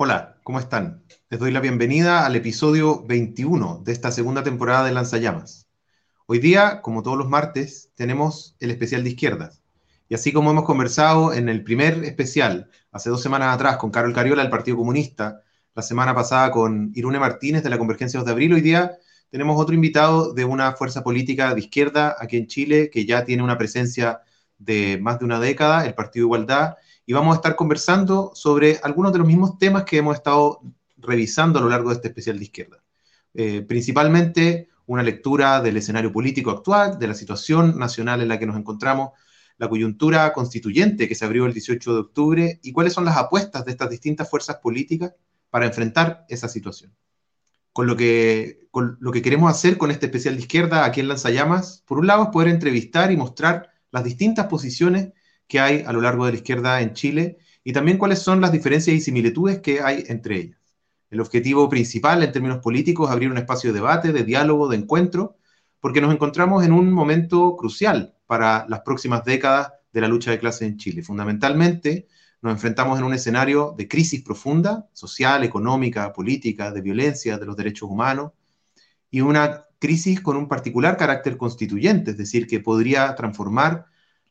Hola, 0.00 0.38
¿cómo 0.44 0.60
están? 0.60 1.02
Les 1.28 1.40
doy 1.40 1.50
la 1.50 1.58
bienvenida 1.58 2.24
al 2.24 2.36
episodio 2.36 3.02
21 3.08 3.82
de 3.84 3.90
esta 3.90 4.12
segunda 4.12 4.44
temporada 4.44 4.84
de 4.84 4.92
Lanzallamas. 4.92 5.66
Hoy 6.26 6.38
día, 6.38 6.82
como 6.82 7.02
todos 7.02 7.18
los 7.18 7.28
martes, 7.28 7.90
tenemos 7.96 8.54
el 8.60 8.70
especial 8.70 9.02
de 9.02 9.10
izquierdas. 9.10 9.60
Y 10.08 10.14
así 10.14 10.32
como 10.32 10.52
hemos 10.52 10.62
conversado 10.62 11.32
en 11.32 11.48
el 11.48 11.64
primer 11.64 12.04
especial, 12.04 12.70
hace 12.92 13.10
dos 13.10 13.20
semanas 13.20 13.52
atrás, 13.52 13.78
con 13.78 13.90
Carol 13.90 14.14
Cariola 14.14 14.42
del 14.42 14.52
Partido 14.52 14.76
Comunista, 14.76 15.42
la 15.74 15.82
semana 15.82 16.14
pasada 16.14 16.52
con 16.52 16.92
Irune 16.94 17.18
Martínez 17.18 17.64
de 17.64 17.70
la 17.70 17.78
Convergencia 17.78 18.20
2 18.20 18.26
de 18.26 18.32
Abril, 18.32 18.52
hoy 18.52 18.60
día 18.60 18.98
tenemos 19.32 19.60
otro 19.60 19.74
invitado 19.74 20.32
de 20.32 20.44
una 20.44 20.74
fuerza 20.74 21.02
política 21.02 21.56
de 21.56 21.60
izquierda 21.60 22.14
aquí 22.20 22.36
en 22.36 22.46
Chile 22.46 22.88
que 22.88 23.04
ya 23.04 23.24
tiene 23.24 23.42
una 23.42 23.58
presencia 23.58 24.20
de 24.58 24.96
más 25.02 25.18
de 25.18 25.24
una 25.24 25.40
década, 25.40 25.84
el 25.86 25.94
Partido 25.94 26.26
Igualdad, 26.26 26.76
y 27.08 27.14
vamos 27.14 27.32
a 27.32 27.36
estar 27.36 27.56
conversando 27.56 28.32
sobre 28.34 28.80
algunos 28.82 29.14
de 29.14 29.18
los 29.18 29.26
mismos 29.26 29.56
temas 29.56 29.84
que 29.84 29.96
hemos 29.96 30.14
estado 30.14 30.60
revisando 30.98 31.58
a 31.58 31.62
lo 31.62 31.70
largo 31.70 31.88
de 31.88 31.94
este 31.94 32.08
especial 32.08 32.36
de 32.36 32.44
izquierda. 32.44 32.84
Eh, 33.32 33.62
principalmente 33.62 34.68
una 34.84 35.02
lectura 35.02 35.62
del 35.62 35.78
escenario 35.78 36.12
político 36.12 36.50
actual, 36.50 36.98
de 36.98 37.08
la 37.08 37.14
situación 37.14 37.78
nacional 37.78 38.20
en 38.20 38.28
la 38.28 38.38
que 38.38 38.44
nos 38.44 38.58
encontramos, 38.58 39.12
la 39.56 39.70
coyuntura 39.70 40.30
constituyente 40.34 41.08
que 41.08 41.14
se 41.14 41.24
abrió 41.24 41.46
el 41.46 41.54
18 41.54 41.94
de 41.94 41.98
octubre 41.98 42.60
y 42.62 42.72
cuáles 42.72 42.92
son 42.92 43.06
las 43.06 43.16
apuestas 43.16 43.64
de 43.64 43.70
estas 43.70 43.88
distintas 43.88 44.28
fuerzas 44.28 44.56
políticas 44.56 45.14
para 45.48 45.64
enfrentar 45.64 46.26
esa 46.28 46.46
situación. 46.46 46.94
Con 47.72 47.86
lo 47.86 47.96
que, 47.96 48.68
con 48.70 48.98
lo 49.00 49.12
que 49.12 49.22
queremos 49.22 49.50
hacer 49.50 49.78
con 49.78 49.90
este 49.90 50.04
especial 50.04 50.34
de 50.34 50.42
izquierda 50.42 50.84
aquí 50.84 51.00
en 51.00 51.08
Lanzallamas, 51.08 51.82
por 51.86 52.00
un 52.00 52.06
lado 52.06 52.24
es 52.24 52.28
poder 52.28 52.48
entrevistar 52.48 53.10
y 53.10 53.16
mostrar 53.16 53.70
las 53.90 54.04
distintas 54.04 54.48
posiciones 54.48 55.14
que 55.48 55.58
hay 55.58 55.82
a 55.86 55.92
lo 55.92 56.00
largo 56.00 56.26
de 56.26 56.32
la 56.32 56.38
izquierda 56.38 56.80
en 56.80 56.92
Chile 56.92 57.38
y 57.64 57.72
también 57.72 57.98
cuáles 57.98 58.20
son 58.20 58.40
las 58.40 58.52
diferencias 58.52 58.94
y 58.94 59.00
similitudes 59.00 59.58
que 59.60 59.80
hay 59.80 60.04
entre 60.06 60.36
ellas. 60.36 60.58
El 61.10 61.20
objetivo 61.20 61.68
principal 61.68 62.22
en 62.22 62.32
términos 62.32 62.58
políticos 62.58 63.08
es 63.08 63.12
abrir 63.12 63.30
un 63.30 63.38
espacio 63.38 63.70
de 63.70 63.78
debate, 63.78 64.12
de 64.12 64.24
diálogo, 64.24 64.68
de 64.68 64.76
encuentro, 64.76 65.36
porque 65.80 66.00
nos 66.00 66.12
encontramos 66.12 66.64
en 66.64 66.72
un 66.72 66.92
momento 66.92 67.56
crucial 67.56 68.14
para 68.26 68.66
las 68.68 68.80
próximas 68.80 69.24
décadas 69.24 69.72
de 69.92 70.00
la 70.02 70.08
lucha 70.08 70.30
de 70.30 70.38
clases 70.38 70.62
en 70.62 70.76
Chile. 70.76 71.02
Fundamentalmente, 71.02 72.08
nos 72.42 72.52
enfrentamos 72.52 72.98
en 72.98 73.04
un 73.04 73.14
escenario 73.14 73.74
de 73.76 73.88
crisis 73.88 74.22
profunda, 74.22 74.86
social, 74.92 75.44
económica, 75.44 76.12
política, 76.12 76.70
de 76.70 76.82
violencia 76.82 77.38
de 77.38 77.46
los 77.46 77.56
derechos 77.56 77.88
humanos, 77.88 78.32
y 79.10 79.22
una 79.22 79.64
crisis 79.78 80.20
con 80.20 80.36
un 80.36 80.48
particular 80.48 80.96
carácter 80.96 81.36
constituyente, 81.36 82.10
es 82.10 82.18
decir, 82.18 82.46
que 82.46 82.60
podría 82.60 83.14
transformar 83.14 83.86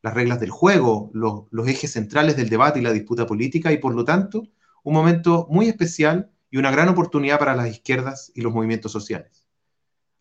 las 0.08 0.14
reglas 0.14 0.40
del 0.40 0.52
juego, 0.52 1.12
los, 1.14 1.68
ejes 1.68 1.92
centrales 1.92 2.38
del 2.38 2.48
debate 2.48 2.80
y 2.80 2.82
la 2.82 2.94
disputa 2.94 3.26
política, 3.26 3.74
y 3.74 3.78
por 3.78 3.94
lo 3.94 4.06
tanto, 4.06 4.48
un 4.84 4.94
momento 4.94 5.48
muy 5.50 5.68
especial 5.68 6.32
y 6.50 6.58
una 6.58 6.72
gran 6.72 6.88
oportunidad 6.88 7.40
para 7.40 7.58
las 7.58 7.68
izquierdas 7.68 8.32
y 8.34 8.40
los 8.40 8.54
movimientos 8.54 8.94
sociales. 8.94 9.44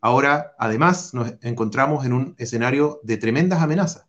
Ahora, 0.01 0.55
además, 0.59 1.15
nos 1.15 1.35
encontramos 1.41 2.05
en 2.05 2.13
un 2.13 2.35
escenario 2.37 3.01
de 3.05 3.17
tremendas 3.17 3.63
amenazas, 3.63 4.07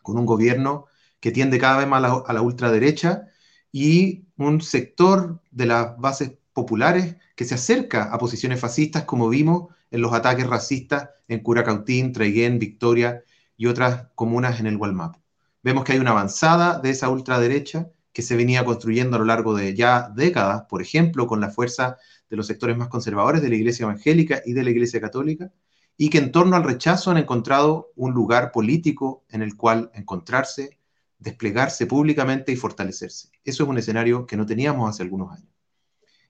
con 0.00 0.16
un 0.16 0.24
gobierno 0.24 0.86
que 1.20 1.30
tiende 1.30 1.58
cada 1.58 1.76
vez 1.76 1.86
más 1.86 2.02
a 2.02 2.08
la, 2.08 2.22
a 2.26 2.32
la 2.32 2.40
ultraderecha 2.40 3.28
y 3.70 4.24
un 4.38 4.62
sector 4.62 5.42
de 5.50 5.66
las 5.66 5.96
bases 5.98 6.32
populares 6.54 7.16
que 7.36 7.44
se 7.44 7.54
acerca 7.54 8.04
a 8.04 8.16
posiciones 8.16 8.60
fascistas, 8.60 9.04
como 9.04 9.28
vimos 9.28 9.74
en 9.90 10.00
los 10.00 10.14
ataques 10.14 10.46
racistas 10.46 11.10
en 11.28 11.40
Curacautín, 11.40 12.14
Traiguén, 12.14 12.58
Victoria 12.58 13.22
y 13.62 13.66
otras 13.66 14.08
comunas 14.16 14.58
en 14.58 14.66
el 14.66 14.76
Gualmapu. 14.76 15.20
Vemos 15.62 15.84
que 15.84 15.92
hay 15.92 16.00
una 16.00 16.10
avanzada 16.10 16.80
de 16.80 16.90
esa 16.90 17.08
ultraderecha 17.08 17.92
que 18.12 18.22
se 18.22 18.34
venía 18.34 18.64
construyendo 18.64 19.14
a 19.14 19.20
lo 19.20 19.24
largo 19.24 19.54
de 19.54 19.72
ya 19.76 20.10
décadas, 20.16 20.64
por 20.68 20.82
ejemplo, 20.82 21.28
con 21.28 21.40
la 21.40 21.48
fuerza 21.48 21.96
de 22.28 22.36
los 22.36 22.48
sectores 22.48 22.76
más 22.76 22.88
conservadores 22.88 23.40
de 23.40 23.48
la 23.48 23.54
Iglesia 23.54 23.84
Evangélica 23.84 24.42
y 24.44 24.52
de 24.52 24.64
la 24.64 24.70
Iglesia 24.70 25.00
Católica, 25.00 25.52
y 25.96 26.10
que 26.10 26.18
en 26.18 26.32
torno 26.32 26.56
al 26.56 26.64
rechazo 26.64 27.12
han 27.12 27.18
encontrado 27.18 27.92
un 27.94 28.12
lugar 28.12 28.50
político 28.50 29.22
en 29.28 29.42
el 29.42 29.56
cual 29.56 29.92
encontrarse, 29.94 30.80
desplegarse 31.20 31.86
públicamente 31.86 32.50
y 32.50 32.56
fortalecerse. 32.56 33.28
Eso 33.44 33.62
es 33.62 33.68
un 33.68 33.78
escenario 33.78 34.26
que 34.26 34.36
no 34.36 34.44
teníamos 34.44 34.90
hace 34.90 35.04
algunos 35.04 35.30
años. 35.30 35.52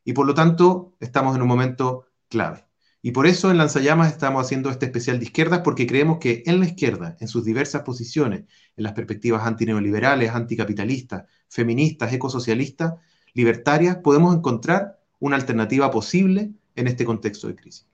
Y 0.04 0.12
por 0.12 0.26
lo 0.26 0.34
tanto, 0.34 0.96
estamos 1.00 1.34
en 1.34 1.40
un 1.40 1.48
momento 1.48 2.04
clave. 2.28 2.66
Y 3.04 3.10
por 3.10 3.26
eso 3.26 3.50
en 3.50 3.58
Lanzallamas 3.58 4.12
estamos 4.12 4.46
haciendo 4.46 4.70
este 4.70 4.86
especial 4.86 5.18
de 5.18 5.24
izquierdas, 5.24 5.62
porque 5.64 5.88
creemos 5.88 6.18
que 6.18 6.44
en 6.46 6.60
la 6.60 6.66
izquierda, 6.66 7.16
en 7.18 7.26
sus 7.26 7.44
diversas 7.44 7.82
posiciones, 7.82 8.44
en 8.76 8.84
las 8.84 8.92
perspectivas 8.92 9.44
antineoliberales, 9.44 10.30
anticapitalistas, 10.30 11.24
feministas, 11.48 12.12
ecosocialistas, 12.12 12.94
libertarias, 13.34 13.96
podemos 13.96 14.36
encontrar 14.36 15.00
una 15.18 15.34
alternativa 15.34 15.90
posible 15.90 16.52
en 16.76 16.86
este 16.86 17.04
contexto 17.04 17.48
de 17.48 17.56
crisis. 17.56 17.88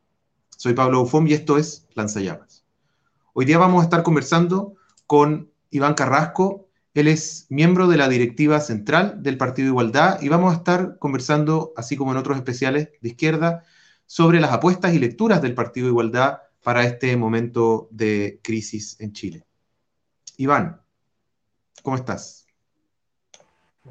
Soy 0.54 0.74
Pablo 0.74 1.00
Bufón 1.00 1.26
y 1.26 1.32
esto 1.32 1.56
es 1.56 1.86
Lanzallamas. 1.94 2.64
Hoy 3.32 3.46
día 3.46 3.56
vamos 3.56 3.80
a 3.80 3.84
estar 3.84 4.02
conversando 4.02 4.74
con 5.06 5.50
Iván 5.70 5.94
Carrasco. 5.94 6.68
Él 6.92 7.08
es 7.08 7.46
miembro 7.48 7.88
de 7.88 7.96
la 7.96 8.10
directiva 8.10 8.60
central 8.60 9.22
del 9.22 9.38
Partido 9.38 9.68
Igualdad 9.68 10.20
y 10.20 10.28
vamos 10.28 10.52
a 10.52 10.58
estar 10.58 10.98
conversando, 10.98 11.72
así 11.76 11.96
como 11.96 12.12
en 12.12 12.18
otros 12.18 12.36
especiales 12.36 12.90
de 13.00 13.08
izquierda, 13.08 13.64
sobre 14.08 14.40
las 14.40 14.52
apuestas 14.52 14.94
y 14.94 14.98
lecturas 14.98 15.42
del 15.42 15.54
Partido 15.54 15.86
de 15.86 15.90
Igualdad 15.90 16.38
para 16.64 16.82
este 16.82 17.14
momento 17.18 17.88
de 17.90 18.40
crisis 18.42 18.98
en 19.00 19.12
Chile. 19.12 19.44
Iván, 20.38 20.80
¿cómo 21.82 21.96
estás? 21.96 22.46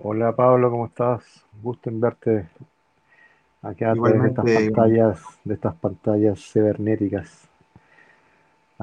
Hola 0.01 0.35
Pablo, 0.35 0.71
¿cómo 0.71 0.87
estás? 0.87 1.23
Gusto 1.61 1.91
en 1.91 2.01
verte 2.01 2.49
aquí 3.61 3.83
a 3.83 3.93
través 3.93 4.21
de 4.23 4.27
estas 4.29 4.45
pantallas, 4.45 5.19
de 5.43 5.53
estas 5.53 5.75
pantallas 5.75 6.51
cibernéticas. 6.51 7.47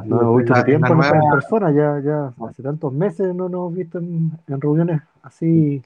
No 0.05 0.37
visto 0.37 0.53
hace 0.53 0.65
tiempo 0.67 0.95
nueva... 0.95 1.17
en 1.17 1.31
persona, 1.33 1.73
ya, 1.73 2.01
ya 2.01 2.33
hace 2.47 2.63
tantos 2.63 2.93
meses 2.93 3.35
no 3.35 3.49
nos 3.49 3.59
hemos 3.59 3.75
visto 3.75 3.99
en, 3.99 4.31
en 4.47 4.61
reuniones 4.61 5.03
así 5.23 5.83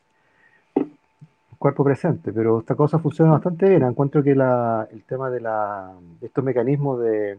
cuerpo 1.59 1.85
presente, 1.85 2.33
pero 2.33 2.61
esta 2.61 2.75
cosa 2.75 2.99
funciona 2.99 3.33
bastante 3.33 3.69
bien. 3.69 3.83
Encuentro 3.83 4.23
que 4.23 4.35
la, 4.35 4.89
el 4.91 5.05
tema 5.05 5.31
de, 5.31 5.41
la, 5.41 5.93
estos 6.21 6.45
mecanismos 6.45 7.01
de 7.01 7.39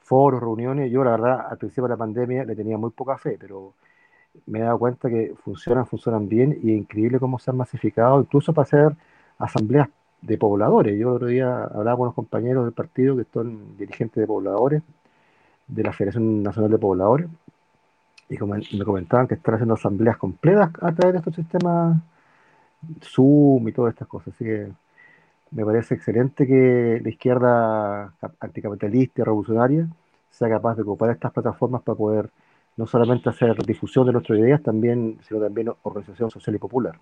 foros, 0.00 0.40
reuniones, 0.40 0.90
yo 0.90 1.04
la 1.04 1.12
verdad 1.12 1.46
al 1.50 1.58
principio 1.58 1.84
de 1.84 1.90
la 1.90 1.96
pandemia 1.96 2.44
le 2.44 2.56
tenía 2.56 2.78
muy 2.78 2.90
poca 2.90 3.18
fe, 3.18 3.36
pero 3.38 3.74
me 4.46 4.60
he 4.60 4.62
dado 4.62 4.78
cuenta 4.78 5.08
que 5.08 5.34
funcionan, 5.44 5.86
funcionan 5.86 6.28
bien 6.28 6.58
y 6.62 6.72
es 6.72 6.78
increíble 6.78 7.18
cómo 7.20 7.38
se 7.38 7.50
han 7.50 7.56
masificado, 7.56 8.20
incluso 8.20 8.52
para 8.52 8.64
hacer 8.64 8.96
asambleas 9.38 9.88
de 10.22 10.38
pobladores. 10.38 10.98
Yo 10.98 11.14
otro 11.14 11.28
día 11.28 11.64
hablaba 11.64 11.96
con 11.96 12.02
unos 12.04 12.14
compañeros 12.14 12.64
del 12.64 12.72
partido 12.72 13.16
que 13.16 13.24
son 13.32 13.76
dirigentes 13.76 14.20
de 14.20 14.26
pobladores, 14.26 14.82
de 15.68 15.82
la 15.82 15.92
Federación 15.92 16.42
Nacional 16.42 16.70
de 16.70 16.78
Pobladores, 16.78 17.28
y 18.28 18.38
me 18.76 18.84
comentaban 18.84 19.26
que 19.28 19.34
están 19.34 19.54
haciendo 19.54 19.74
asambleas 19.74 20.16
completas 20.16 20.70
a 20.80 20.92
través 20.92 21.12
de 21.12 21.18
estos 21.18 21.34
sistemas 21.34 21.98
Zoom 23.02 23.68
y 23.68 23.72
todas 23.72 23.92
estas 23.92 24.08
cosas. 24.08 24.34
Así 24.34 24.44
que 24.44 24.68
me 25.50 25.64
parece 25.64 25.94
excelente 25.94 26.46
que 26.46 27.00
la 27.02 27.08
izquierda 27.08 28.12
anticapitalista 28.40 29.20
y 29.20 29.24
revolucionaria 29.24 29.86
sea 30.30 30.48
capaz 30.48 30.76
de 30.76 30.82
ocupar 30.82 31.10
estas 31.10 31.32
plataformas 31.32 31.82
para 31.82 31.96
poder 31.96 32.30
no 32.76 32.86
solamente 32.86 33.28
hacer 33.28 33.56
difusión 33.64 34.06
de 34.06 34.12
nuestras 34.12 34.38
ideas, 34.38 34.62
también, 34.62 35.18
sino 35.28 35.40
también 35.40 35.70
organización 35.82 36.30
social 36.30 36.56
y 36.56 36.58
popular. 36.58 36.98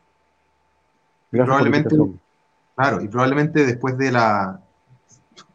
probablemente, 1.30 1.96
claro, 2.74 3.00
y 3.00 3.08
probablemente 3.08 3.64
después 3.64 3.96
de 3.96 4.10
la, 4.10 4.60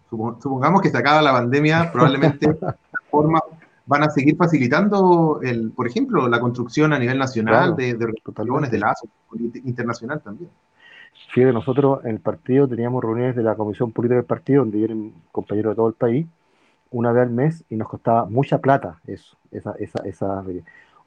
supongamos 0.10 0.82
que 0.82 0.90
se 0.90 0.98
acaba 0.98 1.22
la 1.22 1.34
pandemia, 1.34 1.92
probablemente 1.92 2.58
forma 3.12 3.42
van 3.86 4.04
a 4.04 4.10
seguir 4.10 4.36
facilitando, 4.36 5.40
el, 5.44 5.72
por 5.72 5.88
ejemplo, 5.88 6.28
la 6.28 6.40
construcción 6.40 6.94
a 6.94 7.00
nivel 7.00 7.18
nacional 7.18 7.76
de, 7.76 7.94
de 7.94 8.06
organizaciones 8.06 8.72
de 8.72 8.80
lazo 8.80 9.08
internacional 9.64 10.22
también. 10.22 10.50
Fíjate, 11.34 11.54
nosotros 11.54 12.04
en 12.06 12.12
el 12.12 12.20
partido 12.20 12.68
teníamos 12.68 13.04
reuniones 13.04 13.36
de 13.36 13.44
la 13.44 13.56
Comisión 13.56 13.92
Política 13.92 14.16
del 14.16 14.26
Partido, 14.26 14.62
donde 14.62 14.78
vienen 14.78 15.14
compañeros 15.32 15.72
de 15.72 15.76
todo 15.76 15.88
el 15.88 15.94
país, 15.94 16.28
una 16.92 17.12
vez 17.12 17.24
al 17.24 17.32
mes, 17.32 17.64
y 17.70 17.76
nos 17.76 17.88
costaba 17.88 18.26
mucha 18.26 18.60
plata 18.60 19.00
eso, 19.06 19.38
esa, 19.52 19.76
esa, 19.80 20.00
esa. 20.06 20.44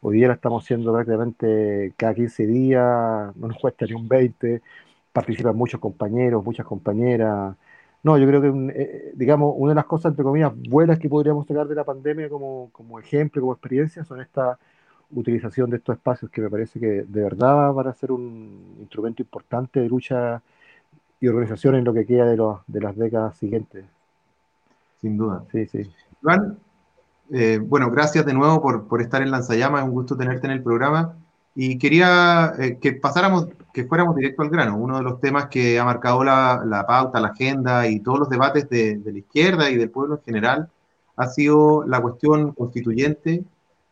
Hoy 0.01 0.17
día 0.17 0.29
la 0.29 0.35
estamos 0.35 0.65
haciendo 0.65 0.93
prácticamente 0.93 1.95
cada 1.97 2.15
15 2.15 2.47
días, 2.47 3.37
no 3.37 3.49
nos 3.49 3.59
cuesta 3.59 3.87
ni 3.87 3.95
un 3.95 4.07
20, 4.07 4.63
participan 5.13 5.57
muchos 5.57 5.81
compañeros, 5.81 6.45
muchas 6.45 6.67
compañeras, 6.67 7.57
no, 8.03 8.17
yo 8.17 8.27
creo 8.27 8.41
que, 8.41 8.49
eh, 8.49 8.73
eh, 8.77 9.13
digamos, 9.15 9.55
una 9.57 9.73
de 9.73 9.77
las 9.77 9.87
cosas, 9.87 10.13
entre 10.13 10.25
comillas, 10.25 10.53
buenas 10.69 10.99
que 10.99 11.09
podríamos 11.09 11.47
sacar 11.47 11.67
de 11.67 11.75
la 11.75 11.85
pandemia 11.85 12.29
como, 12.29 12.71
como 12.73 12.99
ejemplo, 12.99 13.41
como 13.41 13.53
experiencia, 13.53 14.05
son 14.05 14.21
esta 14.21 14.59
utilización 15.11 15.71
de 15.71 15.79
estos 15.79 15.97
espacios 15.97 16.31
que 16.31 16.41
me 16.41 16.51
parece 16.51 16.79
que 16.79 17.03
de 17.03 17.23
verdad 17.23 17.73
van 17.73 17.89
a 17.89 17.95
ser 17.95 18.13
un 18.13 18.77
instrumento 18.79 19.23
importante 19.23 19.81
de 19.81 19.89
lucha 19.89 20.43
y 21.21 21.27
organización 21.27 21.75
en 21.75 21.85
lo 21.85 21.93
que 21.93 22.07
queda 22.07 22.27
de, 22.27 22.37
los, 22.37 22.61
de 22.67 22.81
las 22.81 22.97
décadas 22.97 23.37
siguientes. 23.37 23.85
Sin 25.01 25.17
duda. 25.17 25.45
Sí, 25.51 25.67
sí. 25.67 25.91
Iván, 26.23 26.59
eh, 27.31 27.59
bueno, 27.61 27.91
gracias 27.91 28.25
de 28.27 28.35
nuevo 28.35 28.61
por, 28.61 28.87
por 28.87 29.01
estar 29.01 29.23
en 29.23 29.31
Lanzallamas, 29.31 29.83
es 29.83 29.89
un 29.89 29.95
gusto 29.95 30.17
tenerte 30.17 30.47
en 30.47 30.53
el 30.53 30.63
programa. 30.63 31.17
Y 31.61 31.77
quería 31.77 32.53
eh, 32.57 32.79
que 32.81 32.93
pasáramos, 32.93 33.49
que 33.75 33.85
fuéramos 33.85 34.15
directo 34.15 34.43
al 34.43 34.49
grano. 34.49 34.77
Uno 34.77 34.99
de 34.99 35.03
los 35.03 35.21
temas 35.21 35.49
que 35.49 35.77
ha 35.81 35.85
marcado 35.85 36.23
la, 36.23 36.85
pauta, 36.87 37.19
la 37.19 37.31
agenda 37.31 37.89
y 37.89 37.99
todos 37.99 38.21
los 38.21 38.29
debates 38.29 38.69
de, 38.71 39.03
la 39.05 39.19
izquierda 39.19 39.69
y 39.69 39.75
del 39.75 39.91
pueblo 39.91 40.15
en 40.15 40.23
general 40.23 40.71
ha 41.17 41.27
sido 41.27 41.85
la 41.85 42.01
cuestión 42.01 42.53
constituyente 42.53 43.43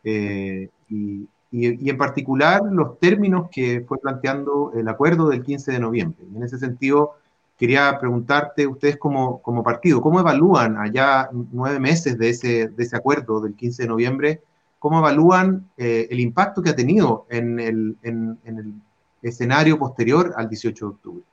eh, 0.05 0.69
y, 0.89 1.29
y, 1.51 1.91
en 1.91 1.99
particular 1.99 2.63
los 2.71 3.01
términos 3.01 3.49
que 3.51 3.85
fue 3.85 3.99
planteando 3.99 4.71
el 4.77 4.87
acuerdo 4.87 5.29
del 5.29 5.43
15 5.43 5.73
de 5.73 5.81
noviembre. 5.81 6.25
en 6.37 6.45
ese 6.45 6.61
sentido, 6.61 7.17
quería 7.59 7.99
preguntarte, 7.99 8.69
ustedes 8.69 8.97
como, 8.97 9.43
como 9.43 9.65
partido, 9.65 10.01
¿cómo 10.01 10.21
evalúan 10.21 10.77
allá 10.77 11.31
nueve 11.33 11.81
meses 11.81 12.17
de 12.17 12.29
ese, 12.29 12.69
de 12.69 12.85
ese 12.85 12.97
acuerdo 12.97 13.41
del 13.41 13.57
15 13.57 13.83
de 13.83 13.89
noviembre? 13.89 14.43
¿Cómo 14.87 15.01
evalúan 15.01 15.69
eh, 15.77 16.07
el 16.13 16.21
impacto 16.21 16.63
que 16.63 16.71
ha 16.71 16.77
tenido 16.77 17.27
en 17.29 17.59
el, 17.59 17.97
en, 18.05 18.39
el, 18.45 18.75
escenario 19.21 19.81
posterior 19.81 20.33
al 20.37 20.49
18 20.49 20.85
de 20.85 20.93
octubre? 20.93 21.25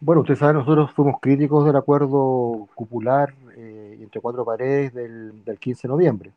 Bueno, 0.00 0.22
usted 0.22 0.36
sabe, 0.36 0.54
nosotros 0.54 0.90
fuimos 0.92 1.16
críticos 1.20 1.66
del 1.66 1.76
acuerdo 1.76 2.66
cupular 2.74 3.34
eh, 3.58 3.98
entre 4.00 4.22
cuatro 4.22 4.42
paredes 4.42 4.94
del, 4.94 5.44
del 5.44 5.58
15 5.58 5.86
de 5.86 5.92
noviembre. 5.92 6.32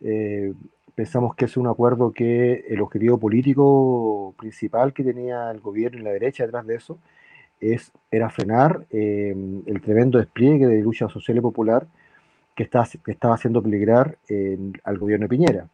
Eh, 0.00 0.54
pensamos 0.94 1.34
que 1.34 1.44
es 1.44 1.58
un 1.58 1.66
acuerdo 1.66 2.10
que 2.10 2.64
el 2.66 2.80
objetivo 2.80 3.18
político 3.18 4.34
principal 4.38 4.94
que 4.94 5.04
tenía 5.04 5.50
el 5.50 5.60
gobierno 5.60 5.98
y 5.98 6.02
la 6.02 6.12
derecha 6.12 6.44
detrás 6.44 6.66
de 6.66 6.76
eso 6.76 6.98
es, 7.60 7.92
era 8.10 8.30
frenar 8.30 8.86
eh, 8.90 9.36
el 9.66 9.82
tremendo 9.82 10.16
despliegue 10.16 10.66
de 10.66 10.80
lucha 10.80 11.10
social 11.10 11.36
y 11.36 11.40
popular 11.42 11.86
que, 12.54 12.62
está, 12.62 12.86
estaba 13.06 13.34
haciendo 13.34 13.62
peligrar 13.62 14.18
al 14.84 14.98
gobierno 14.98 15.24
de 15.24 15.28
Piñera, 15.28 15.68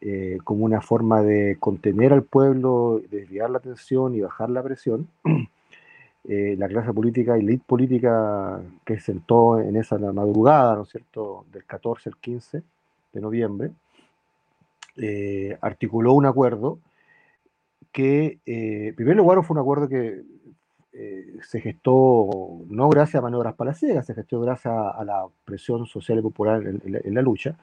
eh, 0.00 0.38
como 0.44 0.64
una 0.64 0.80
forma 0.80 1.22
de 1.22 1.56
contener 1.60 2.12
al 2.12 2.22
pueblo, 2.22 3.02
desviar 3.10 3.50
la 3.50 3.58
atención 3.58 4.14
y 4.14 4.20
bajar 4.20 4.50
la 4.50 4.62
presión. 4.62 5.08
la 6.24 6.68
clase 6.68 6.92
política 6.92 7.36
y 7.36 7.40
elite 7.40 7.64
política 7.66 8.60
que 8.84 8.96
se 8.96 9.06
sentó 9.06 9.58
en 9.58 9.74
esa 9.76 9.98
madrugada, 9.98 10.76
¿no 10.76 10.82
es 10.82 10.90
cierto?, 10.90 11.46
del 11.50 11.64
14 11.64 12.10
al 12.10 12.16
15 12.18 12.62
de 13.12 13.20
noviembre, 13.20 13.70
eh, 14.96 15.56
articuló 15.60 16.12
un 16.12 16.26
acuerdo 16.26 16.78
que, 17.92 18.38
eh, 18.46 18.88
en 18.88 18.94
primer 18.94 19.16
lugar, 19.16 19.42
fue 19.42 19.54
un 19.54 19.60
acuerdo 19.60 19.88
que 19.88 20.22
eh, 20.92 21.38
se 21.42 21.60
gestó 21.60 22.28
no 22.68 22.88
gracias 22.88 23.16
a 23.16 23.22
maniobras 23.22 23.54
palaciegas, 23.54 24.06
se 24.06 24.14
gestó 24.14 24.40
gracias 24.40 24.74
a, 24.74 25.04
la 25.04 25.26
presión 25.44 25.86
social 25.86 26.18
y 26.18 26.22
popular 26.22 26.62
en, 26.66 27.14
la 27.14 27.22
lucha, 27.22 27.56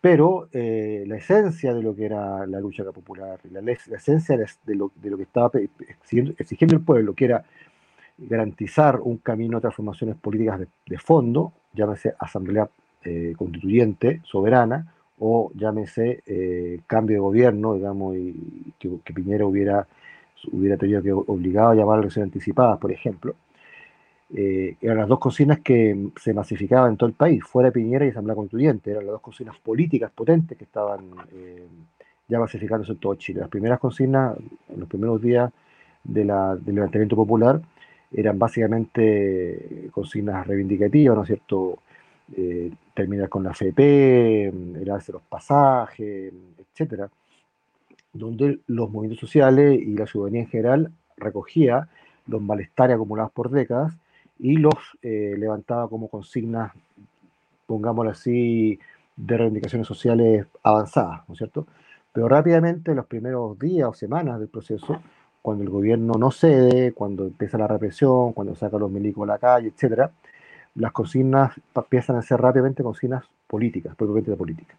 pero 0.00 0.48
la 0.52 1.16
esencia 1.16 1.74
de 1.74 1.82
lo 1.82 1.94
que 1.94 2.06
era 2.06 2.46
la 2.46 2.60
lucha 2.60 2.84
popular, 2.84 3.40
la, 3.50 3.72
esencia 3.72 4.36
de 4.36 4.74
lo, 4.74 4.92
de 4.94 5.10
lo, 5.10 5.16
que 5.16 5.24
estaba 5.24 5.50
exigiendo, 6.38 6.76
el 6.76 6.82
pueblo, 6.82 7.14
que 7.14 7.24
era 7.24 7.44
garantizar 8.18 9.00
un 9.00 9.18
camino 9.18 9.58
a 9.58 9.60
transformaciones 9.60 10.16
políticas 10.16 10.60
de, 10.86 10.98
fondo, 10.98 11.52
llámese 11.72 12.14
asamblea 12.18 12.68
constituyente, 13.36 14.20
soberana, 14.24 14.92
o 15.20 15.50
llámese 15.54 16.22
eh, 16.26 16.80
cambio 16.86 17.16
de 17.16 17.20
gobierno, 17.20 17.74
digamos, 17.74 18.16
y 18.16 18.72
que, 18.78 19.12
Piñera 19.12 19.46
hubiera, 19.46 19.86
hubiera 20.52 20.76
tenido 20.76 21.02
que 21.02 21.12
obligado 21.12 21.70
a 21.70 21.74
llamar 21.74 21.98
a 21.98 22.00
elecciones 22.00 22.28
anticipadas, 22.28 22.78
por 22.78 22.92
ejemplo. 22.92 23.34
Eh, 24.34 24.76
eran 24.82 24.98
las 24.98 25.08
dos 25.08 25.18
consignas 25.18 25.60
que 25.60 26.10
se 26.20 26.34
masificaban 26.34 26.92
en 26.92 26.96
todo 26.98 27.08
el 27.08 27.14
país, 27.14 27.42
fuera 27.44 27.68
de 27.68 27.72
Piñera 27.72 28.04
y 28.04 28.10
Asamblea 28.10 28.36
Constituyente, 28.36 28.90
eran 28.90 29.06
las 29.06 29.12
dos 29.12 29.22
consignas 29.22 29.56
políticas 29.58 30.10
potentes 30.10 30.58
que 30.58 30.64
estaban 30.64 31.00
eh, 31.32 31.66
ya 32.28 32.38
masificándose 32.38 32.92
en 32.92 32.98
todo 32.98 33.14
Chile. 33.14 33.40
Las 33.40 33.48
primeras 33.48 33.78
consignas, 33.78 34.36
en 34.68 34.80
los 34.80 34.88
primeros 34.88 35.20
días 35.22 35.50
de 36.04 36.24
del 36.24 36.74
levantamiento 36.74 37.16
popular, 37.16 37.60
eran 38.12 38.38
básicamente 38.38 39.88
consignas 39.90 40.46
reivindicativas, 40.46 41.16
¿no 41.16 41.22
es 41.22 41.26
cierto? 41.28 41.78
Eh, 42.36 42.70
terminar 42.94 43.28
con 43.30 43.42
la 43.42 43.52
FP, 43.52 44.48
helarse 44.82 45.12
los 45.12 45.22
pasajes, 45.22 46.32
etcétera, 46.58 47.08
donde 48.18 48.60
los 48.66 48.90
movimientos 48.90 49.20
sociales 49.20 49.80
y 49.80 49.96
la 49.96 50.06
ciudadanía 50.06 50.42
en 50.42 50.48
general 50.48 50.92
recogía 51.16 51.88
los 52.26 52.42
malestares 52.42 52.94
acumulados 52.94 53.32
por 53.32 53.50
décadas 53.50 53.94
y 54.38 54.56
los 54.56 54.74
eh, 55.02 55.34
levantaba 55.36 55.88
como 55.88 56.08
consignas, 56.08 56.72
pongámoslo 57.66 58.10
así, 58.10 58.78
de 59.16 59.36
reivindicaciones 59.36 59.86
sociales 59.86 60.46
avanzadas, 60.62 61.22
¿no 61.26 61.34
es 61.34 61.38
cierto? 61.38 61.66
Pero 62.12 62.28
rápidamente, 62.28 62.92
en 62.92 62.96
los 62.96 63.06
primeros 63.06 63.58
días 63.58 63.88
o 63.88 63.94
semanas 63.94 64.38
del 64.38 64.48
proceso, 64.48 65.00
cuando 65.42 65.64
el 65.64 65.70
gobierno 65.70 66.14
no 66.14 66.30
cede, 66.30 66.92
cuando 66.92 67.26
empieza 67.26 67.58
la 67.58 67.66
represión, 67.66 68.32
cuando 68.32 68.54
saca 68.54 68.78
los 68.78 68.90
milicos 68.90 69.24
a 69.24 69.32
la 69.32 69.38
calle, 69.38 69.68
etcétera, 69.68 70.10
las 70.74 70.92
consignas 70.92 71.52
empiezan 71.74 72.16
a 72.16 72.22
ser 72.22 72.40
rápidamente 72.40 72.82
consignas 72.82 73.24
políticas, 73.46 73.96
propiamente 73.96 74.30
de 74.30 74.36
política. 74.36 74.74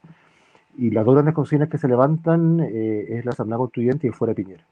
Y 0.80 0.92
las 0.92 1.06
dos 1.06 1.16
grandes 1.16 1.36
consignas 1.36 1.70
que 1.70 1.78
se 1.78 1.88
levantan 1.88 2.62
eh, 2.62 3.06
es 3.10 3.26
la 3.26 3.32
Asamblea 3.32 3.58
Constituyente 3.58 4.08
y 4.08 4.12
fuera 4.12 4.34
Piñera. 4.34 4.64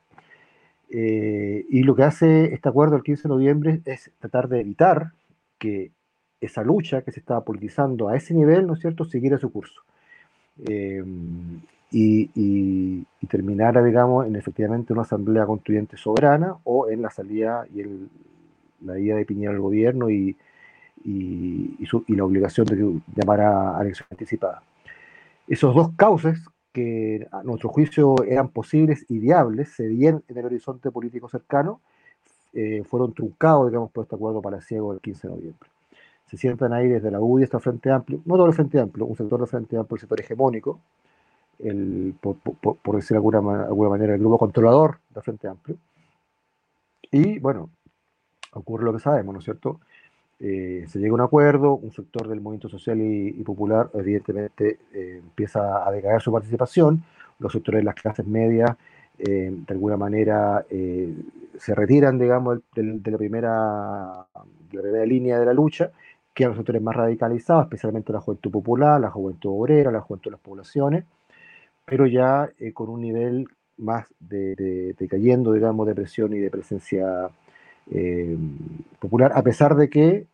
Eh, 0.89 1.65
y 1.69 1.83
lo 1.83 1.95
que 1.95 2.03
hace 2.03 2.53
este 2.53 2.69
acuerdo 2.69 2.95
el 2.95 3.03
15 3.03 3.23
de 3.23 3.29
noviembre 3.29 3.81
es 3.83 4.09
tratar 4.19 4.47
de 4.47 4.61
evitar 4.61 5.11
que 5.59 5.91
esa 6.39 6.63
lucha 6.63 7.01
que 7.01 7.11
se 7.11 7.19
estaba 7.19 7.43
politizando 7.43 8.07
a 8.07 8.15
ese 8.15 8.33
nivel, 8.33 8.67
¿no 8.67 8.73
es 8.73 8.79
cierto?, 8.79 9.03
siguiera 9.03 9.37
su 9.37 9.51
curso. 9.51 9.81
Eh, 10.65 11.03
y, 11.91 12.29
y, 12.35 13.05
terminara, 13.27 13.83
digamos, 13.83 14.27
en 14.27 14.35
efectivamente 14.35 14.93
una 14.93 15.01
asamblea 15.01 15.45
constituyente 15.45 15.97
soberana 15.97 16.55
o 16.63 16.89
en 16.89 17.01
la 17.01 17.09
salida 17.09 17.65
y 17.73 17.81
el, 17.81 18.09
la 18.85 18.97
ida 18.97 19.15
de 19.15 19.25
Piñera 19.25 19.51
al 19.51 19.59
gobierno 19.59 20.09
y, 20.09 20.35
y, 21.03 21.77
la 22.07 22.23
obligación 22.23 22.65
de 22.67 23.01
llamar 23.15 23.41
a, 23.41 23.81
elección 23.81 24.07
anticipada. 24.11 24.61
Esos 25.47 25.73
dos 25.73 25.91
causas 25.95 26.39
que 26.73 27.27
a 27.31 27.41
nuestro 27.43 27.69
juicio 27.69 28.15
eran 28.23 28.49
posibles 28.49 29.05
y 29.09 29.19
viables, 29.19 29.69
se 29.73 29.87
veían 29.87 30.23
en 30.27 30.37
el 30.37 30.45
horizonte 30.45 30.91
político 30.91 31.29
cercano, 31.29 31.81
eh, 32.53 32.83
fueron 32.83 33.13
truncados, 33.13 33.69
digamos, 33.69 33.91
por 33.91 34.03
este 34.03 34.15
acuerdo 34.15 34.41
palaciego 34.41 34.91
del 34.91 35.01
15 35.01 35.27
de 35.27 35.33
noviembre. 35.33 35.69
Se 36.27 36.37
sientan 36.37 36.73
ahí 36.73 36.87
desde 36.87 37.09
la 37.09 37.19
UDI 37.21 37.45
hasta 37.45 37.57
el 37.57 37.63
Frente 37.63 37.91
Amplio, 37.91 38.21
no 38.25 38.35
todo 38.35 38.47
el 38.47 38.53
Frente 38.53 38.79
Amplio, 38.79 39.05
un 39.05 39.15
sector 39.15 39.39
del 39.39 39.47
Frente 39.47 39.77
Amplio, 39.77 39.95
el 39.95 40.01
sector 40.01 40.19
hegemónico, 40.19 40.79
el, 41.59 42.13
por, 42.19 42.35
por, 42.37 42.95
decir 42.95 43.11
de 43.11 43.17
alguna, 43.17 43.63
alguna 43.63 43.89
manera, 43.89 44.13
el 44.13 44.19
grupo 44.19 44.37
controlador 44.37 44.99
del 45.09 45.23
Frente 45.23 45.47
Amplio. 45.47 45.77
Y 47.11 47.39
bueno, 47.39 47.69
ocurre 48.53 48.83
lo 48.83 48.93
que 48.93 48.99
sabemos, 48.99 49.33
¿no 49.33 49.39
es 49.39 49.45
cierto? 49.45 49.79
Eh, 50.39 50.85
se 50.87 50.99
llega 50.99 51.11
a 51.11 51.15
un 51.15 51.21
acuerdo, 51.21 51.73
un 51.75 51.91
sector 51.91 52.27
del 52.27 52.41
movimiento 52.41 52.69
social 52.69 53.01
y, 53.01 53.31
popular 53.43 53.89
evidentemente 53.95 54.79
eh, 54.93 55.19
empieza 55.23 55.87
a 55.87 55.91
decaer 55.91 56.21
su 56.21 56.31
participación, 56.31 57.03
los 57.39 57.51
sectores 57.51 57.81
de 57.81 57.85
las 57.85 57.95
clases 57.95 58.25
medias 58.27 58.77
eh, 59.17 59.51
de 59.51 59.73
alguna 59.73 59.97
manera 59.97 60.63
se 60.69 61.73
retiran, 61.73 62.19
digamos, 62.19 62.59
de, 62.75 63.11
la 63.11 63.17
primera, 63.17 64.27
de 64.69 64.77
la 64.77 64.81
primera 64.83 65.05
línea 65.07 65.39
de 65.39 65.45
la 65.45 65.53
lucha, 65.53 65.89
quedan 66.35 66.51
los 66.51 66.57
sectores 66.57 66.83
más 66.83 66.95
radicalizados, 66.95 67.63
especialmente 67.63 68.13
la 68.13 68.21
juventud 68.21 68.51
popular, 68.51 69.01
la 69.01 69.09
juventud 69.09 69.49
obrera, 69.51 69.91
la 69.91 70.01
juventud 70.01 70.29
de 70.29 70.33
las 70.33 70.39
poblaciones, 70.39 71.03
pero 71.83 72.05
ya 72.05 72.51
con 72.75 72.89
un 72.89 73.01
nivel 73.01 73.47
más 73.77 74.05
de, 74.19 74.55
de, 74.95 75.07
cayendo, 75.07 75.51
digamos, 75.51 75.87
de 75.87 75.95
presión 75.95 76.33
y 76.33 76.39
de 76.39 76.51
presencia 76.51 77.31
eh, 77.91 78.37
popular, 78.99 79.31
a 79.35 79.41
pesar 79.43 79.75
de 79.75 79.89
que 79.89 80.27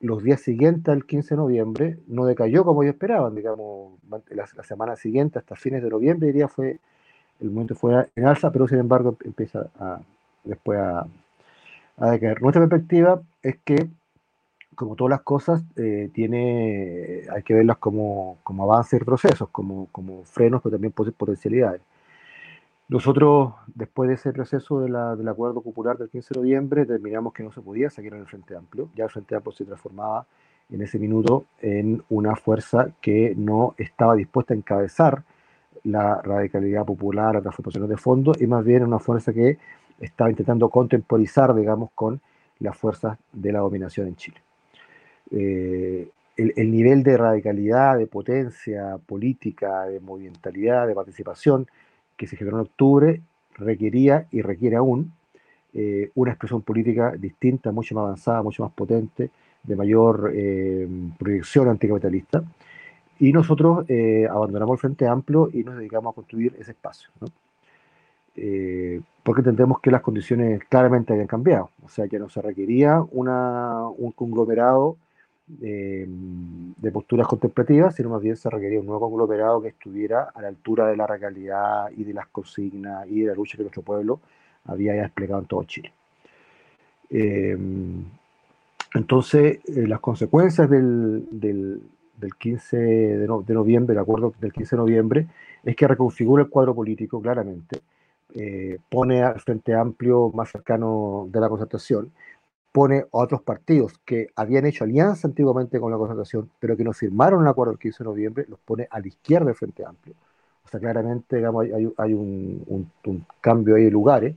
los 0.00 0.22
días 0.22 0.40
siguientes 0.40 0.92
al 0.92 1.04
15 1.04 1.34
de 1.34 1.36
noviembre 1.36 1.98
no 2.06 2.26
decayó 2.26 2.64
como 2.64 2.82
ellos 2.82 2.94
esperaban, 2.94 3.34
digamos, 3.34 3.92
la, 4.30 4.46
semana 4.62 4.96
siguiente, 4.96 5.38
hasta 5.38 5.56
fines 5.56 5.82
de 5.82 5.90
noviembre, 5.90 6.28
diría, 6.28 6.48
fue, 6.48 6.78
el 7.40 7.50
momento 7.50 7.74
fue 7.74 8.08
en 8.14 8.26
alza, 8.26 8.50
pero 8.50 8.68
sin 8.68 8.78
embargo 8.78 9.16
empieza 9.24 9.68
a, 9.78 10.00
después 10.44 10.78
a, 10.78 11.06
decaer. 12.10 12.42
Nuestra 12.42 12.66
perspectiva 12.66 13.22
es 13.42 13.56
que, 13.64 13.88
como 14.74 14.96
todas 14.96 15.10
las 15.10 15.22
cosas, 15.22 15.64
eh, 15.76 16.10
tiene, 16.12 17.22
hay 17.32 17.42
que 17.42 17.54
verlas 17.54 17.78
como, 17.78 18.38
como 18.42 18.64
avances 18.64 19.00
y 19.00 19.04
procesos, 19.04 19.48
como, 19.50 19.86
como 19.92 20.24
frenos, 20.24 20.60
pero 20.62 20.74
también 20.74 20.92
potencialidades. 20.92 21.80
Nosotros, 22.88 23.54
después 23.74 24.08
de 24.08 24.14
ese 24.14 24.32
proceso 24.32 24.80
de 24.80 24.88
la, 24.88 25.16
del 25.16 25.28
acuerdo 25.28 25.60
popular 25.60 25.98
del 25.98 26.08
15 26.08 26.34
de 26.34 26.40
noviembre, 26.40 26.80
determinamos 26.82 27.32
que 27.32 27.42
no 27.42 27.50
se 27.50 27.60
podía 27.60 27.90
seguir 27.90 28.14
en 28.14 28.20
el 28.20 28.26
Frente 28.26 28.54
Amplio. 28.54 28.90
Ya 28.94 29.04
el 29.04 29.10
Frente 29.10 29.34
Amplio 29.34 29.52
se 29.52 29.64
transformaba 29.64 30.26
en 30.70 30.82
ese 30.82 30.98
minuto 30.98 31.46
en 31.60 32.02
una 32.08 32.36
fuerza 32.36 32.90
que 33.00 33.34
no 33.36 33.74
estaba 33.76 34.14
dispuesta 34.14 34.54
a 34.54 34.56
encabezar 34.56 35.24
la 35.82 36.20
radicalidad 36.22 36.84
popular, 36.84 37.34
la 37.34 37.40
transformación 37.40 37.88
de 37.88 37.96
fondo, 37.96 38.32
y 38.38 38.46
más 38.46 38.64
bien 38.64 38.84
una 38.84 39.00
fuerza 39.00 39.32
que 39.32 39.58
estaba 40.00 40.30
intentando 40.30 40.68
contemporizar, 40.68 41.54
digamos, 41.54 41.90
con 41.94 42.20
las 42.60 42.76
fuerzas 42.76 43.18
de 43.32 43.52
la 43.52 43.60
dominación 43.60 44.08
en 44.08 44.16
Chile. 44.16 44.40
Eh, 45.30 46.08
el, 46.36 46.70
nivel 46.70 47.02
de 47.02 47.16
radicalidad, 47.16 47.96
de 47.98 48.06
potencia 48.06 48.98
política, 48.98 49.86
de 49.86 50.00
movimentalidad, 50.00 50.86
de 50.86 50.94
participación 50.94 51.66
que 52.16 52.26
se 52.26 52.36
generó 52.36 52.58
en 52.58 52.62
octubre 52.62 53.22
requería 53.56 54.26
y 54.30 54.42
requiere 54.42 54.76
aún 54.76 55.12
eh, 55.74 56.10
una 56.14 56.32
expresión 56.32 56.62
política 56.62 57.12
distinta, 57.18 57.72
mucho 57.72 57.94
más 57.94 58.04
avanzada, 58.04 58.42
mucho 58.42 58.62
más 58.62 58.72
potente, 58.72 59.30
de 59.62 59.76
mayor 59.76 60.32
eh, 60.34 60.88
proyección 61.18 61.68
anticapitalista. 61.68 62.42
Y 63.18 63.32
nosotros 63.32 63.84
eh, 63.88 64.26
abandonamos 64.30 64.74
el 64.74 64.80
Frente 64.80 65.06
Amplio 65.06 65.50
y 65.52 65.64
nos 65.64 65.76
dedicamos 65.76 66.12
a 66.12 66.14
construir 66.14 66.54
ese 66.58 66.72
espacio. 66.72 67.10
porque 69.22 69.40
entendemos 69.40 69.80
que 69.80 69.90
las 69.90 70.02
condiciones 70.02 70.60
claramente 70.68 71.12
habían 71.12 71.26
cambiado. 71.26 71.70
O 71.84 71.88
sea, 71.88 72.06
que 72.08 72.18
no 72.18 72.28
se 72.28 72.40
requería 72.42 73.02
una, 73.10 73.88
un 73.88 74.12
conglomerado 74.12 74.96
de 75.48 76.90
posturas 76.92 77.26
contemplativas, 77.28 77.94
sino 77.94 78.10
más 78.10 78.20
bien 78.20 78.36
se 78.36 78.50
requería 78.50 78.80
un 78.80 78.86
nuevo 78.86 79.08
conglomerado 79.08 79.62
que 79.62 79.68
estuviera 79.68 80.30
a 80.34 80.42
la 80.42 80.48
altura 80.48 80.88
de 80.88 80.96
la 80.96 81.06
realidad 81.06 81.88
y 81.96 82.04
de 82.04 82.12
las 82.12 82.26
consignas 82.28 83.06
y 83.08 83.20
de 83.20 83.28
la 83.28 83.34
lucha 83.34 83.56
que 83.56 83.62
nuestro 83.62 83.82
pueblo 83.82 84.20
había 84.64 84.96
ya 84.96 85.02
desplegado 85.02 85.40
en 85.40 85.46
todo 85.46 85.64
Chile. 85.64 85.92
Eh, 87.10 87.56
entonces, 88.94 89.58
eh, 89.68 89.86
las 89.86 90.00
consecuencias 90.00 90.68
del, 90.70 91.26
del, 91.30 91.82
15 92.38 92.76
de, 92.76 93.26
noviembre, 93.26 93.92
el 93.92 93.98
acuerdo 93.98 94.32
del 94.40 94.52
15 94.52 94.76
de 94.76 94.80
noviembre, 94.80 95.26
es 95.62 95.76
que 95.76 95.86
reconfigura 95.86 96.42
el 96.44 96.48
cuadro 96.48 96.74
político 96.74 97.20
claramente, 97.20 97.80
eh, 98.34 98.78
pone 98.88 99.22
al 99.22 99.38
Frente 99.40 99.74
Amplio 99.74 100.30
más 100.34 100.50
cercano 100.50 101.28
de 101.30 101.40
la 101.40 101.48
concertación, 101.48 102.10
pone 102.76 102.98
a 102.98 103.06
otros 103.12 103.40
partidos 103.40 103.94
que 104.04 104.28
habían 104.36 104.66
hecho 104.66 104.84
alianza 104.84 105.26
antiguamente 105.26 105.80
con 105.80 105.90
la 105.90 105.96
concertación, 105.96 106.50
pero 106.60 106.76
que 106.76 106.84
no 106.84 106.92
firmaron 106.92 107.40
el 107.40 107.48
acuerdo 107.48 107.72
del 107.72 107.80
15 107.80 108.04
de 108.04 108.04
noviembre, 108.04 108.44
los 108.50 108.58
pone 108.58 108.86
a 108.90 109.00
la 109.00 109.06
izquierda 109.06 109.46
del 109.46 109.54
Frente 109.54 109.82
Amplio. 109.82 110.14
O 110.62 110.68
sea, 110.68 110.78
claramente 110.78 111.36
hay, 111.36 112.12
un, 112.12 112.90
cambio 113.40 113.76
ahí 113.76 113.84
de 113.84 113.90
lugares. 113.90 114.36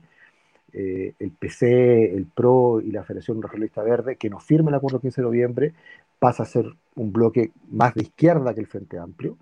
Eh, 0.72 1.12
el 1.18 1.32
PC, 1.32 2.16
el 2.16 2.24
PRO 2.34 2.80
y 2.80 2.90
la 2.92 3.04
Federación 3.04 3.42
Regionalista 3.42 3.82
Verde, 3.82 4.16
que 4.16 4.30
no 4.30 4.40
firma 4.40 4.70
el 4.70 4.76
acuerdo 4.76 4.96
del 4.96 5.02
15 5.02 5.20
de 5.20 5.26
noviembre, 5.26 5.74
pasa 6.18 6.44
a 6.44 6.46
ser 6.46 6.64
un 6.94 7.12
bloque 7.12 7.50
más 7.70 7.92
de 7.92 8.04
izquierda 8.04 8.54
que 8.54 8.60
el 8.60 8.68
Frente 8.68 8.96
Amplio. 8.96 9.36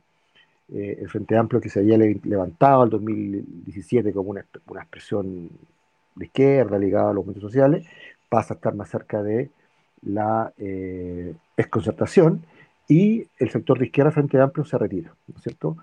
Eh, 0.75 0.99
el 1.01 1.09
Frente 1.09 1.37
Amplio 1.37 1.61
que 1.61 1.69
se 1.69 1.79
había 1.79 1.99
levantado 1.99 2.83
en 2.83 2.91
2017 2.91 4.13
como 4.13 4.31
una, 4.31 4.41
expresión 4.41 5.51
de 6.17 6.25
izquierda 6.25 6.81
ligada 6.81 7.11
a 7.11 7.13
los 7.13 7.25
movimientos 7.25 7.53
sociales, 7.53 7.87
pasa 8.29 8.55
a 8.55 8.57
estar 8.57 8.75
más 8.75 8.89
cerca 8.91 9.23
de 9.23 9.51
la 10.03 10.53
eh, 10.59 11.35
y 12.89 13.27
el 13.39 13.51
sector 13.51 13.79
de 13.79 13.87
izquierda 13.87 14.11
Frente 14.11 14.41
Amplio 14.41 14.65
se 14.65 14.79
retira, 14.79 15.15
¿no 15.27 15.37
es 15.37 15.43
cierto? 15.43 15.77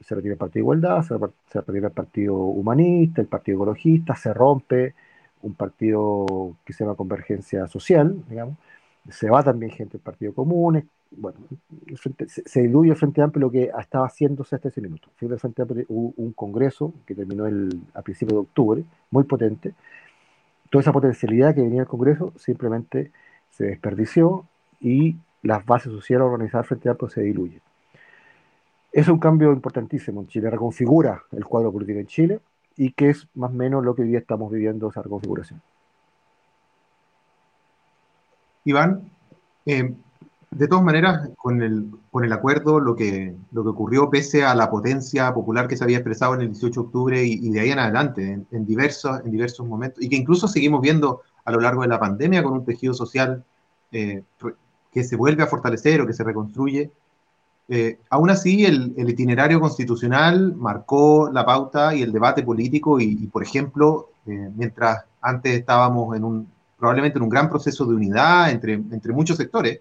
Se 0.00 0.14
retira 0.14 0.32
el 0.32 0.38
Partido 0.38 0.62
Igualdad, 0.62 1.02
se, 1.02 1.60
retira 1.60 1.88
el 1.88 1.92
Partido 1.92 2.34
Humanista, 2.34 3.20
el 3.20 3.28
Partido 3.28 3.56
Ecologista, 3.58 4.14
se 4.14 4.32
rompe 4.34 4.94
un 5.42 5.54
partido 5.54 6.56
que 6.64 6.72
se 6.74 6.84
llama 6.84 6.96
Convergencia 6.96 7.66
Social, 7.66 8.22
digamos, 8.28 8.56
se 9.08 9.30
va 9.30 9.42
también 9.42 9.72
gente 9.72 9.92
del 9.92 10.02
Partido 10.02 10.34
Común, 10.34 10.86
bueno, 11.12 11.38
se, 12.26 12.60
diluye 12.60 12.90
el 12.90 12.96
Frente 12.96 13.22
Amplio 13.22 13.46
lo 13.46 13.50
que 13.50 13.70
estaba 13.78 14.06
haciéndose 14.06 14.54
hasta 14.54 14.68
ese 14.68 14.80
minuto. 14.80 15.08
El 15.20 15.38
Frente 15.38 15.62
Amplio 15.62 15.86
hubo 15.88 16.12
un 16.16 16.32
congreso 16.32 16.92
que 17.06 17.14
terminó 17.14 17.46
el, 17.46 17.80
a 17.94 18.02
principios 18.02 18.34
de 18.34 18.40
octubre, 18.40 18.84
muy 19.10 19.24
potente, 19.24 19.74
toda 20.70 20.82
esa 20.82 20.92
potencialidad 20.92 21.54
que 21.54 21.62
venía 21.62 21.80
del 21.80 21.88
Congreso 21.88 22.32
simplemente 22.36 23.12
se 23.50 23.64
desperdició 23.64 24.46
y 24.80 25.16
las 25.42 25.64
bases 25.66 25.92
sociales 25.92 26.26
organizadas 26.26 26.68
frente 26.68 26.88
a 26.88 26.92
Amplio 26.92 27.10
se 27.10 27.22
diluyen. 27.22 27.60
Es 28.92 29.08
un 29.08 29.18
cambio 29.18 29.52
importantísimo 29.52 30.20
en 30.20 30.28
Chile, 30.28 30.50
reconfigura 30.50 31.22
el 31.32 31.44
cuadro 31.44 31.72
político 31.72 31.98
en 31.98 32.06
Chile 32.06 32.40
y 32.76 32.92
que 32.92 33.10
es 33.10 33.28
más 33.34 33.50
o 33.50 33.54
menos 33.54 33.84
lo 33.84 33.94
que 33.94 34.02
hoy 34.02 34.08
día 34.08 34.18
estamos 34.18 34.50
viviendo 34.50 34.88
esa 34.88 35.02
reconfiguración. 35.02 35.60
Iván, 38.64 39.10
eh, 39.66 39.94
de 40.50 40.66
todas 40.66 40.84
maneras, 40.84 41.30
con 41.36 41.62
el, 41.62 41.86
con 42.10 42.24
el 42.24 42.32
acuerdo, 42.32 42.80
lo 42.80 42.96
que, 42.96 43.36
lo 43.52 43.62
que 43.62 43.68
ocurrió, 43.68 44.10
pese 44.10 44.44
a 44.44 44.54
la 44.54 44.68
potencia 44.68 45.32
popular 45.32 45.68
que 45.68 45.76
se 45.76 45.84
había 45.84 45.98
expresado 45.98 46.34
en 46.34 46.40
el 46.40 46.48
18 46.48 46.80
de 46.80 46.86
octubre 46.86 47.24
y, 47.24 47.50
de 47.50 47.60
ahí 47.60 47.70
en 47.70 47.78
adelante, 47.78 48.44
en, 48.50 48.66
diversos, 48.66 49.20
en 49.24 49.30
diversos 49.30 49.66
momentos, 49.66 50.02
y 50.02 50.08
que 50.08 50.16
incluso 50.16 50.48
seguimos 50.48 50.80
viendo 50.80 51.22
a 51.44 51.52
lo 51.52 51.60
largo 51.60 51.82
de 51.82 51.88
la 51.88 52.00
pandemia 52.00 52.42
con 52.42 52.52
un 52.52 52.64
tejido 52.64 52.94
social 52.94 53.44
eh, 53.92 54.24
que 54.92 55.04
se 55.04 55.16
vuelve 55.16 55.44
a 55.44 55.46
fortalecer 55.46 56.00
o 56.00 56.06
que 56.06 56.12
se 56.12 56.24
reconstruye, 56.24 56.90
eh, 57.68 58.00
aún 58.10 58.30
así 58.30 58.64
el, 58.64 58.92
itinerario 59.08 59.60
constitucional 59.60 60.56
marcó 60.56 61.30
la 61.32 61.46
pauta 61.46 61.94
y 61.94 62.02
el 62.02 62.10
debate 62.10 62.42
político 62.42 62.98
y, 62.98 63.14
por 63.28 63.44
ejemplo, 63.44 64.08
eh, 64.26 64.50
mientras 64.56 65.04
antes 65.20 65.60
estábamos 65.60 66.16
en 66.16 66.24
un, 66.24 66.48
probablemente 66.76 67.18
en 67.18 67.22
un 67.22 67.28
gran 67.28 67.48
proceso 67.48 67.86
de 67.86 67.94
unidad 67.94 68.50
entre, 68.50 68.72
entre 68.72 69.12
muchos 69.12 69.36
sectores, 69.36 69.78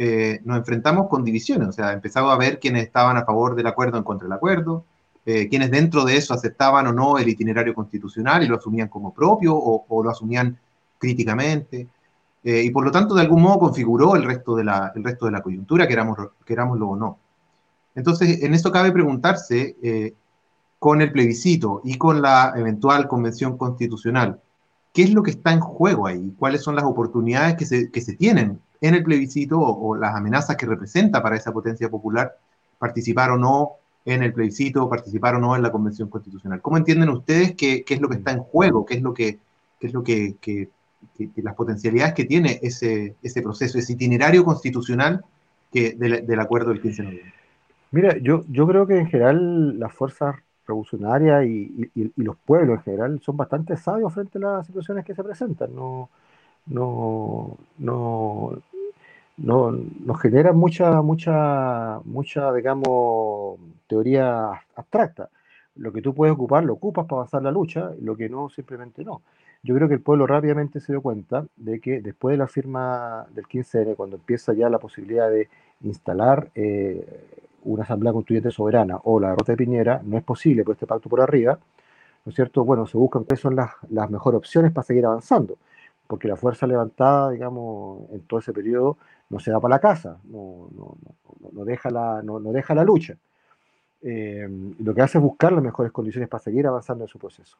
eh, 0.00 0.40
nos 0.44 0.58
enfrentamos 0.58 1.08
con 1.08 1.24
divisiones, 1.24 1.66
o 1.66 1.72
sea, 1.72 1.92
empezaba 1.92 2.32
a 2.32 2.38
ver 2.38 2.60
quienes 2.60 2.84
estaban 2.84 3.16
a 3.16 3.24
favor 3.24 3.56
del 3.56 3.66
acuerdo 3.66 3.98
en 3.98 4.04
contra 4.04 4.26
del 4.26 4.32
acuerdo, 4.32 4.84
eh, 5.26 5.48
quienes 5.48 5.72
dentro 5.72 6.04
de 6.04 6.16
eso 6.16 6.32
aceptaban 6.32 6.86
o 6.86 6.92
no 6.92 7.18
el 7.18 7.28
itinerario 7.28 7.74
constitucional 7.74 8.44
y 8.44 8.46
lo 8.46 8.58
asumían 8.58 8.86
como 8.86 9.12
propio 9.12 9.56
o, 9.56 10.02
lo 10.04 10.08
asumían 10.08 10.56
críticamente, 10.98 11.88
eh, 12.44 12.62
y 12.62 12.70
por 12.70 12.84
lo 12.84 12.92
tanto 12.92 13.12
de 13.12 13.22
algún 13.22 13.42
modo 13.42 13.58
configuró 13.58 14.14
el 14.14 14.22
resto 14.22 14.54
de 14.54 14.62
la, 14.62 14.92
el 14.94 15.02
resto 15.02 15.26
de 15.26 15.32
la 15.32 15.42
coyuntura, 15.42 15.88
queramos, 15.88 16.16
querámoslo 16.46 16.90
o 16.90 16.96
no. 16.96 17.18
Entonces, 17.96 18.44
en 18.44 18.54
esto 18.54 18.70
cabe 18.70 18.92
preguntarse, 18.92 20.14
con 20.78 21.02
el 21.02 21.10
plebiscito 21.10 21.80
y 21.82 21.98
con 21.98 22.22
la 22.22 22.52
eventual 22.54 23.08
convención 23.08 23.58
constitucional, 23.58 24.40
¿qué 24.92 25.02
es 25.02 25.12
lo 25.12 25.24
que 25.24 25.32
está 25.32 25.52
en 25.52 25.58
juego 25.58 26.06
ahí? 26.06 26.32
¿Cuáles 26.38 26.62
son 26.62 26.76
las 26.76 26.84
oportunidades 26.84 27.56
que 27.56 27.66
se, 27.66 27.90
que 27.90 28.00
se 28.00 28.14
tienen 28.14 28.60
en 28.80 28.94
el 28.94 29.02
plebiscito 29.02 29.58
o, 29.58 29.96
las 29.96 30.14
amenazas 30.14 30.56
que 30.56 30.66
representa 30.66 31.22
para 31.22 31.36
esa 31.36 31.52
potencia 31.52 31.88
popular 31.88 32.36
participar 32.78 33.30
o 33.30 33.38
no 33.38 33.72
en 34.04 34.22
el 34.22 34.32
plebiscito, 34.32 34.88
participar 34.88 35.34
o 35.34 35.38
no 35.38 35.56
en 35.56 35.62
la 35.62 35.72
convención 35.72 36.08
constitucional. 36.08 36.62
¿Cómo 36.62 36.76
entienden 36.76 37.10
ustedes 37.10 37.54
qué, 37.54 37.84
es 37.86 38.00
lo 38.00 38.08
que 38.08 38.16
está 38.16 38.32
en 38.32 38.38
juego? 38.38 38.86
¿Qué 38.86 38.94
es 38.94 39.02
lo 39.02 39.12
que, 39.12 39.38
qué 39.78 39.86
es 39.86 39.92
lo 39.92 40.02
que, 40.02 40.68
las 41.36 41.54
potencialidades 41.54 42.14
que 42.14 42.24
tiene 42.24 42.58
ese, 42.62 43.16
ese 43.22 43.42
proceso, 43.42 43.78
ese 43.78 43.92
itinerario 43.92 44.44
constitucional 44.44 45.24
que, 45.72 45.92
del, 45.94 46.40
acuerdo 46.40 46.70
del 46.70 46.80
15 46.80 47.02
de 47.02 47.08
noviembre? 47.08 47.34
Mira, 47.90 48.16
yo, 48.18 48.44
yo 48.48 48.66
creo 48.66 48.86
que 48.86 48.98
en 48.98 49.08
general 49.08 49.78
las 49.78 49.92
fuerzas 49.92 50.36
revolucionarias 50.66 51.46
y, 51.46 51.90
y, 51.94 52.12
y, 52.14 52.22
los 52.22 52.36
pueblos 52.36 52.78
en 52.78 52.84
general 52.84 53.20
son 53.22 53.36
bastante 53.36 53.76
sabios 53.76 54.12
frente 54.12 54.38
a 54.38 54.42
las 54.42 54.66
situaciones 54.66 55.04
que 55.04 55.14
se 55.14 55.24
presentan. 55.24 55.74
No, 55.74 56.10
no, 56.68 57.56
no, 57.78 58.58
no, 59.38 59.70
nos 59.72 60.20
genera 60.20 60.52
mucha, 60.52 61.02
mucha, 61.02 62.00
mucha, 62.04 62.52
digamos, 62.52 63.58
teoría 63.86 64.50
abstracta. 64.74 65.30
Lo 65.76 65.92
que 65.92 66.02
tú 66.02 66.14
puedes 66.14 66.34
ocupar, 66.34 66.64
lo 66.64 66.74
ocupas 66.74 67.06
para 67.06 67.20
avanzar 67.20 67.42
la 67.42 67.52
lucha, 67.52 67.92
lo 68.00 68.16
que 68.16 68.28
no, 68.28 68.48
simplemente 68.50 69.04
no. 69.04 69.22
Yo 69.62 69.74
creo 69.74 69.88
que 69.88 69.94
el 69.94 70.00
pueblo 70.00 70.26
rápidamente 70.26 70.80
se 70.80 70.92
dio 70.92 71.02
cuenta 71.02 71.46
de 71.56 71.80
que 71.80 72.00
después 72.00 72.34
de 72.34 72.38
la 72.38 72.46
firma 72.48 73.26
del 73.30 73.46
15N, 73.46 73.96
cuando 73.96 74.16
empieza 74.16 74.52
ya 74.52 74.68
la 74.68 74.78
posibilidad 74.78 75.30
de 75.30 75.48
instalar 75.82 76.50
eh, 76.54 77.04
una 77.64 77.84
asamblea 77.84 78.12
constituyente 78.12 78.50
soberana 78.50 78.98
o 79.04 79.20
la 79.20 79.30
derrota 79.30 79.52
de 79.52 79.56
Piñera, 79.56 80.00
no 80.04 80.16
es 80.16 80.24
posible 80.24 80.64
por 80.64 80.74
este 80.74 80.86
pacto 80.86 81.08
por 81.08 81.20
arriba, 81.20 81.58
¿no 82.24 82.30
es 82.30 82.36
cierto? 82.36 82.64
Bueno, 82.64 82.86
se 82.86 82.96
buscan 82.98 83.24
cuáles 83.24 83.40
son 83.40 83.56
las, 83.56 83.70
las 83.90 84.10
mejores 84.10 84.38
opciones 84.38 84.72
para 84.72 84.84
seguir 84.84 85.06
avanzando 85.06 85.56
porque 86.08 86.26
la 86.26 86.36
fuerza 86.36 86.66
levantada, 86.66 87.30
digamos, 87.30 88.10
en 88.10 88.22
todo 88.22 88.40
ese 88.40 88.52
periodo 88.52 88.96
no 89.28 89.38
se 89.38 89.50
da 89.50 89.60
para 89.60 89.74
la 89.76 89.78
casa, 89.78 90.18
no, 90.24 90.68
no, 90.74 90.96
no, 91.52 91.64
deja, 91.64 91.90
la, 91.90 92.22
no, 92.22 92.40
deja 92.40 92.74
la 92.74 92.82
lucha. 92.82 93.16
Eh, 94.00 94.48
lo 94.78 94.94
que 94.94 95.02
hace 95.02 95.18
es 95.18 95.22
buscar 95.22 95.52
las 95.52 95.62
mejores 95.62 95.92
condiciones 95.92 96.28
para 96.30 96.42
seguir 96.42 96.66
avanzando 96.66 97.04
en 97.04 97.08
su 97.08 97.18
proceso. 97.18 97.58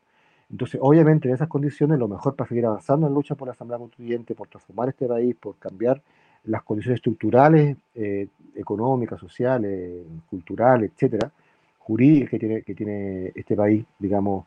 Entonces, 0.50 0.80
obviamente, 0.82 1.28
en 1.28 1.34
esas 1.34 1.48
condiciones, 1.48 1.98
lo 1.98 2.08
mejor 2.08 2.34
para 2.34 2.48
seguir 2.48 2.64
avanzando 2.64 3.06
en 3.06 3.12
lucha 3.12 3.34
por 3.34 3.48
la 3.48 3.52
Asamblea 3.52 3.78
Constituyente, 3.78 4.34
por 4.34 4.48
transformar 4.48 4.88
este 4.88 5.06
país, 5.06 5.36
por 5.36 5.56
cambiar 5.58 6.00
las 6.44 6.62
condiciones 6.62 6.98
estructurales, 6.98 7.76
eh, 7.94 8.28
económicas, 8.54 9.20
sociales, 9.20 10.06
culturales, 10.30 10.90
etcétera, 10.94 11.30
jurídicas 11.80 12.30
que 12.30 12.38
tiene, 12.38 12.62
que 12.62 12.74
tiene 12.74 13.32
este 13.34 13.54
país, 13.54 13.84
digamos, 13.98 14.46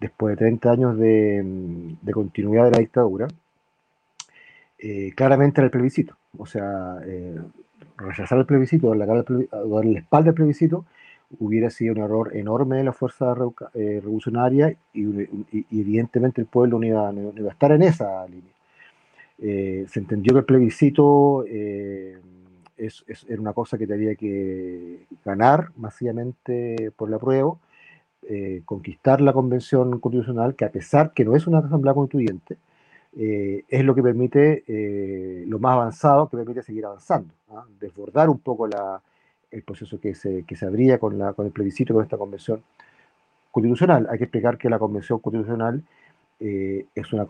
después 0.00 0.32
de 0.32 0.36
30 0.38 0.70
años 0.70 0.96
de, 0.96 1.42
de 2.00 2.12
continuidad 2.12 2.64
de 2.64 2.70
la 2.70 2.78
dictadura, 2.78 3.28
eh, 4.84 5.12
claramente 5.14 5.60
era 5.60 5.66
el 5.66 5.70
plebiscito. 5.70 6.16
O 6.36 6.44
sea, 6.44 6.98
eh, 7.06 7.40
rechazar 7.96 8.38
el 8.38 8.46
plebiscito, 8.46 8.92
darle 8.92 9.92
la, 9.92 9.98
espalda 10.00 10.30
al 10.30 10.34
plebiscito, 10.34 10.84
hubiera 11.38 11.70
sido 11.70 11.94
un 11.94 12.00
error 12.00 12.36
enorme 12.36 12.78
de 12.78 12.84
la 12.84 12.92
fuerza 12.92 13.32
eh, 13.74 14.00
revolucionaria 14.02 14.74
y, 14.92 15.04
evidentemente 15.70 16.40
el 16.40 16.48
pueblo 16.48 16.80
no 16.80 16.86
iba, 16.86 17.08
a 17.08 17.52
estar 17.52 17.70
en 17.70 17.82
esa 17.82 18.26
línea. 18.26 19.88
se 19.88 20.00
entendió 20.00 20.32
que 20.34 20.40
el 20.40 20.44
plebiscito 20.44 21.44
es, 21.46 23.04
era 23.28 23.40
una 23.40 23.52
cosa 23.52 23.78
que 23.78 23.86
tenía 23.86 24.16
que 24.16 25.06
ganar 25.24 25.70
masivamente 25.76 26.90
por 26.96 27.08
la 27.08 27.18
prueba, 27.20 27.56
conquistar 28.64 29.20
la 29.20 29.32
convención 29.32 30.00
constitucional, 30.00 30.56
que 30.56 30.64
a 30.64 30.72
pesar 30.72 31.12
que 31.12 31.24
no 31.24 31.36
es 31.36 31.46
una 31.46 31.58
asamblea 31.58 31.94
constituyente, 31.94 32.58
eh, 33.16 33.64
es 33.68 33.84
lo 33.84 33.94
que 33.94 34.02
permite, 34.02 34.64
eh, 34.66 35.44
lo 35.46 35.58
más 35.58 35.74
avanzado, 35.74 36.28
que 36.28 36.36
permite 36.36 36.62
seguir 36.62 36.86
avanzando, 36.86 37.32
¿ah? 37.50 37.64
desbordar 37.80 38.30
un 38.30 38.38
poco 38.38 38.66
la, 38.66 39.00
el 39.50 39.62
proceso 39.62 40.00
que 40.00 40.14
se, 40.14 40.44
que 40.44 40.56
se 40.56 40.66
abría 40.66 40.98
con, 40.98 41.18
la, 41.18 41.32
con 41.34 41.46
el 41.46 41.52
plebiscito, 41.52 41.94
con 41.94 42.02
esta 42.02 42.16
convención 42.16 42.62
constitucional. 43.50 44.06
Hay 44.10 44.18
que 44.18 44.24
explicar 44.24 44.56
que 44.56 44.70
la 44.70 44.78
convención 44.78 45.18
constitucional 45.18 45.82
es 46.40 47.12
un 47.12 47.20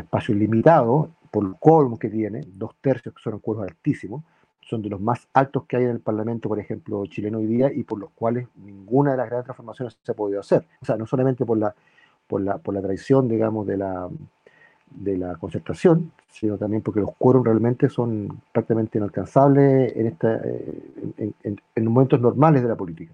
espacio 0.00 0.34
limitado 0.34 1.10
por 1.30 1.46
el 1.46 1.54
quórum 1.58 1.96
que 1.96 2.10
tiene, 2.10 2.42
dos 2.46 2.74
tercios 2.80 3.14
que 3.14 3.22
son 3.22 3.38
quórum 3.38 3.62
altísimo, 3.62 4.22
son 4.60 4.82
de 4.82 4.90
los 4.90 5.00
más 5.00 5.28
altos 5.32 5.64
que 5.66 5.76
hay 5.76 5.84
en 5.84 5.90
el 5.90 6.00
Parlamento, 6.00 6.48
por 6.48 6.58
ejemplo, 6.58 7.06
chileno 7.06 7.38
hoy 7.38 7.46
día, 7.46 7.72
y 7.72 7.84
por 7.84 7.98
los 8.00 8.10
cuales 8.10 8.48
ninguna 8.56 9.12
de 9.12 9.16
las 9.18 9.26
grandes 9.26 9.44
transformaciones 9.44 9.96
se 10.02 10.12
ha 10.12 10.14
podido 10.14 10.40
hacer. 10.40 10.66
O 10.82 10.84
sea, 10.84 10.96
no 10.96 11.06
solamente 11.06 11.46
por 11.46 11.56
la, 11.56 11.74
por 12.26 12.40
la, 12.40 12.58
por 12.58 12.74
la 12.74 12.82
traición, 12.82 13.28
digamos, 13.28 13.66
de 13.66 13.76
la, 13.76 14.08
de 14.90 15.18
la 15.18 15.34
concertación, 15.36 16.12
sino 16.28 16.56
también 16.56 16.82
porque 16.82 17.00
los 17.00 17.14
quórum 17.16 17.44
realmente 17.44 17.88
son 17.88 18.40
prácticamente 18.52 18.98
inalcanzables 18.98 19.94
en, 19.96 20.06
esta, 20.06 20.40
eh, 20.44 21.32
en, 21.74 21.86
momentos 21.86 22.20
normales 22.20 22.62
de 22.62 22.68
la 22.68 22.76
política. 22.76 23.12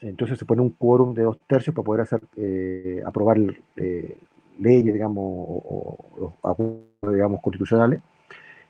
Entonces 0.00 0.38
se 0.38 0.44
pone 0.44 0.62
un 0.62 0.70
quórum 0.70 1.14
de 1.14 1.22
dos 1.22 1.38
tercios 1.46 1.74
para 1.74 1.84
poder 1.84 2.00
hacer, 2.02 2.20
eh, 2.36 3.02
aprobar 3.06 3.38
eh, 3.76 4.18
leyes, 4.58 4.92
digamos, 4.92 5.24
o, 5.24 5.96
los 6.18 6.32
acuerdos, 6.42 6.86
digamos, 7.02 7.40
constitucionales. 7.40 8.00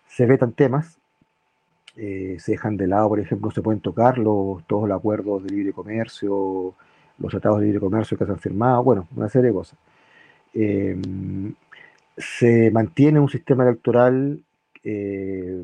Se 0.06 0.26
vetan 0.26 0.52
temas, 0.52 0.98
se 1.94 2.42
dejan 2.46 2.76
de 2.76 2.86
lado, 2.86 3.10
por 3.10 3.20
ejemplo, 3.20 3.50
se 3.50 3.62
pueden 3.62 3.80
tocar 3.80 4.18
los, 4.18 4.66
todos 4.66 4.88
los 4.88 4.98
acuerdos 4.98 5.44
de 5.44 5.54
libre 5.54 5.72
comercio, 5.72 6.74
los 7.18 7.30
tratados 7.30 7.60
de 7.60 7.66
libre 7.66 7.80
comercio 7.80 8.16
que 8.18 8.26
se 8.26 8.32
han 8.32 8.38
firmado, 8.38 8.82
bueno, 8.82 9.08
una 9.16 9.28
serie 9.28 9.48
de 9.48 9.54
cosas 9.54 9.78
se 12.16 12.70
mantiene 12.70 13.20
un 13.20 13.28
sistema 13.28 13.64
electoral 13.64 14.42
eh, 14.84 15.62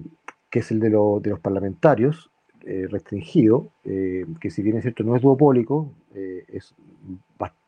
que 0.51 0.61
es 0.61 0.70
el 0.70 0.81
de, 0.81 0.90
los 0.90 1.40
parlamentarios, 1.40 2.31
eh, 2.64 2.87
restringido, 2.90 3.70
eh, 3.85 4.27
que 4.40 4.51
si 4.51 4.62
bien 4.62 4.77
es 4.77 4.83
cierto 4.83 5.05
no 5.05 5.16
es 5.16 5.22
duopólico, 5.22 5.92
es 6.14 6.75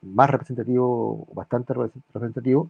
más 0.02 0.28
representativo, 0.28 1.28
bastante 1.34 1.72
representativo, 1.72 2.68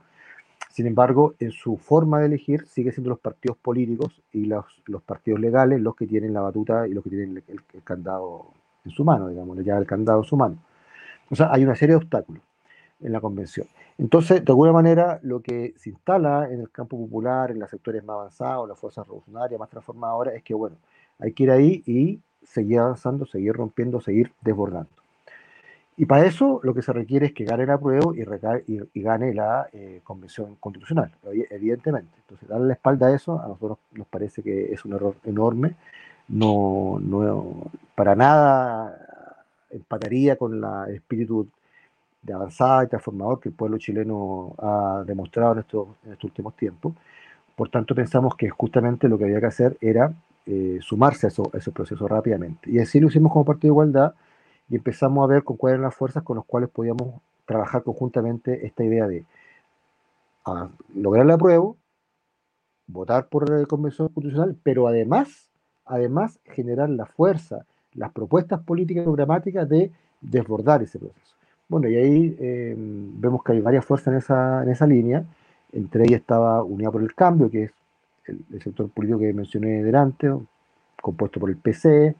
sin 0.70 0.86
embargo, 0.86 1.34
en 1.40 1.50
su 1.50 1.76
forma 1.76 2.20
de 2.20 2.26
elegir 2.26 2.66
sigue 2.66 2.92
siendo 2.92 3.10
los 3.10 3.18
partidos 3.18 3.56
políticos 3.58 4.22
y 4.32 4.44
los, 4.44 4.64
los 4.86 5.02
partidos 5.02 5.40
legales 5.40 5.80
los 5.80 5.96
que 5.96 6.06
tienen 6.06 6.32
la 6.32 6.42
batuta 6.42 6.86
y 6.86 6.92
los 6.92 7.02
que 7.02 7.10
tienen 7.10 7.42
el, 7.48 7.60
candado 7.82 8.52
en 8.84 8.90
su 8.92 9.04
mano, 9.04 9.28
digamos, 9.28 9.56
le 9.56 9.70
el 9.70 9.86
candado 9.86 10.20
en 10.20 10.24
su 10.24 10.36
mano. 10.36 10.58
O 11.28 11.34
sea, 11.34 11.52
hay 11.52 11.64
una 11.64 11.74
serie 11.74 11.94
de 11.94 12.02
obstáculos 12.02 12.42
en 13.00 13.12
la 13.12 13.20
convención. 13.20 13.66
Entonces, 14.00 14.42
de 14.42 14.50
alguna 14.50 14.72
manera, 14.72 15.20
lo 15.22 15.42
que 15.42 15.74
se 15.76 15.90
instala 15.90 16.48
en 16.50 16.60
el 16.60 16.70
campo 16.70 16.96
popular, 16.96 17.50
en 17.50 17.58
los 17.58 17.68
sectores 17.68 18.02
más 18.02 18.14
avanzados, 18.14 18.66
las 18.66 18.78
fuerzas 18.78 19.06
revolucionarias 19.06 19.60
más 19.60 19.68
transformadoras, 19.68 20.34
es 20.34 20.42
que, 20.42 20.54
bueno, 20.54 20.76
hay 21.18 21.32
que 21.32 21.42
ir 21.42 21.50
ahí 21.50 21.82
y 21.86 22.18
seguir 22.42 22.78
avanzando, 22.78 23.26
seguir 23.26 23.52
rompiendo, 23.52 24.00
seguir 24.00 24.32
desbordando. 24.40 24.88
Y 25.98 26.06
para 26.06 26.24
eso 26.24 26.60
lo 26.62 26.72
que 26.72 26.80
se 26.80 26.94
requiere 26.94 27.26
es 27.26 27.34
que 27.34 27.44
gane 27.44 27.66
la 27.66 27.76
prueba 27.76 28.14
y, 28.66 28.80
y, 28.94 29.02
gane 29.02 29.34
la 29.34 29.68
eh, 29.74 30.00
convención 30.02 30.56
constitucional, 30.58 31.12
evidentemente. 31.50 32.10
Entonces, 32.22 32.48
darle 32.48 32.68
la 32.68 32.72
espalda 32.72 33.08
a 33.08 33.14
eso, 33.14 33.38
a 33.38 33.48
nosotros 33.48 33.76
nos 33.92 34.06
parece 34.06 34.42
que 34.42 34.72
es 34.72 34.82
un 34.86 34.94
error 34.94 35.16
enorme. 35.24 35.76
No, 36.28 36.98
no 37.02 37.70
para 37.94 38.14
nada 38.14 38.96
empataría 39.68 40.36
con 40.36 40.58
la, 40.58 40.86
el 40.88 40.94
espíritu 40.94 41.48
de 42.22 42.32
avanzada 42.32 42.84
y 42.84 42.88
transformador 42.88 43.40
que 43.40 43.48
el 43.48 43.54
pueblo 43.54 43.78
chileno 43.78 44.54
ha 44.58 45.02
demostrado 45.06 45.52
en 45.54 45.58
estos, 45.60 45.88
últimos 46.22 46.56
tiempos. 46.56 46.94
Por 47.56 47.68
tanto, 47.70 47.94
pensamos 47.94 48.34
que 48.36 48.48
justamente 48.50 49.08
lo 49.08 49.18
que 49.18 49.24
había 49.24 49.40
que 49.40 49.46
hacer 49.46 49.78
era 49.80 50.12
eh, 50.46 50.78
sumarse 50.82 51.26
a, 51.26 51.28
eso, 51.28 51.50
ese 51.54 51.70
proceso 51.72 52.06
rápidamente. 52.08 52.70
Y 52.70 52.78
así 52.78 53.00
lo 53.00 53.08
hicimos 53.08 53.32
como 53.32 53.44
Partido 53.44 53.72
de 53.72 53.74
Igualdad 53.74 54.14
y 54.68 54.76
empezamos 54.76 55.24
a 55.24 55.26
ver 55.26 55.44
con 55.44 55.56
cuáles 55.56 55.74
eran 55.74 55.84
las 55.84 55.94
fuerzas 55.94 56.22
con 56.22 56.36
las 56.36 56.46
cuales 56.46 56.70
podíamos 56.70 57.20
trabajar 57.44 57.82
conjuntamente 57.82 58.66
esta 58.66 58.84
idea 58.84 59.08
de 59.08 59.24
lograr 60.94 61.24
el 61.24 61.30
apruebo, 61.32 61.76
votar 62.86 63.28
por 63.28 63.48
la 63.48 63.66
Convención 63.66 64.08
Constitucional, 64.08 64.56
pero 64.62 64.86
además, 64.86 65.50
además 65.84 66.38
generar 66.44 66.88
la 66.90 67.06
fuerza, 67.06 67.66
las 67.92 68.12
propuestas 68.12 68.60
políticas 68.60 69.02
y 69.02 69.04
programáticas 69.04 69.68
de 69.68 69.92
desbordar 70.20 70.82
ese 70.82 70.98
proceso. 70.98 71.39
Bueno, 71.70 71.88
y 71.88 71.94
ahí 71.94 72.36
eh, 72.40 72.74
vemos 72.76 73.44
que 73.44 73.52
hay 73.52 73.60
varias 73.60 73.84
fuerzas 73.84 74.08
en 74.08 74.18
esa, 74.18 74.64
en 74.64 74.70
esa 74.70 74.88
línea. 74.88 75.24
Entre 75.72 76.02
ellas 76.02 76.20
estaba 76.20 76.64
Unidad 76.64 76.90
por 76.90 77.00
el 77.00 77.14
Cambio, 77.14 77.48
que 77.48 77.62
es 77.64 77.72
el, 78.24 78.60
sector 78.60 78.90
político 78.90 79.20
que 79.20 79.32
mencioné 79.32 79.80
delante, 79.84 80.28
compuesto 81.00 81.38
por 81.38 81.48
el 81.48 81.56
PC, 81.56 82.16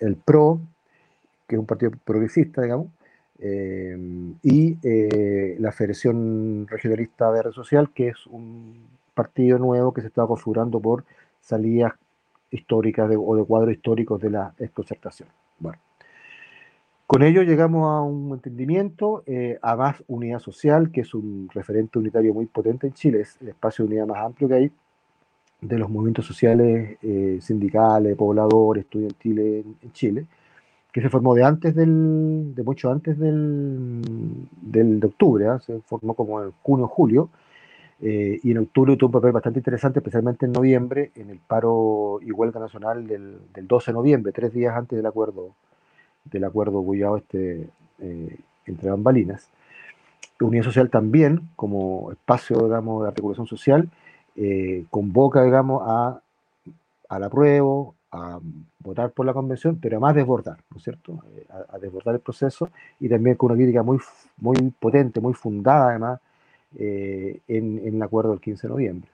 el 0.00 0.16
PRO, 0.16 0.60
que 1.48 1.56
es 1.56 1.58
un 1.58 1.64
partido 1.64 1.92
progresista, 2.04 2.60
digamos, 2.60 2.88
eh, 3.38 3.96
y 4.42 4.76
eh, 4.82 5.56
la 5.58 5.72
Federación 5.72 6.66
Regionalista 6.68 7.30
Verde 7.30 7.52
Social, 7.52 7.90
que 7.94 8.08
es 8.08 8.26
un 8.26 8.88
partido 9.14 9.58
nuevo 9.58 9.94
que 9.94 10.02
se 10.02 10.08
estaba 10.08 10.28
configurando 10.28 10.80
por 10.80 11.04
salidas 11.40 11.94
históricas 12.50 13.10
o 13.18 13.36
de 13.36 13.44
cuadros 13.44 13.72
históricos 13.72 14.20
de 14.20 14.30
la 14.30 14.52
desconcertación. 14.58 15.30
Bueno, 15.58 15.78
con 17.06 17.22
ello 17.22 17.42
llegamos 17.42 17.86
a 17.86 18.02
un 18.02 18.32
entendimiento, 18.32 19.22
eh, 19.26 19.58
a 19.62 19.76
más 19.76 20.02
unidad 20.08 20.40
social, 20.40 20.90
que 20.90 21.02
es 21.02 21.14
un 21.14 21.48
referente 21.54 21.98
unitario 21.98 22.34
muy 22.34 22.46
potente 22.46 22.88
en 22.88 22.94
Chile, 22.94 23.20
es 23.20 23.38
el 23.40 23.48
espacio 23.48 23.84
de 23.84 23.92
unidad 23.92 24.06
más 24.06 24.24
amplio 24.24 24.48
que 24.48 24.54
hay 24.54 24.72
de 25.60 25.78
los 25.78 25.88
movimientos 25.88 26.26
sociales, 26.26 26.98
eh, 27.02 27.38
sindicales, 27.40 28.16
pobladores, 28.16 28.84
estudiantiles 28.84 29.64
en, 29.82 29.92
Chile, 29.92 30.26
que 30.92 31.00
se 31.00 31.08
formó 31.08 31.34
de 31.34 31.44
antes 31.44 31.74
del, 31.74 32.54
de 32.54 32.62
mucho 32.62 32.90
antes 32.90 33.18
del, 33.18 34.02
del 34.60 35.00
de 35.00 35.06
octubre, 35.06 35.46
¿ah? 35.46 35.58
se 35.60 35.80
formó 35.82 36.14
como 36.14 36.42
en 36.42 36.52
junio, 36.62 36.88
julio, 36.88 37.30
eh, 38.02 38.40
y 38.42 38.50
en 38.50 38.58
octubre 38.58 38.96
tuvo 38.96 39.08
un 39.08 39.12
papel 39.12 39.32
bastante 39.32 39.60
interesante, 39.60 40.00
especialmente 40.00 40.46
en 40.46 40.52
noviembre, 40.52 41.12
en 41.14 41.30
el 41.30 41.38
paro 41.38 42.18
y 42.20 42.32
huelga 42.32 42.60
nacional 42.60 43.06
del, 43.06 43.38
del 43.54 43.66
12 43.66 43.92
de 43.92 43.94
noviembre, 43.94 44.32
tres 44.32 44.52
días 44.52 44.76
antes 44.76 44.96
del 44.96 45.06
acuerdo 45.06 45.54
del 46.30 46.44
acuerdo 46.44 46.80
Guyao 46.80 47.16
este, 47.16 47.68
eh, 48.00 48.38
entre 48.66 48.90
bambalinas. 48.90 49.48
Unidad 50.40 50.64
Social 50.64 50.90
también, 50.90 51.48
como 51.56 52.10
espacio 52.12 52.58
digamos, 52.64 53.02
de 53.02 53.08
articulación 53.08 53.46
social, 53.46 53.88
eh, 54.36 54.84
convoca 54.90 55.42
digamos, 55.42 55.82
a, 55.86 56.20
al 57.08 57.24
apruebo, 57.24 57.94
a 58.12 58.38
votar 58.80 59.12
por 59.12 59.24
la 59.24 59.32
convención, 59.32 59.78
pero 59.80 59.96
además 59.96 60.14
desbordar, 60.14 60.58
¿no 60.70 60.76
es 60.76 60.82
cierto? 60.82 61.22
Eh, 61.34 61.46
a, 61.70 61.78
desbordar 61.78 62.16
el 62.16 62.20
proceso 62.20 62.68
y 63.00 63.08
también 63.08 63.36
con 63.36 63.50
una 63.50 63.56
crítica 63.56 63.82
muy, 63.82 63.98
muy 64.36 64.56
potente, 64.78 65.20
muy 65.20 65.32
fundada 65.32 65.90
además 65.90 66.20
en, 66.78 67.40
en, 67.48 67.94
el 67.94 68.02
acuerdo 68.02 68.30
del 68.32 68.40
15 68.40 68.66
de 68.66 68.70
noviembre. 68.70 69.10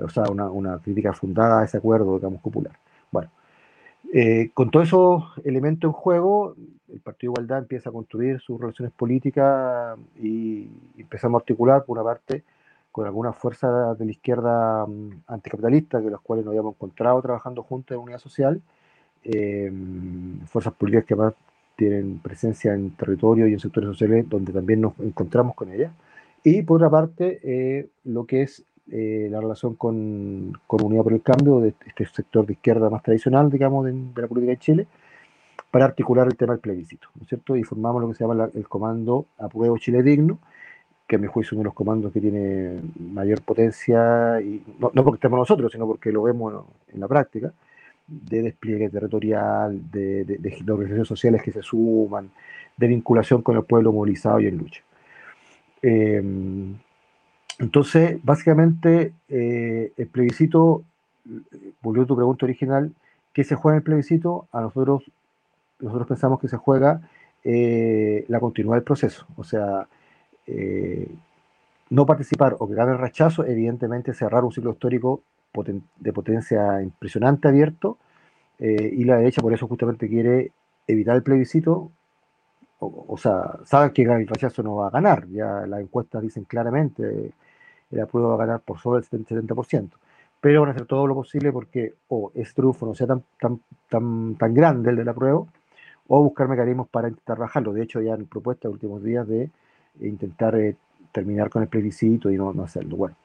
O 0.00 0.08
sea, 0.08 0.24
una, 0.24 0.50
una 0.50 0.78
crítica 0.78 1.12
fundada 1.12 1.60
a 1.60 1.64
ese 1.64 1.76
acuerdo, 1.76 2.16
digamos, 2.16 2.40
popular. 2.40 2.76
Bueno, 3.12 3.30
eh, 4.12 4.50
con 4.54 4.70
todos 4.70 4.88
esos 4.88 5.24
elementos 5.44 5.88
en 5.88 5.92
juego, 5.92 6.54
el 6.92 7.00
Partido 7.00 7.32
Igualdad 7.32 7.58
empieza 7.58 7.90
a 7.90 7.92
construir 7.92 8.40
sus 8.40 8.58
relaciones 8.60 8.92
políticas 8.92 9.98
y 10.20 10.68
empezamos 10.96 11.40
a 11.40 11.42
articular, 11.42 11.84
por 11.84 11.98
una 11.98 12.04
parte, 12.04 12.42
con 12.90 13.06
algunas 13.06 13.36
fuerzas 13.36 13.98
de 13.98 14.04
la 14.04 14.10
izquierda 14.10 14.86
mm, 14.86 15.22
anticapitalista, 15.26 16.02
que 16.02 16.10
las 16.10 16.20
cuales 16.20 16.44
nos 16.44 16.52
habíamos 16.52 16.74
encontrado 16.74 17.20
trabajando 17.20 17.62
juntos 17.62 17.94
en 17.94 18.02
unidad 18.02 18.18
social, 18.18 18.62
eh, 19.24 19.70
fuerzas 20.46 20.72
políticas 20.74 21.04
que 21.04 21.14
además 21.14 21.34
tienen 21.76 22.18
presencia 22.18 22.74
en 22.74 22.90
territorio 22.92 23.46
y 23.46 23.52
en 23.52 23.60
sectores 23.60 23.88
sociales 23.88 24.28
donde 24.28 24.52
también 24.52 24.80
nos 24.80 24.98
encontramos 25.00 25.54
con 25.54 25.70
ellas, 25.70 25.92
y 26.42 26.62
por 26.62 26.76
otra 26.76 26.90
parte, 26.90 27.40
eh, 27.42 27.88
lo 28.04 28.24
que 28.24 28.42
es 28.42 28.64
eh, 28.90 29.28
la 29.30 29.40
relación 29.40 29.74
con, 29.74 30.52
con, 30.66 30.82
Unidad 30.82 31.02
por 31.02 31.12
el 31.12 31.22
Cambio, 31.22 31.60
de 31.60 31.74
este 31.86 32.06
sector 32.06 32.46
de 32.46 32.54
izquierda 32.54 32.88
más 32.88 33.02
tradicional, 33.02 33.50
digamos, 33.50 33.84
de, 33.84 33.92
la 33.92 34.26
política 34.26 34.52
de 34.52 34.58
Chile, 34.58 34.86
para 35.70 35.84
articular 35.84 36.26
el 36.26 36.36
tema 36.36 36.54
del 36.54 36.60
plebiscito, 36.60 37.08
¿no 37.14 37.22
es 37.22 37.28
cierto? 37.28 37.56
Y 37.56 37.64
formamos 37.64 38.00
lo 38.00 38.08
que 38.08 38.14
se 38.14 38.24
llama 38.24 38.48
el 38.54 38.68
comando 38.68 39.26
Apruebo 39.38 39.76
Chile 39.76 40.02
Digno, 40.02 40.38
que 41.06 41.16
a 41.16 41.18
mi 41.18 41.26
juicio 41.26 41.48
es 41.48 41.52
uno 41.52 41.60
de 41.60 41.64
los 41.64 41.74
comandos 41.74 42.12
que 42.12 42.20
tiene 42.20 42.80
mayor 42.98 43.42
potencia, 43.42 44.40
y 44.40 44.62
no, 44.78 44.90
porque 44.90 45.16
estemos 45.16 45.38
nosotros, 45.38 45.70
sino 45.70 45.86
porque 45.86 46.10
lo 46.10 46.22
vemos 46.22 46.64
en 46.88 47.00
la 47.00 47.08
práctica, 47.08 47.52
de 48.06 48.42
despliegue 48.42 48.88
territorial, 48.88 49.90
de, 49.90 50.24
de, 50.24 50.38
de, 50.38 50.72
organizaciones 50.72 51.08
sociales 51.08 51.42
que 51.42 51.52
se 51.52 51.62
suman, 51.62 52.30
de 52.74 52.86
vinculación 52.86 53.42
con 53.42 53.56
el 53.56 53.64
pueblo 53.64 53.92
movilizado 53.92 54.40
y 54.40 54.46
en 54.46 54.56
lucha. 54.56 54.82
Eh, 55.82 56.22
entonces, 57.58 58.18
básicamente, 58.22 59.12
eh, 59.28 59.92
el 59.96 60.06
plebiscito 60.08 60.84
volviendo 61.82 62.04
a 62.04 62.08
tu 62.08 62.16
pregunta 62.16 62.46
original, 62.46 62.92
¿qué 63.32 63.44
se 63.44 63.54
juega 63.54 63.76
en 63.76 63.78
el 63.78 63.84
plebiscito? 63.84 64.48
A 64.52 64.60
nosotros, 64.60 65.04
nosotros 65.80 66.08
pensamos 66.08 66.40
que 66.40 66.48
se 66.48 66.56
juega 66.56 67.00
eh, 67.44 68.24
la 68.28 68.40
continuidad 68.40 68.76
del 68.76 68.84
proceso. 68.84 69.26
O 69.36 69.44
sea, 69.44 69.86
eh, 70.46 71.08
no 71.90 72.06
participar 72.06 72.56
o 72.58 72.68
que 72.68 72.74
gane 72.74 72.92
el 72.92 72.98
rechazo, 72.98 73.44
evidentemente 73.44 74.14
cerrar 74.14 74.44
un 74.44 74.52
ciclo 74.52 74.72
histórico 74.72 75.22
de 75.96 76.12
potencia 76.12 76.82
impresionante 76.82 77.48
abierto, 77.48 77.98
eh, 78.58 78.92
y 78.92 79.04
la 79.04 79.16
derecha 79.16 79.40
por 79.40 79.52
eso 79.52 79.66
justamente 79.66 80.08
quiere 80.08 80.52
evitar 80.86 81.16
el 81.16 81.22
plebiscito, 81.22 81.90
o, 82.80 83.16
sea, 83.16 83.58
saben 83.64 83.90
que 83.90 84.02
el 84.02 84.28
rechazo 84.28 84.62
no 84.62 84.76
va 84.76 84.86
a 84.86 84.90
ganar, 84.90 85.26
ya 85.30 85.66
las 85.66 85.80
encuestas 85.80 86.22
dicen 86.22 86.44
claramente, 86.44 87.32
el 87.90 88.00
apruebo 88.00 88.28
va 88.28 88.34
a 88.34 88.46
ganar 88.46 88.60
por 88.60 88.78
sobre 88.78 89.00
el 89.00 89.06
70%, 89.26 89.90
pero 90.40 90.60
van 90.60 90.70
a 90.70 90.72
hacer 90.72 90.86
todo 90.86 91.06
lo 91.06 91.14
posible 91.14 91.52
porque 91.52 91.94
o 92.08 92.30
ese 92.34 92.52
triunfo 92.54 92.86
no 92.86 92.94
sea 92.94 93.06
tan, 93.06 93.24
tan, 93.40 93.60
tan, 93.88 94.34
tan 94.36 94.54
grande 94.54 94.90
el 94.90 94.96
del 94.96 95.08
apruebo, 95.08 95.48
o 96.08 96.22
buscar 96.22 96.48
mecanismos 96.48 96.88
para 96.88 97.08
intentar 97.08 97.38
bajarlo. 97.38 97.72
De 97.72 97.82
hecho, 97.82 98.00
ya 98.00 98.14
han 98.14 98.26
propuesto 98.26 98.66
en 98.66 98.72
los 98.72 98.76
últimos 98.76 99.02
días 99.04 99.28
de 99.28 99.50
intentar 100.00 100.56
eh, 100.56 100.76
terminar 101.12 101.50
con 101.50 101.62
el 101.62 101.68
plebiscito 101.68 102.30
y 102.30 102.36
no, 102.36 102.50
hacerlo. 102.62 102.96
Bueno. 102.96 103.16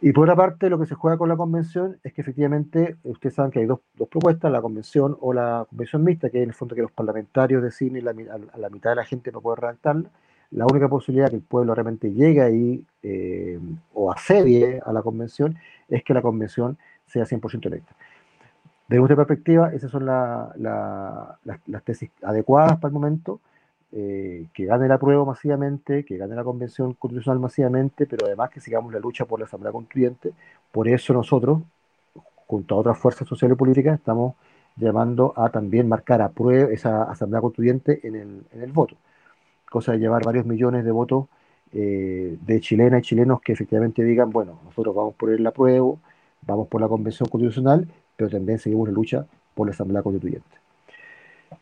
Y 0.00 0.12
por 0.12 0.24
otra 0.24 0.36
parte, 0.36 0.70
lo 0.70 0.78
que 0.78 0.86
se 0.86 0.94
juega 0.94 1.18
con 1.18 1.28
la 1.28 1.36
convención 1.36 1.98
es 2.04 2.12
que 2.12 2.20
efectivamente, 2.20 2.96
ustedes 3.02 3.34
saben 3.34 3.50
que 3.50 3.58
hay 3.58 3.66
dos, 3.66 3.80
dos 3.96 4.08
propuestas, 4.08 4.50
la 4.52 4.62
convención 4.62 5.16
o 5.20 5.32
la 5.32 5.66
convención 5.68 6.04
mixta, 6.04 6.30
que 6.30 6.38
es 6.38 6.44
en 6.44 6.50
el 6.50 6.54
fondo 6.54 6.76
que 6.76 6.82
los 6.82 6.92
parlamentarios 6.92 7.62
deciden 7.62 8.04
la, 8.04 8.12
a 8.12 8.58
la 8.58 8.70
mitad 8.70 8.90
de 8.90 8.96
la 8.96 9.04
gente 9.04 9.32
no 9.32 9.40
puede 9.40 9.56
redactarla. 9.56 10.08
La 10.50 10.64
única 10.66 10.88
posibilidad 10.88 11.28
que 11.28 11.36
el 11.36 11.42
pueblo 11.42 11.74
realmente 11.74 12.12
llegue 12.12 12.40
ahí 12.40 12.84
eh, 13.02 13.58
o 13.92 14.10
asedie 14.10 14.80
a 14.84 14.92
la 14.92 15.02
convención 15.02 15.56
es 15.88 16.02
que 16.02 16.14
la 16.14 16.22
convención 16.22 16.78
sea 17.06 17.24
100% 17.24 17.66
electa. 17.66 17.94
Desde 18.88 19.00
nuestra 19.00 19.16
perspectiva, 19.16 19.72
esas 19.74 19.90
son 19.90 20.06
las 20.06 21.84
tesis 21.84 22.10
adecuadas 22.22 22.78
para 22.78 22.88
el 22.88 22.94
momento. 22.94 23.40
Eh, 23.90 24.48
que 24.52 24.66
gane 24.66 24.86
la 24.86 24.98
prueba 24.98 25.24
masivamente, 25.24 26.04
que 26.04 26.18
gane 26.18 26.34
la 26.34 26.44
convención 26.44 26.92
constitucional 26.92 27.38
masivamente, 27.40 28.06
pero 28.06 28.26
además 28.26 28.50
que 28.50 28.60
sigamos 28.60 28.92
la 28.92 28.98
lucha 28.98 29.24
por 29.24 29.40
la 29.40 29.46
Asamblea 29.46 29.72
Constituyente. 29.72 30.32
Por 30.72 30.88
eso 30.88 31.14
nosotros, 31.14 31.62
junto 32.46 32.74
a 32.74 32.78
otras 32.78 32.98
fuerzas 32.98 33.26
sociales 33.26 33.56
y 33.56 33.58
políticas, 33.58 33.98
estamos 33.98 34.34
llamando 34.76 35.32
a 35.36 35.48
también 35.50 35.88
marcar 35.88 36.20
a 36.22 36.28
prueba 36.30 36.70
esa 36.70 37.04
Asamblea 37.04 37.40
Constituyente 37.40 38.06
en 38.06 38.16
en 38.52 38.62
el 38.62 38.72
voto. 38.72 38.96
Cosa 39.70 39.92
de 39.92 39.98
llevar 39.98 40.24
varios 40.24 40.46
millones 40.46 40.84
de 40.84 40.90
votos 40.90 41.26
eh, 41.72 42.36
de 42.40 42.60
chilenas 42.60 43.00
y 43.00 43.02
chilenos 43.02 43.40
que 43.40 43.52
efectivamente 43.52 44.02
digan, 44.02 44.30
bueno, 44.30 44.60
nosotros 44.64 44.94
vamos 44.94 45.14
por 45.14 45.30
el 45.30 45.46
apruebo, 45.46 46.00
vamos 46.46 46.68
por 46.68 46.80
la 46.80 46.88
convención 46.88 47.28
constitucional, 47.28 47.86
pero 48.16 48.30
también 48.30 48.58
seguimos 48.58 48.88
la 48.88 48.94
lucha 48.94 49.26
por 49.54 49.66
la 49.66 49.72
Asamblea 49.72 50.02
Constituyente. 50.02 50.58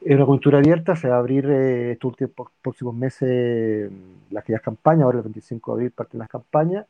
En 0.02 0.16
una 0.16 0.26
cultura 0.26 0.58
abierta 0.58 0.94
se 0.94 1.08
va 1.08 1.16
a 1.16 1.18
abrir 1.18 1.46
eh, 1.46 1.92
estos 1.92 2.10
últimos 2.10 2.50
próximos 2.62 2.94
meses 2.94 3.90
mm, 3.90 4.32
las 4.32 4.42
aquellas 4.42 4.62
campañas, 4.62 5.02
ahora 5.02 5.18
el 5.18 5.24
25 5.24 5.72
de 5.72 5.74
abril 5.74 5.90
parten 5.90 6.20
las 6.20 6.28
campañas, 6.28 6.86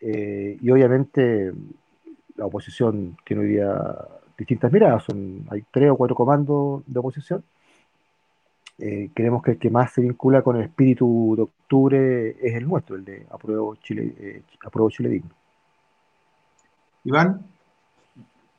eh, 0.00 0.56
y 0.60 0.70
obviamente 0.70 1.52
la 2.36 2.46
oposición 2.46 3.16
tiene 3.24 3.42
hoy 3.42 3.48
día 3.48 3.94
distintas 4.36 4.70
miradas, 4.72 5.04
son, 5.04 5.46
hay 5.50 5.64
tres 5.70 5.90
o 5.90 5.96
cuatro 5.96 6.14
comandos 6.14 6.82
de 6.86 6.98
oposición. 6.98 7.42
Eh, 8.78 9.10
creemos 9.14 9.42
que 9.42 9.52
el 9.52 9.58
que 9.58 9.70
más 9.70 9.92
se 9.92 10.02
vincula 10.02 10.42
con 10.42 10.56
el 10.56 10.64
espíritu 10.64 11.34
de 11.36 11.42
octubre 11.42 12.36
es 12.40 12.54
el 12.54 12.68
nuestro, 12.68 12.96
el 12.96 13.04
de 13.04 13.26
Apruebo 13.30 13.74
Chile, 13.76 14.42
Apruebo 14.64 14.90
Chile 14.90 15.08
Digno. 15.08 15.30
Iván, 17.04 17.40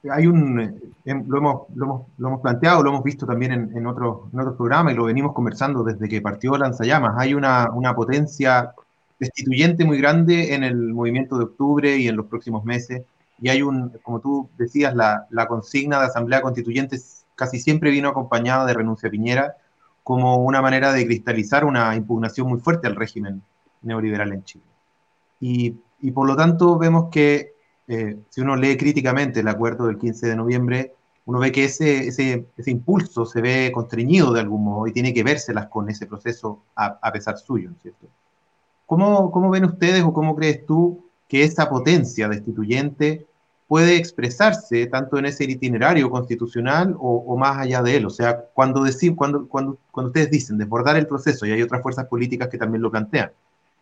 hay 0.09 0.27
un, 0.27 0.59
eh, 0.59 1.23
lo, 1.27 1.37
hemos, 1.37 1.61
lo, 1.75 2.07
hemos, 2.17 2.41
planteado, 2.41 2.83
lo 2.83 2.89
hemos 2.89 3.03
visto 3.03 3.25
también 3.25 3.51
en, 3.51 3.77
en, 3.77 3.87
otros, 3.87 4.31
en 4.33 4.39
otros 4.39 4.55
programas 4.55 4.93
y 4.93 4.95
lo 4.95 5.05
venimos 5.05 5.33
conversando 5.33 5.83
desde 5.83 6.07
que 6.07 6.21
partió 6.21 6.57
Lanzallamas. 6.57 7.15
Hay 7.17 7.33
una, 7.33 7.71
una 7.71 7.93
potencia 7.95 8.73
destituyente 9.19 9.85
muy 9.85 9.97
grande 9.97 10.53
en 10.53 10.63
el 10.63 10.93
movimiento 10.93 11.37
de 11.37 11.45
octubre 11.45 11.97
y 11.97 12.07
en 12.07 12.15
los 12.15 12.27
próximos 12.27 12.63
meses. 12.63 13.03
Y 13.39 13.49
hay 13.49 13.61
un, 13.61 13.89
como 14.03 14.19
tú 14.19 14.49
decías, 14.57 14.95
la, 14.95 15.27
la 15.29 15.47
consigna 15.47 15.99
de 15.99 16.05
Asamblea 16.05 16.41
Constituyente 16.41 16.97
casi 17.35 17.59
siempre 17.59 17.91
vino 17.91 18.09
acompañada 18.09 18.65
de 18.65 18.73
renuncia 18.73 19.07
a 19.07 19.11
Piñera 19.11 19.55
como 20.07 20.37
una 20.37 20.61
manera 20.61 20.93
de 20.93 21.05
cristalizar 21.05 21.65
una 21.65 21.93
impugnación 21.93 22.47
muy 22.47 22.61
fuerte 22.61 22.87
al 22.87 22.95
régimen 22.95 23.43
neoliberal 23.81 24.31
en 24.31 24.41
Chile. 24.45 24.63
Y, 25.41 25.75
y 25.99 26.11
por 26.11 26.25
lo 26.25 26.37
tanto 26.37 26.77
vemos 26.77 27.09
que 27.11 27.55
eh, 27.89 28.17
si 28.29 28.39
uno 28.39 28.55
lee 28.55 28.77
críticamente 28.77 29.41
el 29.41 29.49
acuerdo 29.49 29.87
del 29.87 29.97
15 29.97 30.27
de 30.27 30.35
noviembre, 30.37 30.93
uno 31.25 31.39
ve 31.39 31.51
que 31.51 31.65
ese, 31.65 32.07
ese, 32.07 32.45
ese, 32.55 32.71
impulso 32.71 33.25
se 33.25 33.41
ve 33.41 33.69
constreñido 33.73 34.31
de 34.31 34.39
algún 34.39 34.63
modo 34.63 34.87
y 34.87 34.93
tiene 34.93 35.13
que 35.13 35.23
vérselas 35.25 35.67
con 35.67 35.89
ese 35.89 36.05
proceso 36.05 36.63
a, 36.73 36.97
a 37.01 37.11
pesar 37.11 37.37
suyo, 37.37 37.71
¿cierto? 37.81 38.07
¿Cómo, 38.85 39.29
¿Cómo, 39.29 39.49
ven 39.49 39.65
ustedes 39.65 40.05
o 40.05 40.13
cómo 40.13 40.37
crees 40.37 40.65
tú 40.65 41.03
que 41.27 41.43
esa 41.43 41.69
potencia 41.69 42.29
destituyente 42.29 43.26
puede 43.67 43.97
expresarse 43.97 44.87
tanto 44.87 45.17
en 45.17 45.25
ese 45.25 45.43
itinerario 45.43 46.09
constitucional 46.09 46.95
o, 46.97 47.23
o 47.27 47.37
más 47.37 47.57
allá 47.57 47.81
de 47.81 47.97
él? 47.97 48.05
O 48.05 48.09
sea, 48.09 48.45
cuando, 48.53 48.83
decir, 48.83 49.15
cuando, 49.15 49.47
cuando, 49.47 49.77
cuando 49.91 50.09
ustedes 50.09 50.31
dicen 50.31 50.57
desbordar 50.57 50.95
el 50.95 51.07
proceso, 51.07 51.45
y 51.45 51.51
hay 51.51 51.61
otras 51.61 51.81
fuerzas 51.81 52.05
políticas 52.05 52.47
que 52.49 52.57
también 52.57 52.81
lo 52.81 52.91
plantean, 52.91 53.31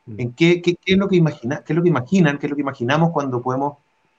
mm. 0.05 0.19
¿en 0.19 0.33
qué, 0.33 0.61
qué, 0.61 0.75
qué 0.75 0.93
es 0.93 0.97
lo 0.97 1.07
que 1.07 1.15
imagina, 1.15 1.63
qué 1.65 1.73
es 1.73 1.77
lo 1.77 1.83
que 1.83 1.89
imaginan, 1.89 2.37
qué 2.37 2.47
es 2.47 2.49
lo 2.49 2.55
que 2.55 2.61
imaginamos 2.61 3.11
cuando 3.11 3.41
podemos 3.41 3.77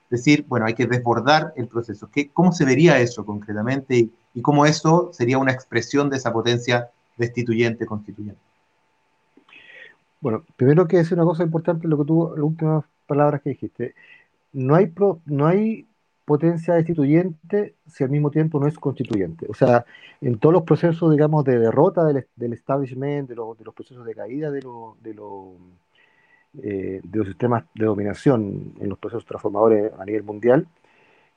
decir, 0.09 0.45
bueno, 0.47 0.65
hay 0.65 0.73
que 0.73 0.87
desbordar 0.87 1.53
el 1.57 1.67
proceso. 1.67 2.09
¿Qué, 2.11 2.29
¿Cómo 2.29 2.51
se 2.51 2.65
vería 2.65 2.99
eso 2.99 3.25
concretamente 3.25 3.97
y, 3.97 4.11
y, 4.33 4.41
cómo 4.41 4.65
eso 4.65 5.09
sería 5.11 5.37
una 5.37 5.51
expresión 5.51 6.09
de 6.09 6.17
esa 6.17 6.31
potencia 6.31 6.89
destituyente, 7.17 7.85
constituyente? 7.85 8.39
Bueno, 10.21 10.43
primero 10.55 10.87
que 10.87 10.97
decir 10.97 11.13
una 11.13 11.25
cosa 11.25 11.43
importante, 11.43 11.87
lo 11.87 11.97
que 11.97 12.05
tú, 12.05 12.31
las 12.35 12.43
últimas 12.43 12.85
palabras 13.05 13.41
que 13.41 13.51
dijiste. 13.51 13.95
No 14.57 14.73
hay, 14.73 14.87
pro, 14.87 15.21
no 15.27 15.45
hay 15.45 15.85
potencia 16.25 16.73
destituyente 16.73 17.75
si 17.85 18.03
al 18.03 18.09
mismo 18.09 18.31
tiempo 18.31 18.59
no 18.59 18.65
es 18.65 18.75
constituyente. 18.79 19.45
O 19.49 19.53
sea, 19.53 19.85
en 20.19 20.39
todos 20.39 20.51
los 20.51 20.63
procesos, 20.63 21.11
digamos, 21.11 21.45
de 21.45 21.59
derrota 21.59 22.03
del, 22.05 22.25
del 22.35 22.53
establishment, 22.53 23.29
de, 23.29 23.35
lo, 23.35 23.53
de, 23.53 23.63
los 23.63 23.75
procesos 23.75 24.03
de 24.03 24.15
caída 24.15 24.49
de, 24.49 24.63
lo, 24.63 24.97
eh, 26.63 27.01
de 27.03 27.17
los 27.19 27.27
sistemas 27.27 27.65
de 27.75 27.85
dominación 27.85 28.73
en 28.79 28.89
los 28.89 28.97
procesos 28.97 29.27
transformadores 29.27 29.91
a 29.99 30.03
nivel 30.05 30.23
mundial, 30.23 30.67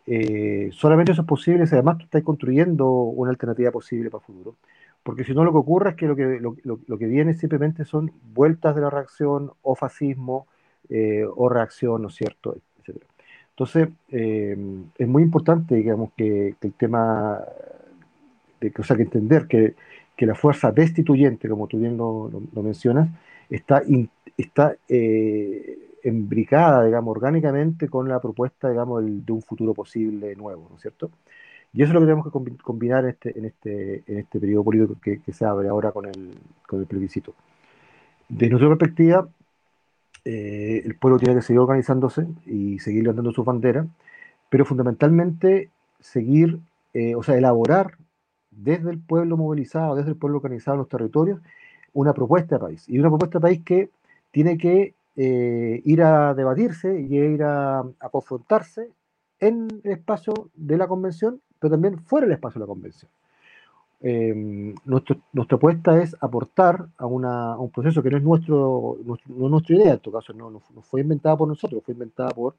eh, 0.06 0.70
solamente 0.72 1.12
eso 1.12 1.20
es 1.20 1.28
posible 1.28 1.66
si 1.66 1.74
además 1.74 1.98
tú 1.98 2.04
estás 2.04 2.22
construyendo 2.22 2.90
una 2.90 3.30
alternativa 3.30 3.70
posible 3.70 4.08
para 4.08 4.22
el 4.22 4.26
futuro. 4.26 4.56
Porque 5.02 5.24
si 5.24 5.34
no, 5.34 5.44
lo 5.44 5.52
que 5.52 5.58
ocurre 5.58 5.90
es 5.90 5.96
que 5.96 6.06
lo 6.06 6.16
que, 6.16 6.40
lo, 6.40 6.56
lo 6.64 6.98
que 6.98 7.06
viene 7.06 7.34
simplemente 7.34 7.84
son 7.84 8.12
vueltas 8.32 8.74
de 8.74 8.80
la 8.80 8.88
reacción 8.88 9.52
o 9.60 9.74
fascismo 9.74 10.46
eh, 10.92 11.24
o 11.24 11.48
reacción, 11.48 12.02
¿no 12.02 12.08
es 12.08 12.16
cierto? 12.16 12.56
Entonces, 13.60 13.90
eh, 14.08 14.56
es 14.96 15.06
muy 15.06 15.22
importante, 15.22 15.74
digamos, 15.74 16.12
que, 16.16 16.54
el 16.62 16.72
tema, 16.72 17.44
que, 18.58 18.72
o 18.78 18.82
sea, 18.82 18.96
que 18.96 19.02
entender 19.02 19.46
que, 19.46 19.74
la 20.24 20.34
fuerza 20.34 20.72
destituyente, 20.72 21.46
como 21.46 21.66
tú 21.66 21.78
bien 21.78 21.98
lo, 21.98 22.30
mencionas, 22.54 23.10
está 23.50 23.82
está 24.38 24.76
eh, 24.88 25.78
embricada, 26.02 26.86
digamos, 26.86 27.14
orgánicamente 27.14 27.88
con 27.88 28.08
la 28.08 28.18
propuesta, 28.18 28.70
digamos, 28.70 29.04
de 29.04 29.32
un 29.32 29.42
futuro 29.42 29.74
posible 29.74 30.34
nuevo, 30.36 30.66
¿no 30.70 30.76
es 30.76 30.82
cierto? 30.82 31.10
Y 31.74 31.82
eso 31.82 31.90
es 31.90 31.94
lo 31.94 32.00
que 32.00 32.06
tenemos 32.06 32.24
que 32.32 32.62
combinar 32.62 33.04
en 33.04 33.10
este, 33.10 33.38
en 33.38 33.44
este, 33.44 34.04
en 34.06 34.18
este 34.20 34.40
periodo 34.40 34.64
político 34.64 34.96
que, 35.02 35.20
que 35.20 35.32
se 35.34 35.44
abre 35.44 35.68
ahora 35.68 35.92
con 35.92 36.06
el, 36.06 36.34
con 36.66 36.80
el 36.80 36.86
plebiscito. 36.86 37.34
Desde 38.26 38.48
nuestra 38.48 38.68
perspectiva, 38.70 39.28
eh, 40.32 40.82
el 40.84 40.94
pueblo 40.94 41.18
tiene 41.18 41.34
que 41.34 41.42
seguir 41.42 41.58
organizándose 41.58 42.24
y 42.46 42.78
seguir 42.78 43.02
levantando 43.02 43.32
su 43.32 43.42
bandera, 43.42 43.84
pero 44.48 44.64
fundamentalmente 44.64 45.70
seguir, 45.98 46.60
eh, 46.94 47.16
o 47.16 47.22
sea, 47.24 47.36
elaborar 47.36 47.96
desde 48.52 48.90
el 48.90 49.00
pueblo 49.00 49.36
movilizado, 49.36 49.96
desde 49.96 50.10
el 50.10 50.16
pueblo 50.16 50.36
organizado 50.36 50.76
en 50.76 50.78
los 50.82 50.88
territorios, 50.88 51.40
una 51.92 52.12
propuesta 52.14 52.54
de 52.54 52.60
país. 52.60 52.88
Y 52.88 53.00
una 53.00 53.08
propuesta 53.08 53.38
de 53.38 53.42
país 53.42 53.62
que 53.64 53.90
tiene 54.30 54.56
que 54.56 54.94
eh, 55.16 55.82
ir 55.84 56.00
a 56.00 56.32
debatirse 56.34 57.00
y 57.00 57.18
ir 57.18 57.42
a, 57.42 57.80
a, 57.80 58.08
confrontarse 58.10 58.88
en 59.40 59.66
el 59.82 59.90
espacio 59.90 60.50
de 60.54 60.76
la 60.76 60.86
convención, 60.86 61.40
pero 61.58 61.72
también 61.72 61.98
fuera 61.98 62.26
del 62.26 62.34
espacio 62.34 62.60
de 62.60 62.66
la 62.66 62.72
convención. 62.72 63.10
Eh, 64.02 64.74
nuestra 64.86 65.56
apuesta 65.56 66.00
es 66.02 66.16
aportar 66.20 66.86
a, 66.96 67.06
un 67.06 67.70
proceso 67.70 68.02
que 68.02 68.10
no 68.10 68.16
es 68.16 68.22
nuestro, 68.22 68.96
no 69.04 69.14
es 69.14 69.50
nuestra 69.50 69.76
idea, 69.76 69.92
en 69.92 69.98
todo 69.98 70.14
caso 70.18 70.32
no, 70.32 70.60
fue 70.82 71.02
inventada 71.02 71.36
por 71.36 71.48
nosotros, 71.48 71.82
fue 71.84 71.92
inventada 71.92 72.30
por 72.30 72.54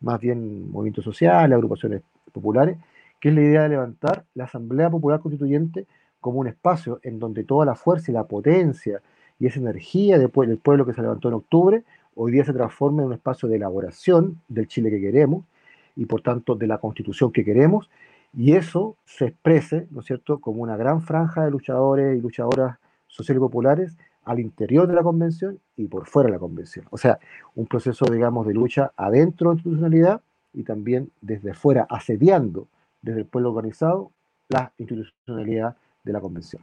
más 0.00 0.18
bien 0.20 0.70
movimientos 0.70 1.04
sociales, 1.04 1.54
agrupaciones 1.54 2.02
populares, 2.32 2.76
que 3.20 3.28
es 3.28 3.34
la 3.34 3.40
idea 3.42 3.62
de 3.62 3.68
levantar 3.70 4.24
la 4.34 4.44
Asamblea 4.44 4.90
Popular 4.90 5.20
Constituyente 5.20 5.86
como 6.20 6.40
un 6.40 6.48
espacio 6.48 6.98
en 7.02 7.18
donde 7.18 7.44
toda 7.44 7.64
la 7.66 7.76
fuerza 7.76 8.10
y 8.10 8.14
la 8.14 8.24
potencia 8.24 9.00
y 9.38 9.46
esa 9.46 9.60
energía 9.60 10.18
del 10.18 10.28
pueblo 10.28 10.84
que 10.84 10.92
se 10.92 11.02
levantó 11.02 11.28
en 11.28 11.34
octubre, 11.34 11.84
hoy 12.14 12.32
día 12.32 12.44
se 12.44 12.52
transforma 12.52 13.02
en 13.02 13.08
un 13.08 13.14
espacio 13.14 13.48
de 13.48 13.56
elaboración 13.56 14.40
del 14.48 14.66
Chile 14.66 14.90
que 14.90 15.00
queremos 15.00 15.44
y 15.96 16.06
por 16.06 16.20
tanto 16.20 16.56
de 16.56 16.66
la 16.66 16.78
constitución 16.78 17.32
que 17.32 17.44
queremos, 17.44 17.88
y 18.32 18.54
eso 18.54 18.96
se 19.04 19.26
exprese, 19.26 19.88
¿no 19.90 20.00
es 20.00 20.06
cierto?, 20.06 20.40
como 20.40 20.62
una 20.62 20.76
gran 20.76 21.02
franja 21.02 21.44
de 21.44 21.50
luchadores 21.50 22.16
y 22.16 22.20
luchadoras 22.20 22.78
sociales 23.06 23.38
y 23.38 23.40
populares 23.40 23.96
al 24.24 24.38
interior 24.38 24.86
de 24.86 24.94
la 24.94 25.02
convención 25.02 25.58
y 25.76 25.88
por 25.88 26.06
fuera 26.06 26.28
de 26.28 26.34
la 26.34 26.38
convención. 26.38 26.86
O 26.90 26.98
sea, 26.98 27.18
un 27.54 27.66
proceso, 27.66 28.04
digamos, 28.06 28.46
de 28.46 28.54
lucha 28.54 28.92
adentro 28.96 29.50
de 29.50 29.54
la 29.54 29.58
institucionalidad 29.58 30.20
y 30.52 30.62
también 30.62 31.10
desde 31.20 31.54
fuera, 31.54 31.86
asediando 31.90 32.68
desde 33.02 33.20
el 33.20 33.26
pueblo 33.26 33.50
organizado 33.50 34.10
la 34.48 34.72
institucionalidad 34.78 35.76
de 36.04 36.12
la 36.12 36.20
convención. 36.20 36.62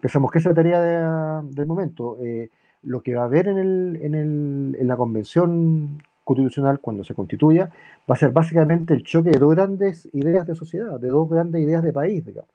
Pensamos 0.00 0.30
que 0.30 0.38
esa 0.38 0.50
es 0.50 0.56
la 0.56 0.62
tarea 0.62 1.42
del 1.42 1.66
momento. 1.66 2.18
Eh, 2.20 2.50
lo 2.82 3.02
que 3.02 3.14
va 3.14 3.22
a 3.22 3.24
haber 3.24 3.48
en, 3.48 3.58
el, 3.58 3.98
en, 4.02 4.14
el, 4.14 4.76
en, 4.78 4.86
la 4.86 4.96
convención 4.96 6.02
constitucional 6.24 6.80
cuando 6.80 7.04
se 7.04 7.14
constituya 7.14 7.70
va 8.10 8.14
a 8.14 8.18
ser 8.18 8.30
básicamente 8.30 8.94
el 8.94 9.04
choque 9.04 9.30
de 9.30 9.38
dos 9.38 9.54
grandes 9.54 10.08
ideas 10.12 10.46
de 10.46 10.54
sociedad, 10.54 10.98
de 10.98 11.08
dos 11.08 11.28
grandes 11.28 11.62
ideas 11.62 11.82
de 11.82 11.92
país, 11.92 12.24
digamos. 12.24 12.50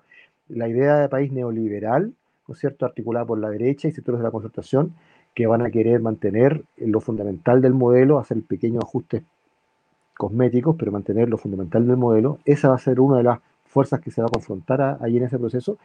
La 0.50 0.68
idea 0.68 0.98
de 0.98 1.10
país 1.10 1.32
neoliberal, 1.32 2.14
¿no 2.48 2.54
es 2.54 2.60
cierto?, 2.60 2.86
articulada 2.86 3.26
por 3.26 3.40
la 3.40 3.50
derecha 3.50 3.88
y 3.88 3.92
sectores 3.92 4.20
de 4.20 4.24
la 4.24 4.32
concertación, 4.32 4.94
que 5.36 5.46
van 5.48 5.62
a 5.62 5.70
querer 5.70 6.02
mantener 6.02 6.64
lo 6.78 7.00
fundamental 7.00 7.62
del 7.62 7.74
modelo, 7.74 8.20
hacer 8.20 8.42
pequeños 8.42 8.84
ajustes 8.84 9.24
cosméticos, 10.18 10.76
pero 10.78 10.92
mantener 10.92 11.30
lo 11.30 11.38
fundamental 11.38 11.88
del 11.88 11.98
modelo. 11.98 12.40
Esa 12.46 12.70
va 12.70 12.76
a 12.76 12.80
ser 12.80 13.00
una 13.00 13.18
de 13.18 13.24
las 13.24 13.40
fuerzas 13.66 14.02
que 14.02 14.12
se 14.12 14.22
va 14.22 14.28
a 14.28 14.32
confrontar 14.32 14.98
ahí 15.02 15.18
en 15.18 15.24
ese 15.24 15.38
proceso. 15.38 15.78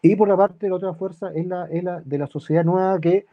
Y 0.00 0.16
por 0.16 0.28
la 0.28 0.36
parte, 0.36 0.68
la 0.68 0.76
otra 0.76 0.94
fuerza 0.94 1.32
es 1.34 1.46
la, 1.46 1.66
es 1.66 1.82
la 1.82 2.00
de 2.00 2.18
la 2.18 2.26
sociedad 2.28 2.64
nueva 2.64 3.00
que 3.00 3.26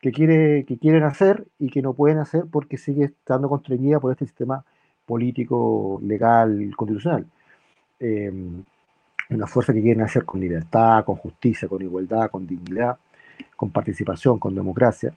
que, 0.00 0.12
quiere, 0.12 0.64
que 0.64 0.78
quieren 0.78 1.02
hacer 1.04 1.46
y 1.58 1.70
que 1.70 1.82
no 1.82 1.94
pueden 1.94 2.18
hacer 2.18 2.44
porque 2.50 2.76
sigue 2.78 3.04
estando 3.06 3.48
constreñida 3.48 4.00
por 4.00 4.12
este 4.12 4.26
sistema 4.26 4.64
político, 5.06 6.00
legal, 6.02 6.72
constitucional. 6.76 7.26
Eh, 8.00 8.32
una 9.30 9.46
fuerza 9.46 9.72
que 9.72 9.82
quieren 9.82 10.02
hacer 10.02 10.24
con 10.24 10.40
libertad, 10.40 11.04
con 11.04 11.16
justicia, 11.16 11.68
con 11.68 11.82
igualdad, 11.82 12.30
con 12.30 12.46
dignidad, 12.46 12.96
con 13.56 13.70
participación, 13.70 14.38
con 14.38 14.54
democracia. 14.54 15.12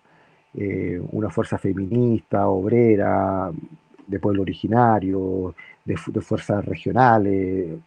Eh, 0.53 1.01
una 1.11 1.29
fuerza 1.29 1.57
feminista, 1.57 2.47
obrera, 2.47 3.51
de 4.07 4.19
pueblo 4.19 4.41
originario, 4.41 5.55
de, 5.85 5.95
fuerzas 6.21 6.65
regionales, 6.65 7.79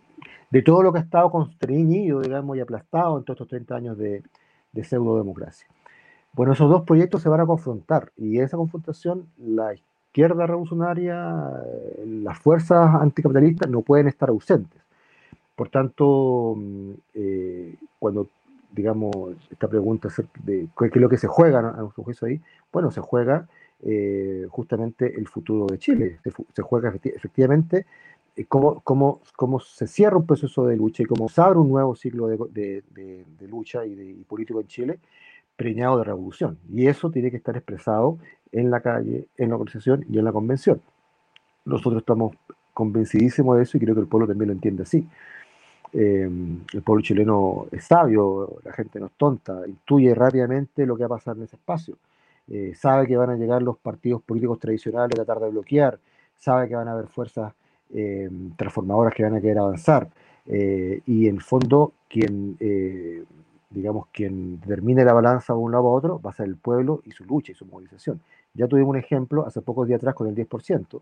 de 0.51 0.63
todo 0.63 0.83
lo 0.83 0.93
que 0.93 1.01
ha 1.01 1.03
estado 1.03 1.31
constreñido, 1.31 2.21
digamos, 2.21 2.57
y 2.57 2.61
aplastado 2.61 3.19
en 3.19 3.25
todos 3.25 3.37
estos 3.37 3.49
30 3.49 3.77
años 3.77 3.99
de, 3.99 4.23
de 4.73 4.85
pseudo 4.85 5.19
democracia. 5.19 5.67
Bueno, 6.35 6.53
esos 6.53 6.69
dos 6.69 6.83
proyectos 6.83 7.23
se 7.23 7.29
van 7.29 7.41
a 7.41 7.47
confrontar 7.47 8.11
y 8.17 8.41
esa 8.41 8.57
confrontación 8.57 9.29
la 9.39 9.73
izquierda 9.75 10.47
revolucionaria, 10.47 11.51
las 12.05 12.39
fuerzas 12.39 12.95
anticapitalistas 13.01 13.71
no 13.71 13.83
pueden 13.83 14.09
estar 14.09 14.29
ausentes. 14.29 14.83
Por 15.55 15.69
tanto, 15.69 16.55
mm, 16.57 16.91
eh, 17.15 17.77
cuando 18.01 18.29
digamos 18.73 19.15
esta 19.51 19.69
pregunta 19.69 20.09
de 20.45 20.69
qué 20.77 20.87
es 20.87 20.97
lo 20.97 21.09
que 21.09 21.19
se 21.19 21.29
juega 21.29 21.61
a 21.61 21.81
nuestro 21.81 22.03
juicio 22.03 22.27
ahí, 22.27 22.41
bueno, 22.73 22.91
se 22.91 23.01
juega 23.01 23.47
eh, 23.83 24.47
justamente 24.51 25.17
el 25.17 25.29
futuro 25.29 25.67
de 25.67 25.79
Chile, 25.79 26.19
se, 26.25 26.63
juega 26.63 26.93
efectivamente 26.93 27.87
eh, 28.35 28.45
cómo, 28.47 28.81
cómo, 28.81 29.21
cómo, 29.37 29.61
se 29.61 29.87
cierra 29.87 30.17
un 30.17 30.27
proceso 30.27 30.67
de 30.67 30.77
lucha 30.77 31.05
y 31.05 31.07
cómo 31.07 31.29
se 31.29 31.41
abre 31.41 31.61
un 31.61 31.69
nuevo 31.69 31.95
ciclo 31.95 32.27
de, 32.27 32.83
de, 32.91 33.49
lucha 33.49 33.85
y, 33.87 33.95
de, 33.95 34.25
político 34.27 34.61
en 34.61 34.67
Chile 34.67 34.99
preñado 35.57 35.99
de 35.99 36.05
revolución. 36.05 36.59
Y 36.73 36.87
eso 36.87 37.11
tiene 37.11 37.31
que 37.31 37.37
estar 37.37 37.57
expresado 37.57 38.19
en 38.53 38.71
la 38.71 38.81
calle, 38.81 39.29
en 39.37 39.49
la 39.51 39.57
organización 39.57 40.05
y 40.09 40.19
en 40.19 40.25
la 40.25 40.33
convención. 40.33 40.81
Nosotros 41.65 42.03
estamos 42.03 42.37
convencidísimos 42.73 43.57
de 43.57 43.63
eso 43.63 43.77
y 43.77 43.81
creo 43.81 43.95
que 43.95 44.01
el 44.03 44.09
pueblo 44.09 44.27
también 44.27 44.49
lo 44.49 44.53
entiende 44.55 44.83
así. 44.83 45.07
Eh, 45.93 46.29
el 46.73 46.83
pueblo 46.83 47.03
chileno 47.03 47.67
es 47.71 47.85
sabio, 47.85 48.59
la 48.65 48.73
gente 48.73 48.99
no 48.99 49.07
es 49.07 49.13
tonta, 49.13 49.63
intuye 49.67 50.13
rápidamente 50.13 50.85
lo 50.85 50.97
que 50.97 51.03
va 51.03 51.07
a 51.07 51.19
pasar 51.19 51.37
en 51.37 51.45
ese 51.45 51.57
espacio. 51.57 51.97
Eh, 52.49 52.75
sabe 52.75 53.07
que 53.07 53.17
van 53.17 53.31
a 53.31 53.37
llegar 53.37 53.63
los 53.63 53.79
partidos 53.79 54.21
políticos 54.23 54.59
tradicionales 54.59 55.13
a 55.13 55.25
tratar 55.25 55.41
de 55.41 55.51
bloquear, 55.51 55.99
sabe 56.37 56.69
que 56.69 56.75
van 56.75 56.89
a 56.89 56.93
haber 56.93 57.07
fuerzas 57.07 57.55
eh, 57.95 58.29
transformadoras 58.57 59.15
que 59.15 59.23
van 59.23 59.37
a 59.37 59.41
querer 59.41 59.59
avanzar. 59.59 60.09
y 60.47 61.27
en 61.27 61.39
fondo, 61.41 61.95
quien 62.07 62.59
digamos, 63.75 64.07
quien 64.13 64.61
determine 64.61 65.05
la 65.05 65.13
balanza 65.13 65.53
de 65.53 65.59
un 65.59 65.73
lado 65.73 65.89
a 65.89 65.91
otro 65.91 66.21
va 66.25 66.31
a 66.31 66.35
ser 66.35 66.47
el 66.47 66.57
pueblo 66.57 67.03
y 67.05 67.11
su 67.11 67.25
lucha 67.25 67.53
y 67.53 67.55
su 67.55 67.67
movilización. 67.67 68.21
Ya 68.55 68.69
tuvimos 68.69 68.91
un 68.91 68.97
ejemplo 68.97 69.47
hace 69.47 69.61
pocos 69.61 69.89
días 69.89 69.99
atrás 69.99 70.15
con 70.15 70.29
el 70.29 70.35
10%, 70.35 71.01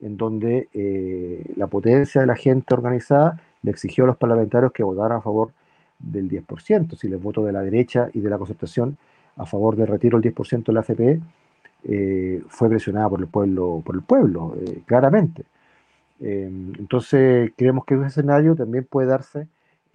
en 0.00 0.16
donde 0.16 0.68
eh, 0.74 1.44
la 1.56 1.68
potencia 1.68 2.20
de 2.20 2.26
la 2.26 2.34
gente 2.34 2.74
organizada 2.74 3.40
le 3.62 3.70
exigió 3.70 4.04
a 4.04 4.08
los 4.08 4.16
parlamentarios 4.16 4.72
que 4.72 4.82
votaran 4.82 5.18
a 5.18 5.20
favor 5.20 5.52
del 5.98 6.28
10%. 6.28 6.96
Si 6.96 7.08
les 7.08 7.22
voto 7.22 7.44
de 7.44 7.52
la 7.52 7.62
derecha 7.62 8.08
y 8.12 8.20
de 8.20 8.30
la 8.30 8.38
concertación 8.38 8.98
a 9.36 9.46
favor 9.46 9.76
del 9.76 9.86
retiro 9.86 10.18
del 10.18 10.34
10% 10.34 10.64
de 10.64 10.72
la 10.72 10.80
AFP, 10.80 11.20
eh, 11.84 12.42
fue 12.48 12.68
presionada 12.68 13.08
por 13.08 13.20
el 13.20 13.28
pueblo, 13.28 13.80
por 13.84 13.94
el 13.94 14.02
pueblo 14.02 14.56
eh, 14.60 14.82
claramente. 14.84 15.44
entonces, 16.20 17.52
creemos 17.56 17.84
que 17.84 17.94
ese 17.94 18.06
escenario 18.06 18.56
también 18.56 18.84
puede 18.84 19.06
darse 19.06 19.46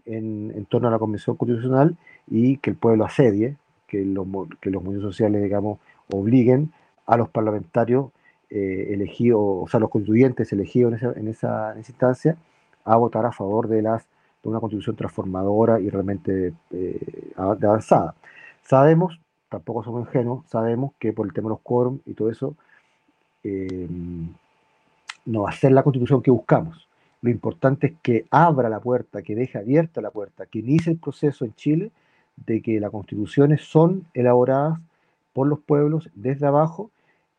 en, 0.06 0.66
torno 0.70 0.88
a 0.88 0.92
la 0.92 1.00
Convención 1.00 1.36
Constitucional 1.36 1.96
y 2.28 2.58
que 2.58 2.72
el 2.72 2.76
pueblo 2.76 3.06
asedie, 3.06 3.58
que 3.88 4.04
los, 4.06 4.28
que 4.62 4.70
los 4.70 4.84
movimientos 4.84 5.14
sociales, 5.14 5.44
digamos, 5.44 5.80
obliguen 6.12 6.72
a 7.06 7.18
los 7.18 7.30
parlamentarios 7.30 8.12
eh, 8.50 8.94
elegidos, 8.94 9.40
o 9.42 9.68
sea, 9.68 9.80
los 9.80 9.90
constituyentes 9.90 10.52
elegidos 10.54 10.94
en 10.94 10.98
esa, 10.98 11.20
en 11.20 11.28
esa, 11.28 11.74
instancia, 11.78 12.38
a 12.86 12.96
votar 12.98 13.26
a 13.26 13.32
favor 13.32 13.68
de, 13.68 13.82
las, 13.82 14.06
de 14.44 14.50
una 14.50 14.60
constitución 14.60 14.96
transformadora 14.96 15.80
y 15.80 15.90
realmente 15.90 16.54
eh, 16.72 17.32
avanzada. 17.36 18.16
Sabemos, 18.64 19.20
tampoco 19.50 19.84
somos 19.84 20.08
ingenuos, 20.08 20.46
sabemos 20.48 20.94
que 21.00 21.14
por 21.14 21.26
el 21.26 21.34
tema 21.34 21.48
de 21.48 21.56
los 21.56 21.62
quórum 21.62 22.00
y 22.06 22.14
todo 22.14 22.30
eso, 22.30 22.56
eh, 23.44 23.88
no 25.26 25.42
va 25.44 25.50
a 25.50 25.54
ser 25.54 25.72
la 25.72 25.84
constitución 25.84 26.22
que 26.22 26.32
buscamos. 26.32 26.88
Lo 27.22 27.30
importante 27.30 27.88
es 27.88 27.94
que 28.02 28.26
abra 28.30 28.70
la 28.70 28.80
puerta, 28.80 29.22
que 29.22 29.36
deje 29.36 29.58
abierta 29.58 30.02
la 30.02 30.12
puerta, 30.12 30.46
que 30.46 30.60
inicie 30.60 30.92
el 30.92 31.00
proceso 31.00 31.46
en 31.46 31.56
Chile 31.56 31.92
de 32.36 32.62
que 32.62 32.80
las 32.80 32.92
constituciones 32.92 33.62
son 33.62 34.06
elaboradas 34.14 34.80
por 35.34 35.48
los 35.48 35.60
pueblos 35.60 36.10
desde 36.16 36.48
abajo 36.48 36.92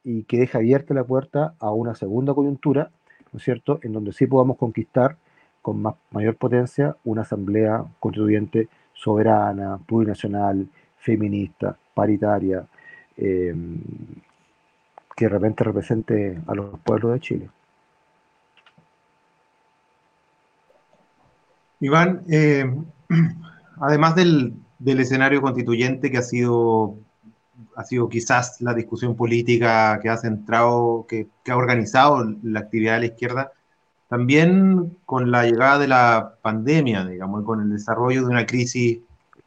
y 0.02 0.24
que 0.24 0.38
deje 0.38 0.58
abierta 0.58 0.94
la 0.94 1.04
puerta 1.04 1.54
a 1.60 1.70
una 1.70 1.94
segunda 1.94 2.34
coyuntura, 2.34 2.90
¿no 3.32 3.38
es 3.38 3.44
cierto?, 3.44 3.78
en 3.82 3.92
donde 3.92 4.12
sí 4.12 4.26
podamos 4.26 4.58
conquistar 4.58 5.16
con 5.62 5.80
más, 5.80 5.94
mayor 6.10 6.36
potencia 6.36 6.96
una 7.04 7.22
asamblea 7.22 7.84
constituyente 8.00 8.68
soberana, 8.92 9.78
plurinacional, 9.86 10.68
feminista, 10.98 11.76
paritaria, 11.94 12.66
eh, 13.16 13.54
que 15.16 15.28
realmente 15.28 15.64
represente 15.64 16.40
a 16.46 16.54
los 16.54 16.78
pueblos 16.80 17.12
de 17.12 17.20
Chile. 17.20 17.50
Iván, 21.80 22.22
eh, 22.28 22.64
además 23.80 24.14
del, 24.14 24.54
escenario 24.86 25.40
constituyente 25.42 26.10
que 26.10 26.18
ha 26.18 26.22
sido, 26.22 26.96
ha 27.76 27.84
sido 27.84 28.08
quizás 28.08 28.60
la 28.60 28.74
discusión 28.74 29.16
política 29.16 29.98
que 30.02 30.08
ha 30.08 30.16
centrado, 30.16 31.06
que, 31.08 31.28
ha 31.48 31.56
organizado 31.56 32.24
la 32.42 32.60
actividad 32.60 32.94
de 32.94 33.00
la 33.00 33.06
izquierda, 33.06 33.52
también 34.08 34.96
con 35.06 35.30
la 35.30 35.44
llegada 35.44 35.78
de 35.78 35.88
la 35.88 36.34
pandemia, 36.42 37.04
digamos, 37.04 37.44
con 37.44 37.60
el 37.60 37.70
desarrollo 37.70 38.22
de 38.22 38.28
una 38.28 38.46
crisis 38.46 38.98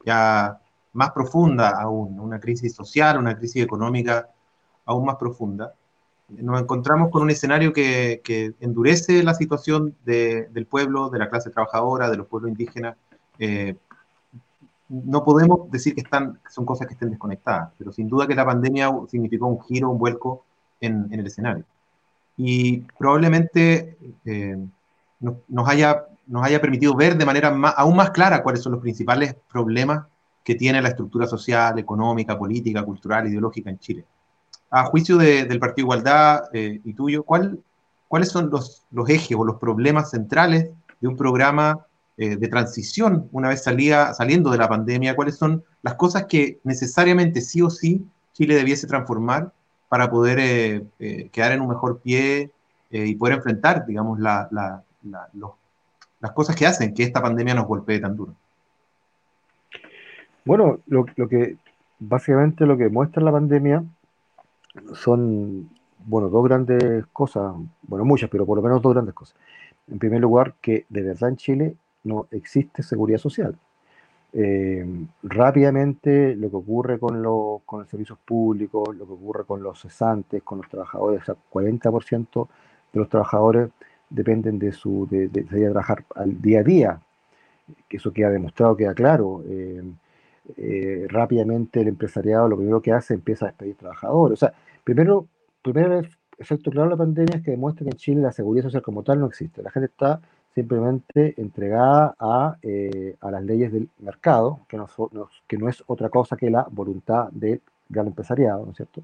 ya 0.05 0.59
más 0.93 1.11
profunda 1.11 1.69
aún, 1.81 2.19
una 2.19 2.39
crisis 2.39 2.73
social, 2.73 3.17
una 3.17 3.37
crisis 3.37 3.63
económica 3.63 4.29
aún 4.85 5.05
más 5.05 5.17
profunda 5.17 5.73
nos 6.29 6.61
encontramos 6.61 7.09
con 7.09 7.21
un 7.21 7.29
escenario 7.29 7.71
que, 7.71 8.21
endurece 8.59 9.23
la 9.23 9.33
situación 9.33 9.95
del 10.05 10.65
pueblo, 10.69 11.09
de 11.09 11.19
la 11.19 11.29
clase 11.29 11.49
trabajadora, 11.49 12.09
de 12.09 12.17
los 12.17 12.27
pueblos 12.27 12.51
indígenas. 12.51 12.97
Eh, 13.39 13.75
no 14.89 15.23
podemos 15.23 15.69
decir 15.71 15.93
que, 15.95 16.01
están, 16.01 16.39
son 16.49 16.65
cosas 16.65 16.87
que 16.87 16.93
estén 16.93 17.09
desconectadas, 17.09 17.71
pero 17.77 17.91
sin 17.91 18.07
duda 18.07 18.27
que 18.27 18.35
la 18.35 18.45
pandemia 18.45 18.89
significó 19.09 19.47
un 19.47 19.61
giro, 19.63 19.89
un 19.89 19.99
vuelco 19.99 20.45
en, 20.79 21.07
el 21.11 21.25
escenario. 21.25 21.65
Y 22.37 22.79
probablemente 22.97 23.97
eh, 24.25 24.57
nos, 25.19 25.69
haya, 25.69 26.05
nos 26.27 26.43
haya 26.43 26.61
permitido 26.61 26.95
ver 26.95 27.17
de 27.17 27.25
manera 27.25 27.49
aún 27.75 27.95
más 27.95 28.11
clara 28.11 28.43
cuáles 28.43 28.61
son 28.61 28.73
los 28.73 28.81
principales 28.81 29.35
problemas 29.51 30.05
que 30.43 30.55
tiene 30.55 30.81
la 30.81 30.89
estructura 30.89 31.27
social, 31.27 31.77
económica, 31.79 32.37
política, 32.37 32.83
cultural, 32.83 33.27
ideológica 33.27 33.69
en 33.69 33.79
Chile 33.79 34.05
a 34.69 34.85
juicio 34.85 35.17
del 35.17 35.59
Partido 35.59 35.85
Igualdad 35.85 36.43
eh, 36.53 36.81
y 36.83 36.93
tuyo, 36.93 37.23
¿cuál, 37.23 37.59
¿cuáles 38.07 38.29
son 38.29 38.49
los, 38.49 38.83
ejes 39.07 39.37
o 39.37 39.45
los 39.45 39.57
problemas 39.57 40.11
centrales 40.11 40.69
de 40.99 41.07
un 41.07 41.15
programa 41.15 41.85
eh, 42.17 42.35
de 42.35 42.47
transición 42.47 43.29
una 43.31 43.49
vez 43.49 43.63
salía, 43.63 44.13
saliendo 44.13 44.49
de 44.51 44.57
la 44.57 44.67
pandemia? 44.67 45.15
¿Cuáles 45.15 45.35
son 45.35 45.63
las 45.83 45.95
cosas 45.95 46.25
que 46.25 46.59
necesariamente 46.63 47.41
sí 47.41 47.61
o 47.61 47.69
sí 47.69 48.05
Chile 48.33 48.55
debiese 48.55 48.87
transformar 48.87 49.51
para 49.89 50.09
poder 50.09 50.37
eh, 50.39 51.29
quedar 51.31 51.53
en 51.53 51.61
un 51.61 51.69
mejor 51.69 51.99
pie 51.99 52.51
y 52.89 53.15
poder 53.15 53.35
enfrentar, 53.35 53.85
digamos, 53.85 54.19
las 54.19 54.41
cosas 56.33 56.55
que 56.55 56.65
hacen 56.65 56.93
que 56.93 57.03
esta 57.03 57.21
pandemia 57.21 57.53
nos 57.53 57.67
golpee 57.67 57.99
tan 57.99 58.15
duro. 58.15 58.33
Bueno, 60.45 60.79
lo, 60.87 61.05
lo 61.15 61.27
que 61.27 61.57
básicamente 61.99 62.65
lo 62.65 62.77
que 62.77 62.89
muestra 62.89 63.23
la 63.23 63.31
pandemia 63.31 63.83
son, 64.93 65.69
bueno, 66.05 66.29
dos 66.29 66.43
grandes 66.43 67.05
cosas, 67.07 67.53
bueno, 67.83 68.05
muchas, 68.05 68.29
pero 68.29 68.45
por 68.45 68.57
lo 68.57 68.61
menos 68.61 68.81
dos 68.81 68.93
grandes 68.93 69.13
cosas. 69.13 69.35
En 69.89 69.99
primer 69.99 70.21
lugar, 70.21 70.53
que 70.61 70.85
de 70.89 71.01
verdad 71.01 71.29
en 71.29 71.37
Chile 71.37 71.75
no 72.07 72.27
existe 72.31 72.83
seguridad 72.83 73.19
social. 73.19 73.57
Eh, 74.33 74.85
rápidamente 75.23 76.35
lo 76.35 76.49
que 76.49 76.55
ocurre 76.57 76.99
con, 76.99 77.21
los, 77.21 77.61
con 77.65 77.87
servicios 77.87 78.19
públicos, 78.19 78.95
lo 78.95 79.05
que 79.05 79.13
ocurre 79.13 79.45
con 79.45 79.63
los 79.63 79.81
cesantes, 79.81 80.43
con 80.43 80.59
los 80.59 80.69
trabajadores, 80.69 81.21
o 81.21 81.25
sea, 81.25 81.35
40% 81.51 82.47
de 82.93 82.99
los 82.99 83.09
trabajadores 83.09 83.69
dependen 84.09 84.59
de 84.59 84.71
su 84.71 85.07
de, 85.09 85.27
de, 85.27 85.43
trabajar 85.43 86.05
al 86.15 86.41
día 86.41 86.59
a 86.59 86.63
día, 86.63 87.01
que 87.89 87.97
eso 87.97 88.11
queda 88.13 88.29
demostrado, 88.29 88.75
queda 88.75 88.93
claro. 88.93 89.43
Eh, 89.47 89.81
eh, 90.55 91.05
rápidamente 91.09 91.81
el 91.81 91.89
empresariado 91.89 92.47
lo 92.47 92.55
primero 92.55 92.81
que 92.81 92.93
hace 92.93 93.13
empieza 93.13 93.45
a 93.45 93.49
despedir 93.49 93.75
trabajadores. 93.75 94.41
O 94.41 94.45
sea, 94.45 94.53
primero, 94.83 95.27
primer 95.61 96.09
efecto 96.37 96.71
claro 96.71 96.89
de 96.89 96.91
la 96.91 96.97
pandemia 96.97 97.35
es 97.37 97.43
que 97.43 97.51
demuestra 97.51 97.83
que 97.83 97.91
en 97.91 97.97
Chile 97.97 98.21
la 98.21 98.31
seguridad 98.31 98.63
social 98.63 98.81
como 98.81 99.03
tal 99.03 99.19
no 99.19 99.25
existe. 99.25 99.61
La 99.61 99.71
gente 99.71 99.87
está 99.87 100.21
simplemente 100.57 101.35
entregada 101.37 102.15
a, 102.19 102.57
eh, 102.63 103.15
a 103.21 103.29
las 103.29 103.43
leyes 103.43 103.71
del 103.71 103.89
mercado, 103.99 104.61
que 104.67 104.75
no, 104.75 104.87
que 105.45 105.55
no 105.55 105.69
es 105.69 105.83
otra 105.85 106.09
cosa 106.09 106.35
que 106.35 106.49
la 106.49 106.65
voluntad 106.71 107.29
del 107.29 107.61
gran 107.87 108.07
empresariado, 108.07 108.65
¿no 108.65 108.71
es 108.71 108.77
cierto? 108.77 109.03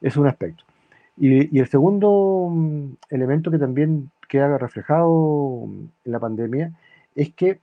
Es 0.00 0.16
un 0.16 0.26
aspecto. 0.26 0.64
Y, 1.18 1.58
el 1.58 1.68
segundo 1.68 2.48
mm, 2.50 2.92
elemento 3.10 3.50
que 3.50 3.58
también 3.58 4.10
queda 4.30 4.56
reflejado 4.56 5.64
en 6.06 6.12
la 6.12 6.20
pandemia 6.20 6.72
es 7.14 7.34
que 7.34 7.60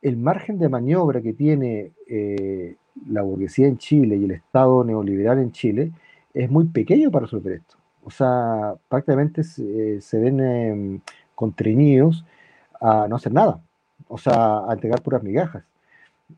el 0.00 0.16
margen 0.16 0.60
de 0.60 0.68
maniobra 0.68 1.20
que 1.20 1.32
tiene 1.32 1.90
eh, 2.06 2.76
la 3.08 3.22
burguesía 3.22 3.66
en 3.66 3.78
Chile 3.78 4.14
y 4.14 4.26
el 4.26 4.30
Estado 4.30 4.84
neoliberal 4.84 5.40
en 5.40 5.50
Chile 5.50 5.90
es 6.32 6.48
muy 6.48 6.66
pequeño 6.66 7.10
para 7.10 7.24
resolver 7.24 7.54
esto. 7.54 7.78
O 8.04 8.10
sea, 8.10 8.74
prácticamente 8.88 9.42
se, 9.42 10.18
ven 10.18 10.40
eh, 10.40 11.00
contrañidos 11.38 12.24
a 12.80 13.06
no 13.06 13.14
hacer 13.14 13.32
nada, 13.32 13.60
o 14.08 14.18
sea, 14.18 14.68
a 14.68 14.72
entregar 14.72 15.00
puras 15.02 15.22
migajas. 15.22 15.62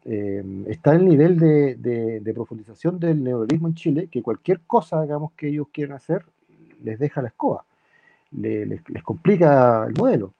Eh, 0.05 0.45
está 0.69 0.95
el 0.95 1.07
nivel 1.07 1.39
de, 1.39 2.33
profundización 2.35 3.01
del 3.01 3.25
neoliberalismo 3.25 3.69
en 3.69 3.75
Chile 3.75 4.09
que 4.11 4.23
cualquier 4.23 4.61
cosa, 4.61 5.01
digamos, 5.01 5.33
que 5.33 5.49
ellos 5.49 5.69
quieran 5.73 5.97
hacer, 5.97 6.27
les 6.85 6.99
deja 6.99 7.23
la 7.23 7.29
escoba, 7.29 7.65
les, 8.33 8.69
les 8.69 9.03
complica 9.03 9.87
el 9.89 9.95
modelo. 9.95 10.35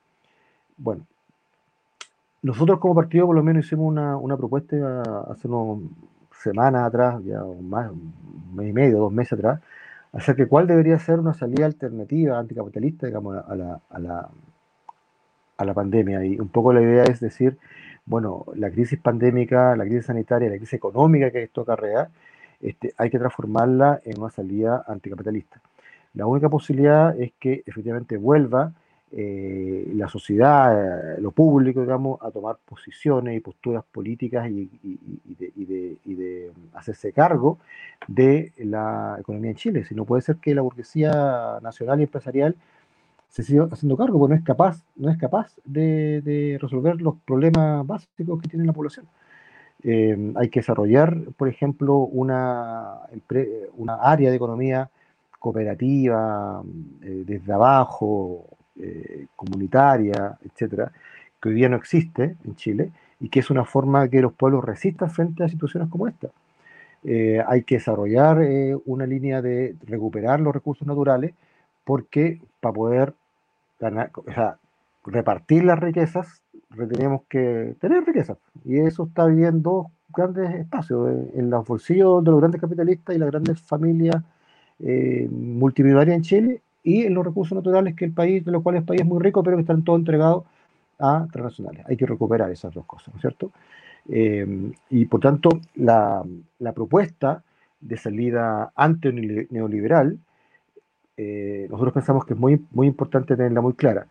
Bueno, 0.77 1.07
nosotros 2.43 2.79
como 2.81 2.95
partido 2.95 3.27
por 3.27 3.37
lo 3.37 3.43
menos 3.43 3.65
hicimos 3.65 3.87
una, 3.89 4.19
una 4.19 4.37
propuesta 4.37 4.77
hace 5.31 5.49
unas 5.49 5.91
semanas 6.43 6.87
atrás, 6.87 7.23
ya 7.25 7.43
más, 7.63 7.91
un 7.91 8.13
mes 8.55 8.69
y 8.69 8.73
medio, 8.75 8.99
dos 8.99 9.13
meses 9.13 9.33
atrás, 9.33 9.61
acerca 10.13 10.43
de 10.43 10.49
cuál 10.51 10.67
debería 10.67 10.99
ser 10.99 11.19
una 11.19 11.33
salida 11.33 11.65
alternativa 11.65 12.39
anticapitalista, 12.39 13.07
digamos, 13.07 13.43
a 13.49 13.55
la, 13.55 13.81
a 13.89 13.99
la, 13.99 14.29
a 15.61 15.65
la 15.65 15.75
pandemia. 15.75 16.25
Y 16.25 16.41
un 16.41 16.49
poco 16.49 16.73
la 16.73 16.81
idea 16.81 17.05
es 17.05 17.21
decir, 17.21 17.59
bueno, 18.07 18.47
la 18.55 18.71
crisis 18.71 18.99
pandémica, 18.99 19.77
la 19.77 19.85
crisis 19.85 20.07
sanitaria, 20.07 20.49
la 20.49 20.57
crisis 20.57 20.75
económica 20.75 21.31
que 21.31 21.43
esto 21.43 21.61
acarrea, 21.63 22.09
este, 22.61 22.95
hay 22.97 23.11
que 23.11 23.19
transformarla 23.19 24.01
en 24.05 24.19
una 24.21 24.31
salida 24.31 24.85
anticapitalista. 24.87 25.61
La 26.15 26.27
única 26.27 26.49
posibilidad 26.49 27.19
es 27.21 27.33
que 27.39 27.63
efectivamente 27.67 28.17
vuelva 28.17 28.73
eh, 29.13 29.91
la 29.95 30.09
sociedad, 30.09 31.17
eh, 31.17 31.21
lo 31.21 31.33
público, 31.33 31.81
digamos, 31.81 32.21
a 32.23 32.31
tomar 32.31 32.57
posiciones 32.65 33.37
y 33.37 33.41
posturas 33.41 33.85
políticas 33.91 34.49
y, 34.49 34.71
de, 36.07 36.53
hacerse 36.75 37.13
cargo 37.13 37.59
de 38.07 38.53
la 38.59 39.17
economía 39.21 39.51
en 39.51 39.57
Chile. 39.57 39.85
Si 39.85 39.95
no 39.95 40.05
puede 40.05 40.23
ser 40.23 40.37
que 40.37 40.55
la 40.55 40.63
burguesía 40.63 41.59
nacional 41.63 42.01
y 42.01 42.05
empresarial 42.05 42.57
se 43.31 43.43
siga 43.43 43.69
haciendo 43.71 43.97
cargo, 43.97 44.19
porque 44.19 44.35
no 44.35 44.39
es 44.39 44.45
capaz, 44.45 44.83
no 44.97 45.11
es 45.11 45.17
capaz 45.17 45.55
de, 45.65 46.59
resolver 46.61 47.01
los 47.01 47.17
problemas 47.25 47.87
básicos 47.87 48.41
que 48.43 48.49
tiene 48.49 48.67
la 48.67 48.73
población. 48.73 49.07
Eh, 49.83 50.33
hay 50.37 50.51
que 50.51 50.61
desarrollar, 50.61 51.17
por 51.37 51.49
ejemplo, 51.49 51.97
una, 51.97 52.99
una 53.77 53.95
área 53.95 54.31
de 54.31 54.37
economía 54.37 54.91
cooperativa 55.39 56.63
desde 57.01 57.53
abajo, 57.53 58.47
eh, 58.83 59.27
comunitaria, 59.37 60.39
etcétera, 60.43 60.91
que 61.41 61.49
hoy 61.51 61.55
día 61.57 61.69
no 61.69 61.77
existe 61.77 62.37
en 62.45 62.57
Chile 62.57 62.93
y 63.19 63.29
que 63.29 63.41
es 63.41 63.51
una 63.51 63.65
forma 63.65 64.09
que 64.09 64.23
los 64.23 64.33
pueblos 64.33 64.65
resistan 64.65 65.11
frente 65.11 65.45
a 65.45 65.49
situaciones 65.49 65.91
como 65.91 66.09
esta. 66.09 66.29
Eh, 67.05 67.43
hay 67.47 67.63
que 67.65 67.75
desarrollar 67.77 68.43
eh, 68.43 68.75
una 68.87 69.07
línea 69.07 69.43
de 69.43 69.77
recuperar 69.87 70.41
los 70.41 70.55
recursos 70.55 70.87
naturales 70.87 71.35
porque 71.91 72.41
para 72.61 72.73
poder 72.73 73.15
ganar, 73.81 74.13
o 74.15 74.33
sea, 74.33 74.59
repartir 75.05 75.65
las 75.65 75.77
riquezas, 75.77 76.41
tenemos 76.89 77.23
que 77.29 77.75
tener 77.81 78.05
riquezas. 78.05 78.39
Y 78.65 78.79
eso 78.79 79.07
está 79.09 79.27
viviendo 79.27 79.91
grandes 80.15 80.55
espacios 80.55 81.11
en 81.35 81.51
los 81.51 81.67
bolsillos 81.67 82.23
de 82.23 82.31
los 82.31 82.39
grandes 82.39 82.61
capitalistas 82.61 83.17
y 83.17 83.19
las 83.19 83.29
grandes 83.33 83.61
familias 83.61 84.23
multimillonarias 84.79 86.17
en 86.19 86.23
Chile 86.23 86.63
y 86.85 87.07
en 87.07 87.15
los 87.15 87.25
recursos 87.25 87.57
naturales 87.57 87.97
que 87.97 88.05
el 88.05 88.13
país, 88.13 88.45
de 88.45 88.53
los 88.53 88.63
cuales 88.63 88.83
el 88.83 88.87
país 88.87 89.01
es 89.01 89.07
muy 89.09 89.21
rico, 89.21 89.43
pero 89.43 89.57
que 89.57 89.63
están 89.63 89.83
todos 89.83 89.99
entregados 89.99 90.45
a 91.01 91.27
transnacionales. 91.33 91.85
Hay 91.89 91.97
que 91.97 92.07
recuperar 92.07 92.53
esas 92.53 92.73
dos 92.73 92.87
cosas, 92.87 93.09
¿no 93.09 93.17
es 93.17 93.21
cierto? 93.21 93.51
Eh, 94.09 94.73
y 94.91 95.07
por 95.07 95.19
tanto, 95.19 95.49
la, 95.75 96.23
la, 96.61 96.73
propuesta 96.73 97.43
de 97.81 97.97
salida 97.97 98.71
anti-neoliberal, 98.77 100.21
eh, 101.23 101.67
nosotros 101.69 101.93
pensamos 101.93 102.25
que 102.25 102.35
es 102.35 102.41
muy, 102.41 102.65
muy 102.71 102.87
importante 102.87 103.37
tenerla 103.37 103.61
muy 103.61 103.75
clara. 103.75 104.07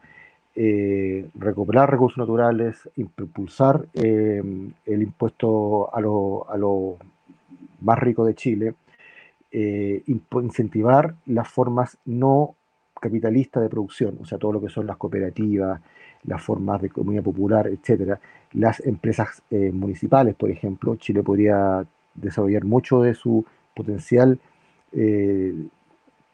Eh, 0.56 1.28
recuperar 1.36 1.90
recursos 1.90 2.18
naturales, 2.18 2.90
impulsar 2.98 3.88
el 3.94 4.74
impuesto 5.02 5.94
a 5.94 6.02
los 6.02 6.42
a 6.50 6.58
lo 6.58 6.98
más 7.82 7.98
ricos 8.00 8.28
de 8.28 8.36
Chile, 8.36 8.76
incentivar 10.42 11.16
las 11.26 11.48
formas 11.48 11.98
no 12.06 12.56
capitalista 13.00 13.60
de 13.60 13.70
producción, 13.70 14.18
o 14.22 14.26
sea, 14.26 14.38
todo 14.38 14.54
lo 14.54 14.62
que 14.62 14.70
son 14.70 14.86
las 14.86 14.98
cooperativas, 14.98 15.82
las 16.24 16.42
formas 16.44 16.82
de 16.82 16.88
economía 16.88 17.22
popular, 17.22 17.68
etcétera, 17.68 18.20
las 18.54 18.80
empresas 18.86 19.42
eh, 19.50 19.72
municipales, 19.72 20.36
por 20.36 20.52
ejemplo, 20.52 20.96
Chile 20.98 21.24
podría 21.24 21.86
desarrollar 22.14 22.66
mucho 22.66 23.02
de 23.02 23.14
su 23.14 23.46
potencial 23.76 24.40
eh, 24.92 25.56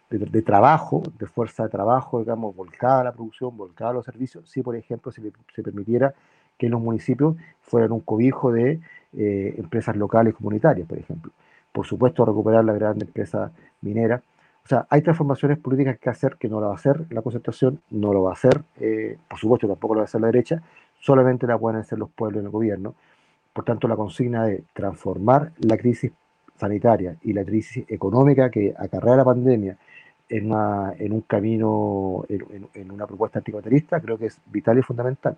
de, 0.09 0.41
trabajo, 0.41 1.03
de 1.17 1.25
fuerza 1.25 1.63
de 1.63 1.69
trabajo, 1.69 2.19
digamos, 2.19 2.55
volcada 2.55 3.01
a 3.01 3.03
la 3.05 3.11
producción, 3.11 3.55
volcada 3.57 3.91
a 3.91 3.93
los 3.93 4.05
servicios, 4.05 4.49
si, 4.49 4.61
por 4.61 4.75
ejemplo, 4.75 5.11
se, 5.11 5.21
se 5.53 5.63
permitiera 5.63 6.13
que 6.57 6.69
los 6.69 6.81
municipios 6.81 7.35
fueran 7.61 7.91
un 7.91 8.01
cobijo 8.01 8.51
de 8.51 8.79
eh, 9.13 9.55
empresas 9.57 9.95
locales 9.95 10.33
comunitarias, 10.35 10.87
por 10.87 10.97
ejemplo. 10.97 11.31
Por 11.71 11.85
supuesto, 11.85 12.23
recuperar 12.23 12.63
la 12.63 12.73
gran 12.73 13.01
empresa 13.01 13.51
minera, 13.81 14.21
o 14.63 14.67
sea, 14.67 14.87
hay 14.89 15.03
transformaciones 15.03 15.59
políticas 15.59 15.99
que 15.99 16.09
hacer 16.09 16.37
que 16.37 16.49
no 16.49 16.59
lo 16.59 16.67
va 16.67 16.73
a 16.73 16.75
hacer 16.75 17.05
la 17.11 17.21
concertación, 17.21 17.81
no 17.91 18.13
lo 18.13 18.23
va 18.23 18.31
a 18.31 18.33
hacer, 18.33 18.63
eh, 18.79 19.15
por 19.29 19.37
supuesto 19.37 19.67
tampoco 19.67 19.93
lo 19.93 19.99
va 19.99 20.03
a 20.03 20.05
hacer 20.05 20.21
la 20.21 20.27
derecha, 20.27 20.63
solamente 20.99 21.45
la 21.45 21.57
pueden 21.57 21.79
hacer 21.79 21.99
los 21.99 22.09
pueblos 22.09 22.39
en 22.39 22.47
el 22.47 22.51
gobierno. 22.51 22.95
Por 23.53 23.63
tanto, 23.63 23.87
la 23.87 23.95
consigna 23.95 24.45
de 24.45 24.63
transformar 24.73 25.51
la 25.59 25.77
crisis 25.77 26.11
sanitaria 26.55 27.15
y 27.21 27.33
la 27.33 27.45
crisis 27.45 27.85
económica 27.87 28.49
que 28.49 28.73
acarrea 28.75 29.17
la 29.17 29.25
pandemia 29.25 29.77
en, 30.29 30.51
en 30.99 31.11
un 31.11 31.21
camino, 31.21 32.25
en, 32.27 32.91
una 32.91 33.07
propuesta 33.07 33.39
anticapitalista, 33.39 34.01
creo 34.01 34.17
que 34.17 34.27
es 34.27 34.39
vital 34.47 34.77
y 34.79 34.81
fundamental. 34.81 35.37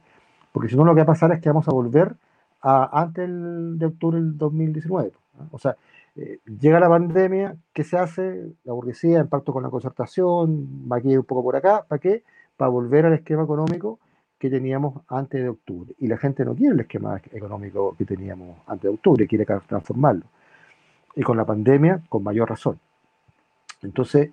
Porque 0.51 0.69
si 0.69 0.75
no, 0.75 0.85
lo 0.85 0.93
que 0.93 0.99
va 0.99 1.03
a 1.03 1.07
pasar 1.07 1.31
es 1.31 1.41
que 1.41 1.49
vamos 1.49 1.67
a 1.67 1.71
volver 1.71 2.15
a 2.61 3.01
antes 3.01 3.29
de 3.29 3.85
octubre 3.85 4.17
del 4.17 4.37
2019. 4.37 5.11
O 5.51 5.59
sea, 5.59 5.75
eh, 6.15 6.39
llega 6.59 6.79
la 6.79 6.89
pandemia, 6.89 7.55
¿qué 7.73 7.83
se 7.83 7.97
hace? 7.97 8.53
La 8.63 8.73
burguesía, 8.73 9.19
en 9.19 9.27
pacto 9.27 9.53
con 9.53 9.63
la 9.63 9.69
concertación, 9.69 10.87
aquí 10.91 11.15
un 11.15 11.23
poco 11.23 11.43
por 11.43 11.55
acá, 11.55 11.85
¿para 11.87 11.99
qué? 11.99 12.23
Para 12.55 12.69
volver 12.69 13.05
al 13.05 13.13
esquema 13.13 13.43
económico 13.43 13.99
que 14.39 14.49
teníamos 14.49 15.01
antes 15.07 15.41
de 15.41 15.49
octubre. 15.49 15.93
Y 15.99 16.07
la 16.07 16.17
gente 16.17 16.45
no 16.45 16.55
quiere 16.55 16.73
el 16.73 16.79
esquema 16.79 17.21
económico 17.31 17.95
que 17.97 18.05
teníamos 18.05 18.57
antes 18.67 18.83
de 18.83 18.89
octubre, 18.89 19.27
quiere 19.27 19.45
transformarlo. 19.45 20.25
Y 21.15 21.23
con 21.23 21.37
la 21.37 21.45
pandemia, 21.45 22.01
con 22.09 22.23
mayor 22.23 22.49
razón. 22.49 22.79
Entonces, 23.81 24.31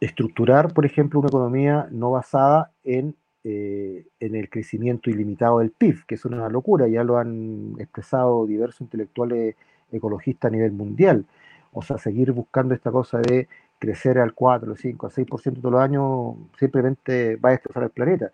estructurar, 0.00 0.72
por 0.72 0.86
ejemplo, 0.86 1.20
una 1.20 1.28
economía 1.28 1.88
no 1.90 2.12
basada 2.12 2.70
en, 2.84 3.16
eh, 3.44 4.06
en 4.20 4.34
el 4.34 4.48
crecimiento 4.48 5.10
ilimitado 5.10 5.58
del 5.58 5.70
PIB, 5.70 6.06
que 6.06 6.14
es 6.14 6.24
una 6.24 6.48
locura, 6.48 6.88
ya 6.88 7.04
lo 7.04 7.18
han 7.18 7.74
expresado 7.78 8.46
diversos 8.46 8.80
intelectuales 8.82 9.56
ecologista 9.90 10.48
a 10.48 10.50
nivel 10.50 10.72
mundial. 10.72 11.24
O 11.72 11.82
sea, 11.82 11.98
seguir 11.98 12.32
buscando 12.32 12.74
esta 12.74 12.90
cosa 12.90 13.18
de 13.18 13.48
crecer 13.78 14.18
al 14.18 14.34
4, 14.34 14.72
al 14.72 14.76
5, 14.76 15.06
al 15.06 15.12
6% 15.12 15.60
todos 15.60 15.72
los 15.72 15.80
años 15.80 16.34
simplemente 16.58 17.36
va 17.36 17.50
a 17.50 17.52
destrozar 17.52 17.84
el 17.84 17.90
planeta. 17.90 18.30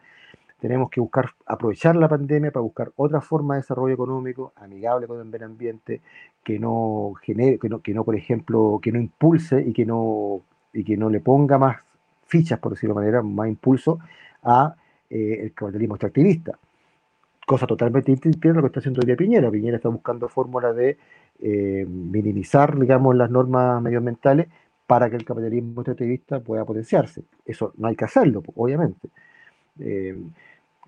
Tenemos 0.61 0.89
que 0.89 1.01
buscar 1.01 1.31
aprovechar 1.47 1.95
la 1.97 2.09
pandemia 2.09 2.51
para 2.51 2.63
buscar 2.63 2.93
otra 2.97 3.21
forma 3.21 3.55
de 3.55 3.61
desarrollo 3.61 3.95
económico 3.95 4.53
amigable 4.57 5.07
con 5.07 5.19
el 5.19 5.27
medio 5.27 5.47
ambiente, 5.47 6.01
que 6.43 6.59
no 6.59 7.13
genere, 7.23 7.59
que 7.59 7.69
no, 7.69 7.81
que 7.81 7.93
no, 7.93 8.05
por 8.05 8.17
ejemplo, 8.17 8.81
que 8.83 8.93
no 8.93 8.99
impulse 8.99 9.61
y 9.61 9.75
que 9.75 9.85
no, 9.85 10.43
y 10.75 10.85
que 10.85 10.97
no 10.97 11.09
le 11.09 11.21
ponga 11.21 11.57
más 11.57 11.79
fichas, 12.27 12.59
por 12.59 12.73
decirlo 12.73 12.95
de 12.95 13.01
manera, 13.01 13.23
más 13.23 13.49
impulso 13.49 13.99
a 14.43 14.75
eh, 15.09 15.39
el 15.43 15.55
capitalismo 15.55 15.95
extractivista. 15.95 16.59
Cosa 17.47 17.67
totalmente 17.67 18.11
distinta 18.11 18.51
a 18.51 18.53
lo 18.55 18.61
que 18.63 18.67
está 18.67 18.81
haciendo 18.81 19.01
hoy 19.01 19.07
día 19.07 19.17
Piñera. 19.17 19.51
Piñera 19.51 19.77
está 19.77 19.89
buscando 19.89 20.29
fórmulas 20.29 20.75
de 20.75 20.99
eh, 21.41 21.87
minimizar, 21.89 22.79
digamos, 22.79 23.15
las 23.17 23.31
normas 23.31 23.81
medioambientales 23.83 24.49
para 24.87 25.09
que 25.09 25.17
el 25.17 25.25
capitalismo 25.25 25.81
extractivista 25.81 26.41
pueda 26.41 26.65
potenciarse. 26.65 27.23
Eso 27.45 27.73
no 27.77 27.89
hay 27.89 27.97
que 27.97 28.05
hacerlo, 28.05 28.43
obviamente. 28.57 29.09
Eh, 29.79 30.17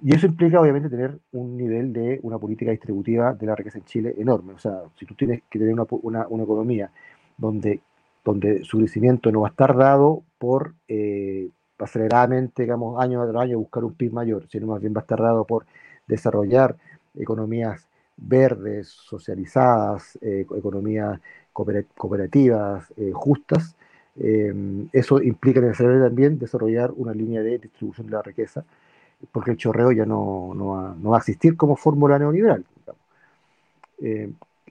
y 0.03 0.15
eso 0.15 0.27
implica, 0.27 0.61
obviamente, 0.61 0.91
tener 0.91 1.19
un 1.33 1.57
nivel 1.57 1.93
de 1.93 2.21
una 2.23 2.39
política 2.39 2.71
distributiva 2.71 3.33
de 3.33 3.47
la 3.47 3.55
riqueza 3.55 3.79
en 3.79 3.85
Chile 3.85 4.15
enorme. 4.19 4.53
O 4.53 4.59
sea, 4.59 4.83
si 4.99 5.07
tú 5.07 5.15
tienes 5.15 5.43
que 5.49 5.59
tener 5.59 5.73
una, 5.75 5.87
una, 6.29 6.43
economía 6.43 6.91
donde, 7.39 7.81
donde 8.27 8.65
su 8.65 8.79
crecimiento 8.79 9.31
no 9.31 9.43
va 9.43 9.49
a 9.49 9.51
estar 9.51 9.77
dado 9.77 10.25
por 10.39 10.75
eh, 10.89 11.49
aceleradamente, 11.79 12.65
digamos, 12.65 13.01
año 13.01 13.25
tras 13.31 13.45
año 13.45 13.59
buscar 13.61 13.85
un 13.85 13.95
PIB 13.95 14.13
mayor, 14.13 14.49
sino 14.49 14.67
más 14.67 14.81
bien 14.81 14.93
va 14.93 15.01
a 15.01 15.03
estar 15.03 15.23
dado 15.23 15.45
por 15.45 15.65
desarrollar 16.09 16.77
economías 17.15 17.87
verdes, 18.17 18.89
socializadas, 18.89 20.19
eh, 20.21 20.45
economías 20.57 21.21
cooperativas, 21.53 22.93
eh, 22.97 23.13
justas, 23.15 23.77
eh, 24.19 24.53
eso 24.93 25.23
implica 25.23 25.61
necesariamente 25.61 26.09
también 26.09 26.39
desarrollar 26.39 26.91
una 26.97 27.13
línea 27.13 27.43
de 27.43 27.59
distribución 27.59 28.09
de 28.09 28.13
la 28.15 28.23
riqueza, 28.23 28.65
porque 29.31 29.53
el 29.53 29.57
chorreo 29.57 29.93
ya 29.93 30.05
no, 30.05 30.53
no, 30.55 31.11
va, 31.11 31.17
a 31.17 31.19
existir 31.19 31.57
como 31.57 31.77
fórmula 31.77 32.19
neoliberal. 32.19 32.65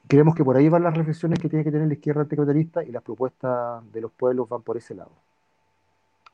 Creemos 0.07 0.35
que 0.35 0.43
por 0.43 0.57
ahí 0.57 0.69
van 0.69 0.83
las 0.83 0.95
reflexiones 0.95 1.39
que 1.39 1.49
tiene 1.49 1.63
que 1.63 1.71
tener 1.71 1.87
la 1.87 1.93
izquierda 1.93 2.21
anticapitalista 2.21 2.83
y 2.83 2.91
las 2.91 3.03
propuestas 3.03 3.83
de 3.91 4.01
los 4.01 4.11
pueblos 4.11 4.49
van 4.49 4.61
por 4.61 4.77
ese 4.77 4.95
lado. 4.95 5.11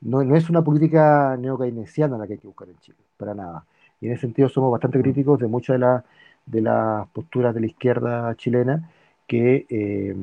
No, 0.01 0.23
no 0.23 0.35
es 0.35 0.49
una 0.49 0.63
política 0.63 1.37
neocainesiana 1.37 2.17
la 2.17 2.27
que 2.27 2.33
hay 2.33 2.39
que 2.39 2.47
buscar 2.47 2.67
en 2.69 2.77
Chile, 2.79 2.97
para 3.17 3.35
nada. 3.35 3.65
Y 3.99 4.07
en 4.07 4.13
ese 4.13 4.21
sentido 4.21 4.49
somos 4.49 4.71
bastante 4.71 4.99
críticos 4.99 5.39
de 5.39 5.47
muchas 5.47 5.75
de 5.75 5.79
las 5.79 6.03
de 6.45 6.61
las 6.61 7.07
posturas 7.09 7.53
de 7.53 7.61
la 7.61 7.67
izquierda 7.67 8.35
chilena 8.35 8.89
que, 9.27 9.65
eh, 9.69 10.15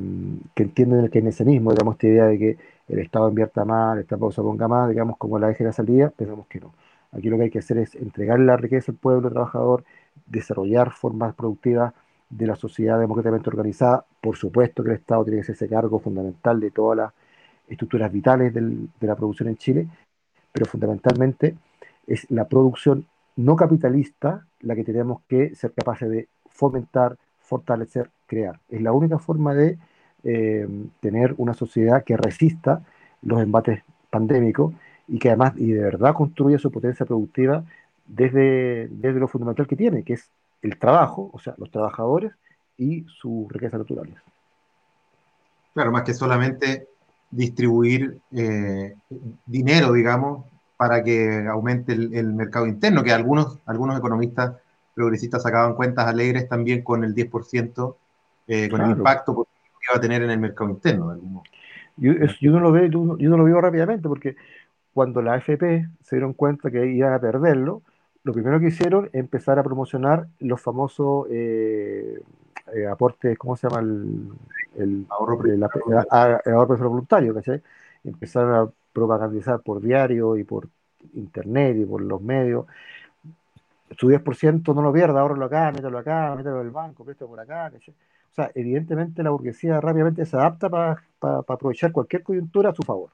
que 0.55 0.63
entienden 0.63 1.01
el 1.01 1.11
keynesianismo, 1.11 1.73
digamos, 1.73 1.95
esta 1.95 2.07
idea 2.09 2.25
de 2.27 2.39
que 2.39 2.59
el 2.89 2.99
Estado 2.99 3.29
invierta 3.29 3.65
más, 3.65 3.97
el 3.97 4.03
Estado 4.03 4.31
se 4.31 4.43
ponga 4.43 4.69
más, 4.69 4.89
digamos, 4.91 5.17
como 5.17 5.39
la 5.39 5.51
eje 5.51 5.65
de 5.65 5.69
la 5.71 5.73
salida, 5.73 6.11
pensamos 6.11 6.47
que 6.49 6.61
no. 6.61 6.75
Aquí 7.13 7.31
lo 7.31 7.37
que 7.39 7.45
hay 7.45 7.51
que 7.51 7.61
hacer 7.61 7.79
es 7.79 7.95
entregar 7.95 8.39
la 8.41 8.57
riqueza 8.57 8.93
al 8.93 8.99
pueblo 8.99 9.31
trabajador, 9.31 9.85
desarrollar 10.27 10.91
formas 10.93 11.35
productivas 11.35 11.95
de 12.29 12.47
la 12.47 12.57
sociedad 12.57 12.99
democráticamente 12.99 13.51
organizada. 13.51 14.05
Por 14.21 14.37
supuesto 14.37 14.83
que 14.83 14.91
el 14.91 14.97
Estado 14.97 15.25
tiene 15.25 15.39
que 15.39 15.43
hacerse 15.43 15.69
cargo 15.69 15.99
fundamental 15.99 16.61
de 16.61 16.71
todas 16.71 16.97
las 16.99 17.13
estructuras 17.69 18.13
vitales 18.13 18.53
del, 18.55 18.89
de 18.99 19.07
la 19.07 19.17
producción 19.17 19.49
en 19.49 19.57
Chile, 19.57 19.89
pero 20.53 20.67
fundamentalmente 20.67 21.57
es 22.07 22.31
la 22.31 22.49
producción 22.49 23.07
no 23.37 23.55
capitalista 23.55 24.47
la 24.61 24.75
que 24.75 24.85
tenemos 24.85 25.23
que 25.29 25.55
ser 25.55 25.73
capaces 25.73 26.11
de 26.11 26.29
fomentar, 26.49 27.17
fortalecer, 27.39 28.11
crear. 28.27 28.59
Es 28.69 28.83
la 28.83 28.93
única 28.93 29.19
forma 29.19 29.55
de 29.55 29.79
eh, 30.25 30.69
tener 31.01 31.35
una 31.39 31.55
sociedad 31.55 32.03
que 32.03 32.17
resista 32.17 32.83
los 33.23 33.41
embates 33.41 33.83
pandémicos 34.11 34.75
y 35.07 35.19
que 35.19 35.29
además 35.29 35.53
y 35.57 35.71
de 35.71 35.81
verdad 35.81 36.15
construya 36.15 36.59
su 36.59 36.73
potencia 36.73 37.07
productiva 37.07 37.65
desde, 38.07 38.89
desde 38.89 39.21
lo 39.21 39.29
fundamental 39.29 39.67
que 39.67 39.77
tiene, 39.77 40.03
que 40.03 40.15
es 40.15 40.31
el 40.63 40.79
trabajo, 40.79 41.31
o 41.33 41.39
sea, 41.39 41.55
los 41.59 41.71
trabajadores 41.71 42.33
y 42.77 43.05
sus 43.05 43.51
riquezas 43.51 43.81
naturales. 43.81 44.15
Claro, 45.75 45.93
más 45.93 46.03
que 46.03 46.15
solamente 46.15 46.89
distribuir 47.31 48.19
eh, 48.33 48.95
dinero, 49.47 49.93
digamos, 49.93 50.45
para 50.77 51.03
que 51.03 51.47
aumente 51.49 51.93
el, 51.93 52.33
mercado 52.33 52.67
interno, 52.67 53.03
que 53.03 53.13
algunos, 53.13 53.59
algunos 53.67 53.99
economistas 53.99 54.57
progresistas 54.95 55.43
sacaban 55.43 55.75
cuentas 55.75 56.07
alegres 56.07 56.49
también 56.49 56.83
con 56.83 57.05
el 57.05 57.15
10%, 57.15 57.97
eh, 58.47 58.69
con 58.69 58.81
el 58.81 58.91
impacto 58.91 59.35
que 59.35 59.91
iba 59.91 59.99
a 59.99 60.01
tener 60.01 60.23
en 60.23 60.31
el 60.31 60.39
mercado 60.39 60.71
interno. 60.71 61.43
Yo, 61.97 62.13
yo, 62.41 62.51
no 62.53 62.61
lo 62.61 62.73
veo, 62.73 62.87
yo, 62.87 63.29
no 63.29 63.37
lo 63.37 63.45
veo 63.45 63.61
rápidamente 63.61 64.09
porque 64.09 64.37
cuando 64.95 65.21
la 65.21 65.35
AFP 65.35 65.89
se 66.03 66.17
dieron 66.17 66.33
cuenta 66.33 66.71
que 66.71 66.87
iban 66.87 67.13
a 67.13 67.21
perderlo, 67.21 67.83
lo 68.29 68.35
primero 68.35 68.61
que 68.61 68.67
hicieron 68.67 69.07
es 69.07 69.15
empezar 69.15 69.59
a 69.59 69.63
promocionar 69.63 70.29
los 70.41 70.61
famosos 70.61 71.27
eh, 71.31 72.21
eh, 72.75 72.87
aportes, 72.87 73.39
¿cómo 73.39 73.57
se 73.57 73.67
llama? 73.67 73.81
El, 73.81 75.07
ahorro, 75.09 75.43
el, 75.47 75.63
ahorro 75.63 76.91
voluntario, 76.91 77.33
¿cachai? 77.33 77.63
Empezaron 78.05 78.55
a 78.55 78.71
propagandizar 78.93 79.63
por 79.63 79.81
diario 79.81 80.37
y 80.37 80.45
por 80.45 80.69
internet 81.15 81.79
y 81.79 81.87
por 81.87 82.03
los 82.03 82.21
medios. 82.21 82.67
Su 83.97 84.09
10% 84.09 84.75
no 84.75 84.83
lo 84.83 84.93
pierda, 84.93 85.21
ahorralo 85.21 85.47
acá, 85.47 85.73
mételo 85.73 85.97
acá, 85.97 86.35
mételo 86.37 86.61
en 86.61 86.67
el 86.67 86.71
banco, 86.71 87.07
préstalo 87.07 87.31
por 87.31 87.41
acá. 87.41 87.73
O 87.75 88.35
sea, 88.35 88.51
evidentemente 88.55 89.23
la 89.23 89.31
burguesía 89.31 89.81
rápidamente 89.81 90.27
se 90.27 90.37
adapta 90.37 90.69
para 90.69 91.39
aprovechar 91.49 91.93
cualquier 91.93 92.23
coyuntura 92.23 92.69
a 92.69 92.75
su 92.75 92.83
favor. 92.83 93.09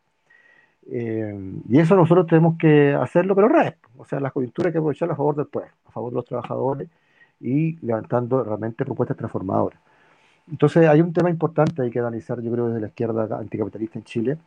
Eh, 0.91 1.61
y 1.69 1.79
eso 1.79 1.97
nosotros 1.97 2.27
tenemos 2.27 2.57
que 2.59 2.95
hacerlo, 2.95 3.35
pero 3.35 3.49
al 3.49 3.77
O 3.97 4.05
sea, 4.05 4.21
las 4.21 4.33
coyunturas 4.33 4.69
hay 4.69 4.73
que 4.73 4.79
aprovecharlas 4.79 5.15
a 5.15 5.17
favor 5.17 5.37
del 5.37 5.47
pueblo, 5.47 5.71
a 5.87 5.91
favor 5.91 6.11
de 6.11 6.17
los 6.17 6.25
trabajadores 6.25 6.89
y 7.41 7.77
levantando 7.85 8.43
realmente 8.45 8.85
propuestas 8.85 9.17
transformadoras. 9.17 9.81
Entonces, 10.51 10.87
hay 10.89 11.01
un 11.01 11.13
tema 11.13 11.31
importante 11.31 11.83
hay 11.83 11.91
que 11.91 11.99
analizar, 11.99 12.41
yo 12.41 12.53
creo, 12.53 12.69
desde 12.69 12.81
la 12.81 12.89
izquierda 12.89 13.39
anticapitalista 13.39 13.99
en 13.99 14.05
Chile, 14.05 14.39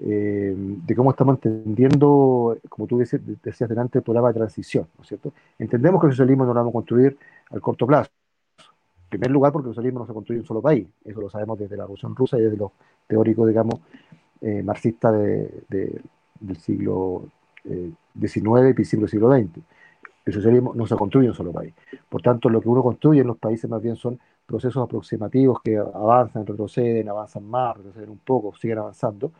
eh, 0.00 0.54
de 0.56 0.96
cómo 0.96 1.10
estamos 1.10 1.36
entendiendo, 1.36 2.58
como 2.68 2.86
tú 2.86 2.98
decías, 2.98 3.22
decías 3.42 3.68
delante, 3.68 3.98
el 3.98 4.04
programa 4.04 4.28
de 4.28 4.34
transición, 4.34 4.88
¿no 4.96 5.02
es 5.02 5.08
cierto? 5.08 5.32
Entendemos 5.58 6.00
que 6.00 6.08
el 6.08 6.12
socialismo 6.14 6.44
no 6.44 6.54
lo 6.54 6.60
vamos 6.60 6.72
a 6.72 6.72
construir 6.72 7.16
al 7.50 7.60
corto 7.60 7.86
plazo. 7.86 8.10
En 9.04 9.20
primer 9.20 9.30
lugar, 9.30 9.52
porque 9.52 9.68
el 9.68 9.74
socialismo 9.74 10.00
no 10.00 10.06
se 10.06 10.12
construye 10.12 10.38
en 10.38 10.42
un 10.42 10.46
solo 10.46 10.60
país. 10.60 10.88
Eso 11.04 11.20
lo 11.20 11.30
sabemos 11.30 11.58
desde 11.58 11.76
la 11.76 11.84
Revolución 11.84 12.16
Rusa 12.16 12.38
y 12.38 12.42
desde 12.42 12.56
los 12.56 12.72
teóricos, 13.06 13.46
digamos, 13.46 13.80
eh, 14.40 14.62
marxistas 14.62 15.14
del 15.68 16.56
siglo 16.58 17.28
XIX 17.64 18.46
eh, 18.46 18.70
y 18.70 18.72
principio 18.74 19.00
del 19.00 19.10
siglo 19.10 19.32
XX. 19.32 19.62
El 20.26 20.32
socialismo 20.32 20.72
no 20.74 20.86
se 20.86 20.96
construye 20.96 21.26
en 21.26 21.30
un 21.32 21.36
solo 21.36 21.52
país. 21.52 21.74
Por 22.08 22.22
tanto, 22.22 22.48
lo 22.48 22.60
que 22.60 22.68
uno 22.68 22.82
construye 22.82 23.20
en 23.20 23.26
los 23.26 23.38
países 23.38 23.68
más 23.68 23.82
bien 23.82 23.96
son 23.96 24.18
procesos 24.46 24.82
aproximativos 24.82 25.60
que 25.62 25.76
avanzan, 25.76 26.46
retroceden, 26.46 27.08
avanzan 27.08 27.44
más, 27.44 27.76
retroceden 27.76 28.10
un 28.10 28.18
poco, 28.18 28.54
siguen 28.54 28.78
avanzando, 28.78 29.32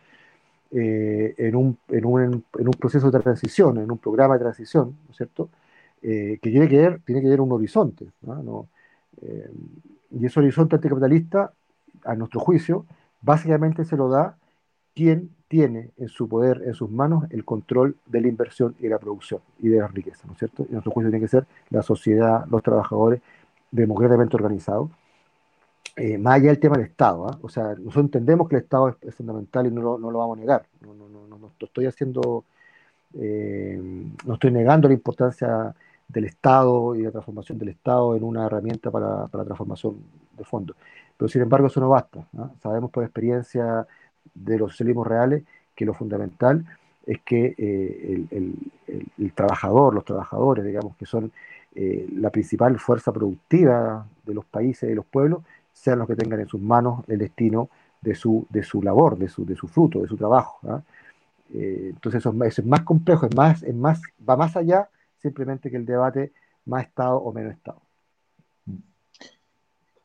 eh, 0.70 1.34
en, 1.38 1.54
un, 1.56 1.78
en, 1.88 2.04
un, 2.04 2.44
en, 2.58 2.68
un, 2.68 2.74
proceso 2.78 3.10
de 3.10 3.20
transición, 3.20 3.78
en 3.78 3.90
un 3.90 3.98
programa 3.98 4.34
de 4.34 4.40
transición, 4.40 4.96
¿no 5.04 5.10
es 5.10 5.16
cierto? 5.16 5.50
Eh, 6.02 6.38
que 6.42 6.50
tiene 6.50 6.68
que 6.68 6.76
ver, 6.76 7.00
tiene 7.04 7.22
que 7.22 7.28
ver 7.28 7.40
un 7.40 7.52
horizonte. 7.52 8.06
¿no? 8.22 8.68
Eh, 9.22 9.50
y 10.10 10.26
ese 10.26 10.40
horizonte 10.40 10.76
anticapitalista, 10.76 11.52
a 12.04 12.14
nuestro 12.14 12.40
juicio, 12.40 12.86
básicamente 13.22 13.84
se 13.84 13.96
lo 13.96 14.08
da 14.08 14.36
quien 14.94 15.30
tiene 15.48 15.90
en 15.98 16.08
su 16.08 16.28
poder, 16.28 16.62
en 16.64 16.74
sus 16.74 16.90
manos, 16.90 17.24
el 17.30 17.44
control 17.44 17.96
de 18.06 18.20
la 18.20 18.28
inversión 18.28 18.74
y 18.80 18.88
la 18.88 18.98
producción 18.98 19.40
y 19.60 19.68
de 19.68 19.78
la 19.78 19.88
riqueza, 19.88 20.26
¿no 20.26 20.32
es 20.32 20.38
cierto? 20.38 20.66
Y 20.68 20.72
nuestro 20.72 20.92
juicio 20.92 21.10
tiene 21.10 21.24
que 21.24 21.28
ser 21.28 21.46
la 21.70 21.82
sociedad, 21.82 22.46
los 22.50 22.62
trabajadores 22.62 23.20
democráticamente 23.70 24.36
organizados, 24.36 24.90
eh, 25.96 26.18
más 26.18 26.34
allá 26.34 26.48
del 26.48 26.58
tema 26.58 26.76
del 26.76 26.86
Estado, 26.86 27.28
¿ah? 27.28 27.38
o 27.40 27.48
sea, 27.48 27.68
nosotros 27.74 28.06
entendemos 28.06 28.48
que 28.48 28.56
el 28.56 28.62
Estado 28.62 28.96
es, 29.00 29.14
fundamental 29.14 29.66
y 29.66 29.70
no 29.70 29.80
lo, 29.80 29.98
no 29.98 30.10
lo, 30.10 30.18
vamos 30.18 30.38
a 30.38 30.40
negar, 30.40 30.66
no, 30.80 30.92
no, 30.94 31.08
no, 31.08 31.38
no 31.38 31.50
estoy 31.60 31.86
haciendo, 31.86 32.44
eh, 33.14 33.80
no 34.26 34.34
estoy 34.34 34.50
negando 34.50 34.88
la 34.88 34.94
importancia 34.94 35.72
del 36.08 36.24
Estado 36.24 36.96
y 36.96 37.02
la 37.02 37.12
transformación 37.12 37.58
del 37.58 37.68
Estado 37.68 38.16
en 38.16 38.24
una 38.24 38.46
herramienta 38.46 38.90
para, 38.90 39.28
para 39.28 39.44
transformación 39.44 39.98
de 40.36 40.44
fondo, 40.44 40.74
pero 41.16 41.28
sin 41.28 41.42
embargo 41.42 41.68
eso 41.68 41.78
no 41.78 41.88
basta, 41.88 42.26
¿ah? 42.38 42.50
sabemos 42.60 42.90
por 42.90 43.04
experiencia 43.04 43.86
de 44.34 44.58
los 44.58 44.72
socialismos 44.72 45.06
reales 45.06 45.44
que 45.74 45.84
lo 45.84 45.94
fundamental 45.94 46.64
es 47.06 47.20
que 47.22 47.54
eh, 47.58 48.26
el, 48.30 48.54
el, 49.18 49.32
trabajador, 49.32 49.94
los 49.94 50.04
trabajadores, 50.04 50.64
digamos, 50.64 50.96
que 50.96 51.06
son 51.06 51.32
la 51.74 52.30
principal 52.30 52.78
fuerza 52.78 53.12
productiva 53.12 54.06
de 54.24 54.32
los 54.32 54.44
países 54.44 54.88
de 54.88 54.94
los 54.94 55.04
pueblos, 55.04 55.42
sean 55.72 55.98
los 55.98 56.06
que 56.06 56.14
tengan 56.14 56.40
en 56.40 56.46
sus 56.46 56.60
manos 56.60 57.04
el 57.08 57.18
destino 57.18 57.68
de 58.00 58.14
su, 58.14 58.46
de 58.50 58.62
su 58.62 58.82
labor, 58.82 59.18
de 59.18 59.28
su, 59.28 59.44
de 59.44 59.56
su 59.56 59.66
fruto, 59.66 60.02
de 60.02 60.08
su 60.08 60.16
trabajo. 60.16 60.58
¿ah? 60.68 60.82
Eh, 61.52 61.90
entonces 61.90 62.20
eso, 62.20 62.34
es 62.44 62.66
más 62.66 62.82
complejo, 62.82 63.26
es 63.26 63.34
más, 63.34 63.62
es 63.62 63.74
más, 63.74 64.00
va 64.28 64.36
más 64.36 64.56
allá 64.56 64.88
simplemente 65.18 65.70
que 65.70 65.76
el 65.76 65.86
debate 65.86 66.32
más 66.66 66.84
Estado 66.84 67.16
o 67.16 67.32
menos 67.32 67.52
Estado. 67.52 67.80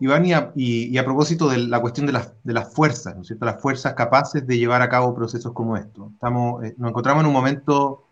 Iván, 0.01 0.25
y 0.55 0.97
a, 0.97 1.03
propósito 1.03 1.49
de 1.49 1.57
la 1.57 1.81
cuestión 1.81 2.05
de 2.05 2.13
las, 2.13 2.33
de 2.43 2.53
las 2.53 2.73
fuerzas, 2.73 3.15
¿no 3.15 3.21
es 3.21 3.27
cierto? 3.27 3.45
Las 3.45 3.61
fuerzas 3.61 3.93
capaces 3.95 4.47
de 4.47 4.57
llevar 4.57 4.81
a 4.81 4.87
cabo 4.87 5.13
procesos 5.13 5.51
como 5.51 5.75
estos. 5.75 6.13
Estamos, 6.13 6.63
eh, 6.63 6.73
nos 6.77 6.91
encontramos 6.91 7.21
en 7.21 7.27
un 7.27 7.33
momento, 7.33 8.05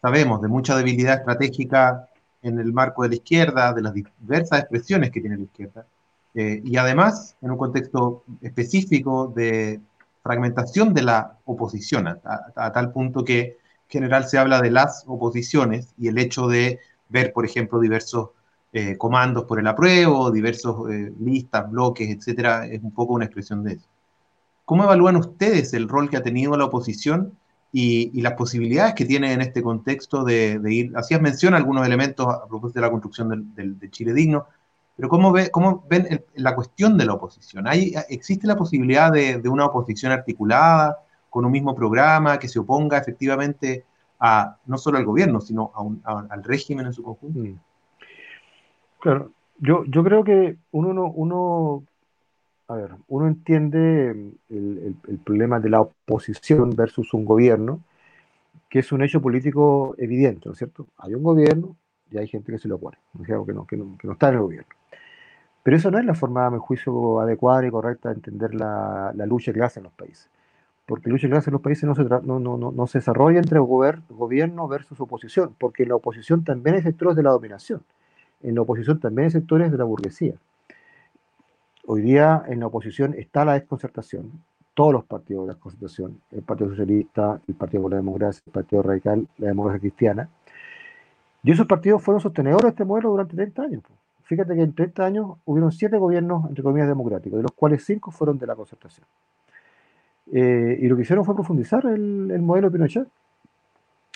sabemos, 0.00 0.40
de 0.40 0.48
mucha 0.48 0.74
debilidad 0.74 1.18
estratégica 1.18 2.08
en 2.42 2.58
el 2.58 2.72
marco 2.72 3.02
de 3.02 3.10
la 3.10 3.14
izquierda, 3.16 3.74
de 3.74 3.82
las 3.82 3.92
diversas 3.92 4.60
expresiones 4.60 5.10
que 5.10 5.20
tiene 5.20 5.36
la 5.36 5.42
izquierda, 5.42 5.86
eh, 6.34 6.62
y 6.64 6.76
además 6.78 7.36
en 7.42 7.50
un 7.50 7.58
contexto 7.58 8.24
específico 8.40 9.30
de 9.34 9.80
fragmentación 10.22 10.94
de 10.94 11.02
la 11.02 11.36
oposición, 11.44 12.08
a, 12.08 12.72
tal 12.72 12.92
punto 12.92 13.24
que 13.24 13.40
en 13.40 13.56
general 13.88 14.28
se 14.28 14.38
habla 14.38 14.60
de 14.60 14.70
las 14.70 15.04
oposiciones 15.06 15.94
y 15.98 16.08
el 16.08 16.18
hecho 16.18 16.46
de 16.46 16.80
ver, 17.08 17.32
por 17.32 17.44
ejemplo, 17.44 17.80
diversos 17.80 18.30
eh, 18.70 18.98
comandos 18.98 19.44
por 19.44 19.58
el 19.58 19.66
apruebo, 19.66 20.30
diversos 20.30 20.90
eh, 20.90 21.10
listas, 21.20 21.70
bloques, 21.70 22.10
etcétera, 22.10 22.66
es 22.66 22.82
un 22.82 22.92
poco 22.92 23.14
una 23.14 23.24
expresión 23.24 23.64
de 23.64 23.72
eso. 23.74 23.86
¿Cómo 24.66 24.84
evalúan 24.84 25.16
ustedes 25.16 25.72
el 25.72 25.88
rol 25.88 26.10
que 26.10 26.18
ha 26.18 26.22
tenido 26.22 26.54
la 26.54 26.66
oposición 26.66 27.32
y, 27.72 28.20
las 28.20 28.34
posibilidades 28.34 28.92
que 28.92 29.06
tiene 29.06 29.32
en 29.32 29.40
este 29.40 29.62
contexto 29.62 30.22
de, 30.22 30.60
ir? 30.66 30.92
Hacías 30.96 31.22
mención 31.22 31.54
algunos 31.54 31.86
elementos 31.86 32.26
a 32.26 32.46
propósito 32.46 32.80
de 32.80 32.86
la 32.86 32.90
construcción 32.90 33.54
del, 33.54 33.78
de 33.78 33.90
Chile 33.90 34.12
digno, 34.12 34.46
pero 34.94 35.08
¿cómo, 35.08 35.32
ve, 35.32 35.50
cómo 35.50 35.86
ven 35.88 36.22
la 36.34 36.54
cuestión 36.54 36.98
de 36.98 37.06
la 37.06 37.14
oposición? 37.14 37.66
¿Hay, 37.66 37.94
¿Existe 38.10 38.46
la 38.46 38.56
posibilidad 38.56 39.10
de, 39.10 39.40
una 39.48 39.64
oposición 39.64 40.12
articulada, 40.12 40.98
con 41.30 41.46
un 41.46 41.52
mismo 41.52 41.74
programa, 41.74 42.38
que 42.38 42.48
se 42.48 42.58
oponga 42.58 42.98
efectivamente 42.98 43.86
a 44.20 44.58
no 44.66 44.76
solo 44.76 44.98
al 44.98 45.06
gobierno, 45.06 45.40
sino 45.40 45.72
al 46.04 46.44
régimen 46.44 46.86
en 46.86 46.92
su 46.92 47.02
conjunto? 47.02 47.58
Claro, 49.00 49.32
yo, 49.58 49.84
yo 49.84 50.02
creo 50.04 50.24
que 50.24 50.56
uno, 50.72 51.10
uno, 51.10 51.84
a 52.68 52.74
ver, 52.76 52.90
uno 53.08 53.28
entiende 53.28 54.10
el, 54.50 54.96
problema 55.24 55.60
de 55.60 55.70
la 55.70 55.80
oposición 55.82 56.70
versus 56.70 57.14
un 57.14 57.24
gobierno, 57.24 57.80
que 58.68 58.80
es 58.80 58.92
un 58.92 59.02
hecho 59.02 59.20
político 59.22 59.94
evidente, 59.98 60.42
¿no 60.46 60.52
es 60.52 60.58
cierto? 60.58 60.86
Hay 60.98 61.14
un 61.14 61.22
gobierno 61.22 61.76
y 62.10 62.18
hay 62.18 62.28
gente 62.28 62.52
que 62.52 62.58
se 62.58 62.68
lo 62.68 62.76
opone, 62.76 62.98
que 63.24 63.32
no, 63.32 63.46
que 63.46 63.52
no, 63.52 63.66
que 63.98 64.06
no 64.06 64.12
está 64.12 64.28
en 64.28 64.34
el 64.34 64.40
gobierno. 64.40 64.68
Pero 65.62 65.76
eso 65.76 65.90
no 65.90 65.98
es 65.98 66.04
la 66.04 66.14
forma, 66.14 66.46
a 66.46 66.50
mi 66.50 66.58
juicio, 66.58 67.20
adecuada 67.20 67.66
y 67.66 67.70
correcta 67.70 68.08
de 68.08 68.16
entender 68.16 68.54
la, 68.54 69.12
la 69.14 69.26
lucha 69.26 69.52
de 69.52 69.58
clase 69.58 69.80
en 69.80 69.84
los 69.84 69.92
países. 69.92 70.30
Porque 70.86 71.08
la 71.08 71.12
lucha 71.12 71.26
de 71.26 71.32
clase 71.32 71.50
en 71.50 71.52
los 71.52 71.62
países 71.62 71.84
no 71.84 71.94
se, 71.94 72.04
no, 72.04 72.40
no, 72.40 72.56
no, 72.56 72.86
se 72.86 72.98
desarrolla 72.98 73.38
entre 73.38 73.58
gobierno 73.60 74.68
versus 74.68 75.00
oposición, 75.00 75.54
porque 75.58 75.86
la 75.86 75.96
oposición 75.96 76.44
también 76.44 76.76
hay 76.76 76.82
sectores 76.82 77.16
de 77.16 77.22
la 77.22 77.30
dominación 77.30 77.82
en 78.42 78.54
la 78.54 78.62
oposición 78.62 79.00
también 79.00 79.26
hay 79.26 79.30
sectores 79.30 79.70
de 79.70 79.78
la 79.78 79.84
burguesía. 79.84 80.34
Hoy 81.86 82.02
día 82.02 82.42
en 82.46 82.60
la 82.60 82.66
oposición 82.66 83.14
está 83.14 83.44
la 83.44 83.54
desconcertación, 83.54 84.30
todos 84.74 84.92
los 84.92 85.04
partidos 85.04 85.44
de 85.44 85.46
la 85.48 85.54
desconcertación, 85.54 86.20
el 86.30 86.42
Partido 86.42 86.70
Socialista, 86.70 87.40
el 87.48 87.54
Partido 87.54 87.82
por 87.82 87.90
la 87.92 87.96
Democracia, 87.96 88.42
el 88.46 88.52
Partido 88.52 88.82
Radical, 88.82 89.26
la 89.38 89.48
Democracia 89.48 89.80
Cristiana. 89.80 90.28
Y 91.42 91.52
esos 91.52 91.66
partidos 91.66 92.02
fueron 92.02 92.20
sostenedores 92.20 92.64
de 92.64 92.68
este 92.70 92.84
modelo 92.84 93.10
durante 93.10 93.34
30 93.34 93.62
años. 93.62 93.82
Fíjate 94.24 94.54
que 94.54 94.62
en 94.62 94.74
30 94.74 95.04
años 95.04 95.38
hubieron 95.46 95.72
siete 95.72 95.96
gobiernos, 95.96 96.44
entre 96.48 96.62
comillas, 96.62 96.86
democráticos, 96.86 97.38
de 97.38 97.42
los 97.44 97.52
cuales 97.52 97.82
cinco 97.84 98.10
fueron 98.10 98.38
de 98.38 98.46
la 98.46 98.54
concertación. 98.54 99.06
Eh, 100.30 100.78
y 100.82 100.86
lo 100.86 100.96
que 100.96 101.02
hicieron 101.02 101.24
fue 101.24 101.34
profundizar 101.34 101.86
el, 101.86 102.40
modelo 102.42 102.68
de 102.68 102.72
Pinochet. 102.72 103.08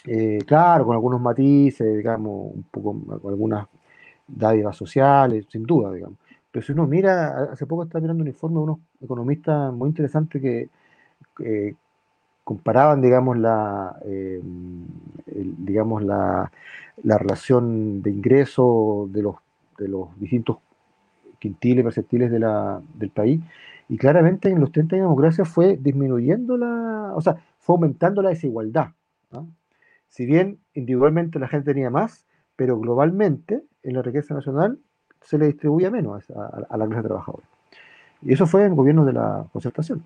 Eh, 0.04 0.40
claro, 0.46 0.84
con 0.84 0.94
algunos 0.94 1.20
matices, 1.20 1.96
digamos, 1.96 2.54
un 2.54 2.64
poco, 2.70 2.94
algunas 3.26 3.66
dádivas 4.34 4.76
sociales, 4.76 5.46
sin 5.50 5.64
duda, 5.64 5.92
digamos. 5.92 6.18
Pero 6.50 6.64
si 6.66 6.72
uno 6.72 6.86
mira, 6.86 7.50
hace 7.52 7.66
poco 7.66 7.84
estaba 7.84 8.02
mirando 8.02 8.22
un 8.22 8.28
informe 8.28 8.56
de 8.56 8.62
unos 8.62 8.78
economistas 9.00 9.72
muy 9.72 9.88
interesantes 9.88 10.42
que 10.42 10.68
comparaban, 12.44 13.00
digamos, 13.00 13.38
la, 13.38 13.96
eh, 14.04 14.40
digamos 15.26 16.02
la, 16.02 16.50
la, 17.02 17.18
relación 17.18 18.02
de 18.02 18.10
ingreso 18.10 19.08
de 19.10 19.22
los, 19.22 19.36
de 19.78 19.88
los 19.88 20.18
distintos 20.18 20.58
quintiles, 21.38 21.84
la, 22.40 22.80
del 22.94 23.10
país, 23.10 23.40
y 23.88 23.96
claramente 23.96 24.48
en 24.48 24.60
los 24.60 24.72
30 24.72 24.96
años 24.96 25.04
de 25.04 25.08
democracia 25.08 25.44
fue 25.44 25.76
disminuyendo 25.76 26.56
la, 26.56 27.12
o 27.14 27.20
sea, 27.20 27.36
fue 27.58 27.74
aumentando 27.74 28.22
la 28.22 28.30
desigualdad. 28.30 28.88
Si 30.08 30.26
bien 30.26 30.58
individualmente 30.74 31.38
la 31.38 31.48
gente 31.48 31.72
tenía 31.72 31.90
más, 31.90 32.26
pero 32.54 32.78
globalmente 32.78 33.62
en 33.82 33.94
la 33.94 34.02
riqueza 34.02 34.34
nacional 34.34 34.78
se 35.22 35.38
le 35.38 35.46
distribuye 35.46 35.90
menos 35.90 36.30
a, 36.30 36.76
la 36.76 36.86
clase 36.86 37.02
trabajadora. 37.02 37.44
Y 38.22 38.32
eso 38.32 38.46
fue 38.46 38.62
en 38.62 38.68
el 38.68 38.74
gobierno 38.74 39.04
de 39.04 39.12
la 39.12 39.46
concertación. 39.52 40.04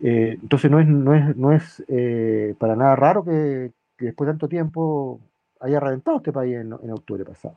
Eh, 0.00 0.38
entonces 0.40 0.70
no 0.70 0.80
es, 0.80 0.86
no 0.86 1.14
es, 1.14 1.36
no 1.36 1.52
es 1.52 1.84
eh, 1.88 2.54
para 2.58 2.76
nada 2.76 2.94
raro 2.96 3.24
que, 3.24 3.72
después 3.98 4.26
de 4.26 4.32
tanto 4.32 4.48
tiempo 4.48 5.20
haya 5.60 5.80
reventado 5.80 6.18
este 6.18 6.32
país 6.32 6.56
en, 6.56 6.72
octubre 6.72 7.24
pasado. 7.24 7.56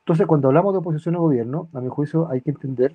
Entonces 0.00 0.26
cuando 0.26 0.48
hablamos 0.48 0.72
de 0.72 0.78
oposición 0.78 1.14
al 1.16 1.20
gobierno, 1.20 1.68
a 1.74 1.80
mi 1.80 1.88
juicio 1.88 2.28
hay 2.30 2.40
que 2.40 2.50
entender 2.50 2.94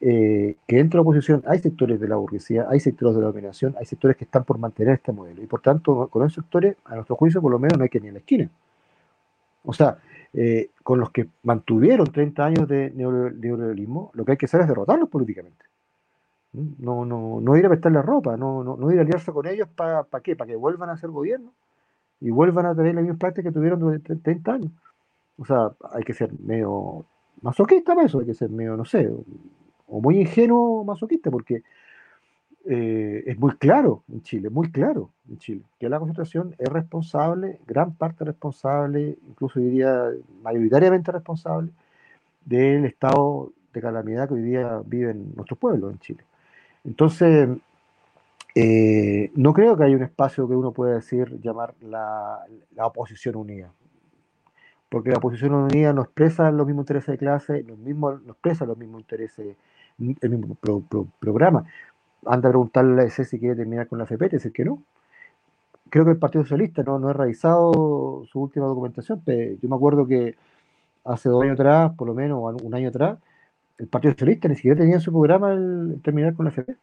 eh, 0.00 0.56
que 0.66 0.76
dentro 0.76 0.98
de 0.98 1.04
la 1.04 1.08
oposición 1.08 1.42
hay 1.46 1.60
sectores 1.60 2.00
de 2.00 2.08
la 2.08 2.16
burguesía, 2.16 2.66
hay 2.68 2.80
sectores 2.80 3.14
de 3.14 3.20
la 3.20 3.28
dominación, 3.28 3.76
hay 3.78 3.86
sectores 3.86 4.16
que 4.16 4.24
están 4.24 4.44
por 4.44 4.58
mantener 4.58 4.94
este 4.94 5.12
modelo. 5.12 5.42
Y 5.42 5.46
por 5.46 5.60
tanto, 5.60 6.08
con 6.08 6.22
esos 6.22 6.42
sectores, 6.42 6.76
a 6.84 6.96
nuestro 6.96 7.14
juicio, 7.16 7.40
por 7.40 7.52
lo 7.52 7.58
menos 7.58 7.78
no 7.78 7.84
hay 7.84 7.90
que 7.90 8.00
ni 8.00 8.08
en 8.08 8.14
la 8.14 8.20
esquina. 8.20 8.50
O 9.64 9.72
sea, 9.72 9.98
eh, 10.32 10.70
con 10.82 11.00
los 11.00 11.10
que 11.10 11.28
mantuvieron 11.42 12.06
30 12.06 12.44
años 12.44 12.68
de 12.68 12.90
neoliberalismo, 12.90 14.10
lo 14.14 14.24
que 14.24 14.32
hay 14.32 14.38
que 14.38 14.46
hacer 14.46 14.60
es 14.60 14.68
derrotarlos 14.68 15.08
políticamente. 15.08 15.64
No, 16.52 17.04
no, 17.04 17.40
no 17.40 17.56
ir 17.56 17.66
a 17.66 17.68
prestarle 17.68 17.98
la 17.98 18.02
ropa, 18.02 18.36
no, 18.36 18.64
no, 18.64 18.76
no 18.76 18.90
ir 18.90 18.98
a 18.98 19.02
aliarse 19.02 19.32
con 19.32 19.46
ellos 19.46 19.68
para 19.68 20.04
qué, 20.22 20.34
para 20.34 20.48
que 20.48 20.56
vuelvan 20.56 20.90
a 20.90 20.96
ser 20.96 21.10
gobierno 21.10 21.52
y 22.20 22.30
vuelvan 22.30 22.66
a 22.66 22.74
tener 22.74 22.94
la 22.94 23.02
misma 23.02 23.18
práctica 23.18 23.48
que 23.48 23.54
tuvieron 23.54 23.80
durante 23.80 24.16
30 24.16 24.52
años. 24.52 24.72
O 25.38 25.44
sea, 25.44 25.70
hay 25.92 26.02
que 26.02 26.12
ser 26.12 26.32
medio 26.40 27.04
masoquista 27.40 27.94
para 27.94 28.06
eso, 28.06 28.20
hay 28.20 28.26
que 28.26 28.34
ser 28.34 28.50
medio, 28.50 28.76
no 28.76 28.84
sé, 28.84 29.10
o 29.86 30.00
muy 30.00 30.20
ingenuo 30.20 30.84
masoquista, 30.84 31.30
porque 31.30 31.62
eh, 32.66 33.24
es 33.26 33.38
muy 33.38 33.56
claro 33.56 34.02
en 34.12 34.22
Chile, 34.22 34.50
muy 34.50 34.70
claro 34.70 35.10
en 35.28 35.38
Chile, 35.38 35.62
que 35.78 35.88
la 35.88 35.98
concentración 35.98 36.54
es 36.58 36.68
responsable, 36.68 37.58
gran 37.66 37.94
parte 37.94 38.24
responsable, 38.24 39.16
incluso 39.28 39.60
diría 39.60 40.04
mayoritariamente 40.42 41.10
responsable, 41.10 41.70
del 42.44 42.84
estado 42.84 43.52
de 43.72 43.80
calamidad 43.80 44.28
que 44.28 44.34
hoy 44.34 44.42
día 44.42 44.82
viven 44.84 45.32
nuestros 45.34 45.58
pueblos 45.58 45.92
en 45.92 45.98
Chile. 46.00 46.24
Entonces, 46.84 47.48
eh, 48.54 49.30
no 49.34 49.52
creo 49.54 49.76
que 49.76 49.84
haya 49.84 49.96
un 49.96 50.02
espacio 50.02 50.46
que 50.48 50.54
uno 50.54 50.72
pueda 50.72 50.94
decir, 50.96 51.40
llamar 51.40 51.74
la, 51.80 52.44
oposición 52.82 53.36
unida. 53.36 53.72
Porque 54.88 55.10
la 55.10 55.18
oposición 55.18 55.54
unida 55.54 55.92
no 55.92 56.02
expresa 56.02 56.50
los 56.50 56.66
mismos 56.66 56.82
intereses 56.82 57.12
de 57.12 57.18
clase, 57.18 57.62
los 57.62 57.78
mismos, 57.78 58.22
no 58.22 58.32
expresa 58.32 58.66
los 58.66 58.76
mismos 58.76 59.00
intereses, 59.02 59.56
el 59.98 60.30
mismo 60.30 60.56
programa 61.20 61.64
anda 62.26 62.48
a 62.48 62.52
preguntarle 62.52 63.02
a 63.02 63.04
ese 63.06 63.24
si 63.24 63.38
quiere 63.38 63.56
terminar 63.56 63.88
con 63.88 63.98
la 63.98 64.04
FP, 64.04 64.28
decir 64.28 64.52
que 64.52 64.64
no. 64.64 64.82
Creo 65.88 66.04
que 66.04 66.12
el 66.12 66.18
Partido 66.18 66.44
Socialista 66.44 66.82
no, 66.82 66.98
no 66.98 67.08
ha 67.08 67.12
revisado 67.12 68.24
su 68.30 68.40
última 68.40 68.66
documentación. 68.66 69.22
Pero 69.24 69.58
yo 69.60 69.68
me 69.68 69.76
acuerdo 69.76 70.06
que 70.06 70.36
hace 71.04 71.28
dos 71.28 71.42
años 71.42 71.58
atrás, 71.58 71.92
por 71.96 72.06
lo 72.06 72.14
menos, 72.14 72.62
un 72.62 72.74
año 72.74 72.88
atrás, 72.88 73.18
el 73.78 73.88
Partido 73.88 74.12
Socialista 74.12 74.48
ni 74.48 74.56
siquiera 74.56 74.76
tenía 74.76 74.96
en 74.96 75.00
su 75.00 75.10
programa 75.10 75.52
el, 75.52 76.00
terminar 76.02 76.34
con 76.34 76.44
la 76.44 76.50
FP. 76.50 76.76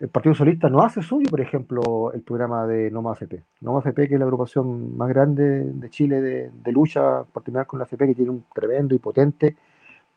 El 0.00 0.08
Partido 0.08 0.34
Socialista 0.34 0.68
no 0.68 0.82
hace 0.82 1.02
suyo, 1.02 1.30
por 1.30 1.40
ejemplo, 1.40 2.12
el 2.12 2.20
programa 2.22 2.66
de 2.66 2.90
Noma 2.90 3.12
AFP. 3.12 3.42
Noma 3.60 3.78
AFP, 3.78 4.08
que 4.08 4.14
es 4.14 4.18
la 4.18 4.26
agrupación 4.26 4.96
más 4.96 5.08
grande 5.08 5.64
de 5.72 5.90
Chile 5.90 6.20
de, 6.20 6.50
de 6.50 6.72
lucha 6.72 7.22
por 7.22 7.42
terminar 7.42 7.66
con 7.66 7.78
la 7.78 7.84
FP, 7.84 8.08
que 8.08 8.14
tiene 8.14 8.32
un 8.32 8.44
tremendo 8.52 8.94
y 8.94 8.98
potente 8.98 9.56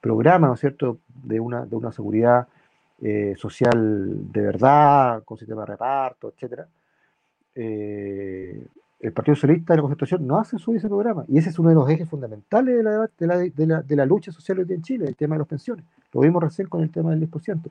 programa, 0.02 0.48
¿no 0.48 0.56
es 0.56 0.60
cierto?, 0.60 0.98
de 1.24 1.40
una, 1.40 1.66
de 1.66 1.76
una 1.76 1.92
seguridad 1.92 2.48
eh, 3.02 3.36
social 3.38 4.32
de 4.32 4.42
verdad, 4.42 5.24
con 5.24 5.38
sistema 5.38 5.62
de 5.62 5.68
reparto, 5.68 6.34
etc. 6.36 6.62
Eh, 7.56 8.68
el 9.00 9.14
Partido 9.14 9.36
Socialista 9.36 9.74
de 9.74 9.78
la 9.78 9.82
Constitución 9.84 10.26
no 10.26 10.40
hace 10.40 10.58
su 10.58 10.74
ese 10.74 10.88
programa. 10.88 11.24
Y 11.28 11.38
ese 11.38 11.50
es 11.50 11.60
uno 11.60 11.70
de 11.70 11.76
los 11.76 11.90
ejes 11.90 12.10
fundamentales 12.10 12.78
de 12.78 12.84
la, 12.84 13.10
de 13.18 13.28
la, 13.28 13.38
de 13.38 13.68
la, 13.68 13.82
de 13.82 13.96
la 13.96 14.06
lucha 14.06 14.32
social 14.32 14.60
hoy 14.60 14.66
en 14.70 14.82
Chile, 14.82 15.06
el 15.08 15.16
tema 15.16 15.36
de 15.36 15.40
las 15.40 15.48
pensiones. 15.48 15.86
Lo 16.14 16.22
vimos 16.22 16.42
recién 16.42 16.68
con 16.68 16.82
el 16.82 16.90
tema 16.90 17.12
del 17.12 17.30
10%. 17.30 17.70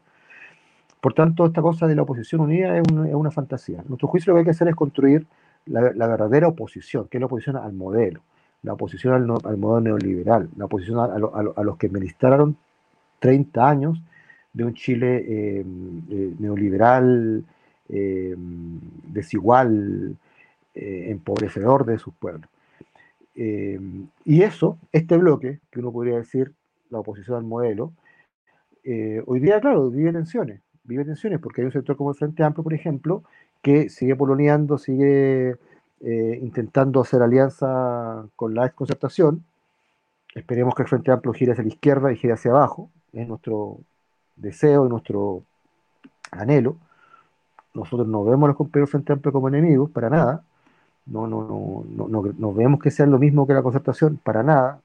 Por 1.00 1.14
tanto, 1.14 1.46
esta 1.46 1.62
cosa 1.62 1.86
de 1.86 1.94
la 1.94 2.02
oposición 2.02 2.40
unida 2.40 2.76
es, 2.78 2.84
una 2.90 3.30
fantasía. 3.30 3.82
Nuestro 3.86 4.08
juicio 4.08 4.32
lo 4.32 4.36
que 4.36 4.40
hay 4.40 4.44
que 4.44 4.50
hacer 4.50 4.68
es 4.68 4.74
construir 4.74 5.26
la, 5.66 5.80
verdadera 5.80 6.48
oposición, 6.48 7.08
que 7.08 7.18
es 7.18 7.20
la 7.20 7.26
oposición 7.26 7.56
al 7.56 7.72
modelo, 7.72 8.22
la 8.62 8.72
oposición 8.72 9.14
al, 9.14 9.30
al 9.44 9.56
modelo 9.56 9.80
neoliberal, 9.80 10.48
la 10.56 10.64
oposición 10.64 10.98
a, 10.98 11.04
a, 11.04 11.62
los 11.62 11.76
que 11.76 11.86
administraron 11.86 12.56
30 13.20 13.68
años 13.68 14.02
de 14.56 14.64
un 14.64 14.72
Chile 14.72 15.18
eh, 15.18 15.64
eh, 16.10 16.34
neoliberal, 16.38 17.44
eh, 17.90 18.34
desigual, 19.08 20.16
empobrecedor 20.74 21.86
de 21.86 21.98
sus 21.98 22.12
pueblos. 22.14 22.50
y 23.34 24.42
eso, 24.42 24.78
este 24.92 25.16
bloque, 25.16 25.60
que 25.70 25.80
uno 25.80 25.90
podría 25.90 26.16
decir 26.16 26.52
la 26.90 26.98
oposición 26.98 27.38
al 27.38 27.44
modelo, 27.44 27.92
hoy 29.26 29.40
día, 29.40 29.58
claro, 29.60 29.90
vive 29.90 30.12
tensiones, 30.12 30.60
vive 30.84 31.06
tensiones, 31.06 31.40
porque 31.40 31.62
hay 31.62 31.66
un 31.66 31.72
sector 31.72 31.96
como 31.96 32.10
el 32.10 32.16
Frente 32.16 32.42
Amplio, 32.42 32.62
por 32.62 32.74
ejemplo, 32.74 33.22
que 33.62 33.88
sigue 33.88 34.16
poloneando, 34.16 34.76
sigue 34.76 35.56
intentando 36.02 37.00
hacer 37.00 37.22
alianza 37.22 38.26
con 38.36 38.54
la 38.54 38.64
desconcertación. 38.64 39.44
Esperemos 40.34 40.74
que 40.74 40.82
el 40.82 40.88
Frente 40.88 41.10
Amplio 41.10 41.32
gire 41.32 41.52
hacia 41.52 41.64
la 41.64 41.70
izquierda 41.70 42.12
y 42.12 42.16
gire 42.16 42.34
hacia 42.34 42.50
abajo, 42.50 42.90
es 43.14 43.26
nuestro 43.26 43.78
deseo 44.36 44.86
y 44.86 44.88
nuestro 44.88 45.42
anhelo. 46.30 46.76
Nosotros 47.74 48.08
no 48.08 48.24
vemos 48.24 48.44
a 48.44 48.48
los 48.48 48.56
compañeros 48.56 48.90
Frente 48.90 49.12
Amplio 49.12 49.32
como 49.32 49.48
enemigos, 49.48 49.90
para 49.90 50.08
nada. 50.10 50.44
No, 51.06 51.26
no, 51.26 51.84
no, 51.88 52.08
no, 52.08 52.22
no, 52.36 52.54
vemos 52.54 52.80
que 52.80 52.90
sean 52.90 53.10
lo 53.10 53.18
mismo 53.18 53.46
que 53.46 53.54
la 53.54 53.62
concertación, 53.62 54.18
para 54.22 54.42
nada. 54.42 54.80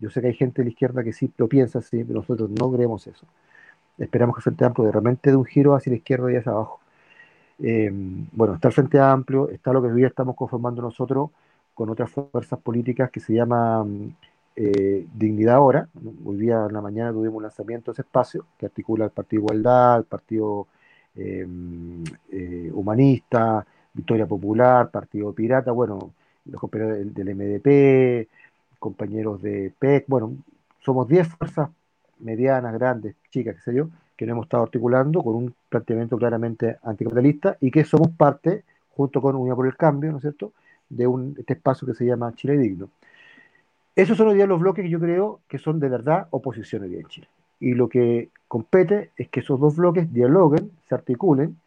Yo 0.00 0.10
sé 0.10 0.20
que 0.20 0.28
hay 0.28 0.34
gente 0.34 0.62
de 0.62 0.66
la 0.66 0.70
izquierda 0.70 1.04
que 1.04 1.12
sí 1.12 1.32
lo 1.36 1.48
piensa 1.48 1.78
así, 1.78 2.04
pero 2.04 2.20
nosotros 2.20 2.50
no 2.50 2.70
creemos 2.72 3.06
eso. 3.06 3.26
Esperamos 3.98 4.36
que 4.36 4.40
el 4.40 4.42
Frente 4.44 4.64
Amplio 4.64 4.86
de 4.86 4.92
repente 4.92 5.30
dé 5.30 5.36
un 5.36 5.44
giro 5.44 5.74
hacia 5.74 5.90
la 5.90 5.96
izquierda 5.96 6.32
y 6.32 6.36
hacia 6.36 6.52
abajo. 6.52 6.80
Eh, 7.58 7.90
bueno, 8.32 8.54
está 8.54 8.68
el 8.68 8.74
Frente 8.74 8.98
Amplio, 8.98 9.48
está 9.50 9.72
lo 9.72 9.80
que 9.82 9.88
hoy 9.88 9.94
día 9.96 10.08
estamos 10.08 10.34
conformando 10.36 10.82
nosotros 10.82 11.30
con 11.74 11.88
otras 11.90 12.10
fuerzas 12.10 12.58
políticas 12.58 13.10
que 13.10 13.20
se 13.20 13.34
llama 13.34 13.84
eh, 14.56 15.06
Dignidad 15.14 15.56
Ahora. 15.56 15.88
Hoy 16.24 16.36
día 16.36 16.66
en 16.66 16.72
la 16.72 16.80
mañana 16.80 17.12
tuvimos 17.12 17.36
un 17.36 17.42
lanzamiento 17.44 17.90
de 17.90 17.94
ese 17.94 18.02
espacio 18.02 18.46
que 18.58 18.66
articula 18.66 19.04
el 19.04 19.10
Partido 19.10 19.42
Igualdad, 19.42 19.98
el 19.98 20.04
Partido 20.04 20.66
eh, 21.14 21.46
Humanista, 22.72 23.66
Victoria 23.94 24.26
Popular, 24.26 24.90
Partido 24.90 25.32
Pirata, 25.32 25.72
bueno, 25.72 26.12
los 26.46 26.60
compañeros 26.60 27.14
del, 27.14 27.34
MDP, 27.34 28.28
compañeros 28.78 29.42
de 29.42 29.72
PEC, 29.78 30.04
bueno, 30.08 30.36
somos 30.80 31.06
10 31.08 31.28
fuerzas 31.28 31.70
medianas, 32.20 32.72
grandes, 32.74 33.14
chicas, 33.30 33.56
qué 33.56 33.62
sé 33.62 33.74
yo, 33.74 33.88
que 34.16 34.26
nos 34.26 34.34
hemos 34.34 34.46
estado 34.46 34.64
articulando 34.64 35.22
con 35.22 35.34
un 35.34 35.54
planteamiento 35.68 36.16
claramente 36.16 36.78
anticapitalista 36.82 37.56
y 37.60 37.70
que 37.70 37.84
somos 37.84 38.10
parte, 38.10 38.64
junto 38.94 39.20
con 39.20 39.36
Unidad 39.36 39.56
por 39.56 39.66
el 39.66 39.76
Cambio, 39.76 40.10
¿no 40.10 40.18
es 40.18 40.22
cierto?, 40.22 40.52
de 40.88 41.06
un, 41.06 41.34
este 41.38 41.54
espacio 41.54 41.86
que 41.86 41.94
se 41.94 42.04
llama 42.04 42.34
Chile 42.34 42.58
Digno. 42.58 42.90
Esos 43.94 44.16
son 44.16 44.28
hoy 44.28 44.36
día 44.36 44.46
los 44.46 44.60
bloques 44.60 44.84
que 44.84 44.90
yo 44.90 44.98
creo 44.98 45.40
que 45.48 45.58
son 45.58 45.78
de 45.78 45.88
verdad 45.88 46.26
oposición 46.30 46.82
hoy 46.82 46.90
día 46.90 47.00
en 47.00 47.08
Chile. 47.08 47.28
Y 47.60 47.74
lo 47.74 47.88
que 47.88 48.30
compete 48.48 49.10
es 49.16 49.28
que 49.28 49.40
esos 49.40 49.60
dos 49.60 49.76
bloques 49.76 50.12
dialoguen, 50.12 50.72
se 50.88 50.94
articulen. 50.94 51.58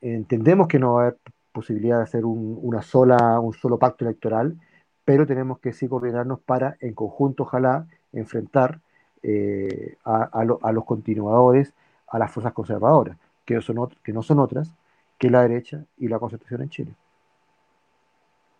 Entendemos 0.00 0.68
que 0.68 0.78
no 0.78 0.94
va 0.94 1.00
a 1.02 1.06
haber 1.06 1.18
posibilidad 1.52 1.98
de 1.98 2.04
hacer 2.04 2.24
un, 2.24 2.58
una 2.62 2.82
sola, 2.82 3.38
un 3.40 3.52
solo 3.52 3.78
pacto 3.78 4.04
electoral, 4.04 4.56
pero 5.04 5.26
tenemos 5.26 5.58
que 5.58 5.72
sí 5.72 5.86
coordinarnos 5.88 6.40
para, 6.40 6.76
en 6.80 6.94
conjunto, 6.94 7.42
ojalá, 7.42 7.86
enfrentar 8.12 8.80
eh, 9.22 9.96
a, 10.04 10.44
los 10.44 10.84
continuadores, 10.84 11.74
a 12.08 12.18
las 12.18 12.30
fuerzas 12.30 12.54
conservadoras, 12.54 13.18
que, 13.44 13.60
son, 13.60 13.90
que 14.02 14.12
no 14.12 14.22
son 14.22 14.38
otras 14.38 14.72
que 15.18 15.30
la 15.30 15.42
derecha 15.42 15.84
y 15.98 16.08
la 16.08 16.18
constitución 16.18 16.62
en 16.62 16.70
Chile. 16.70 16.94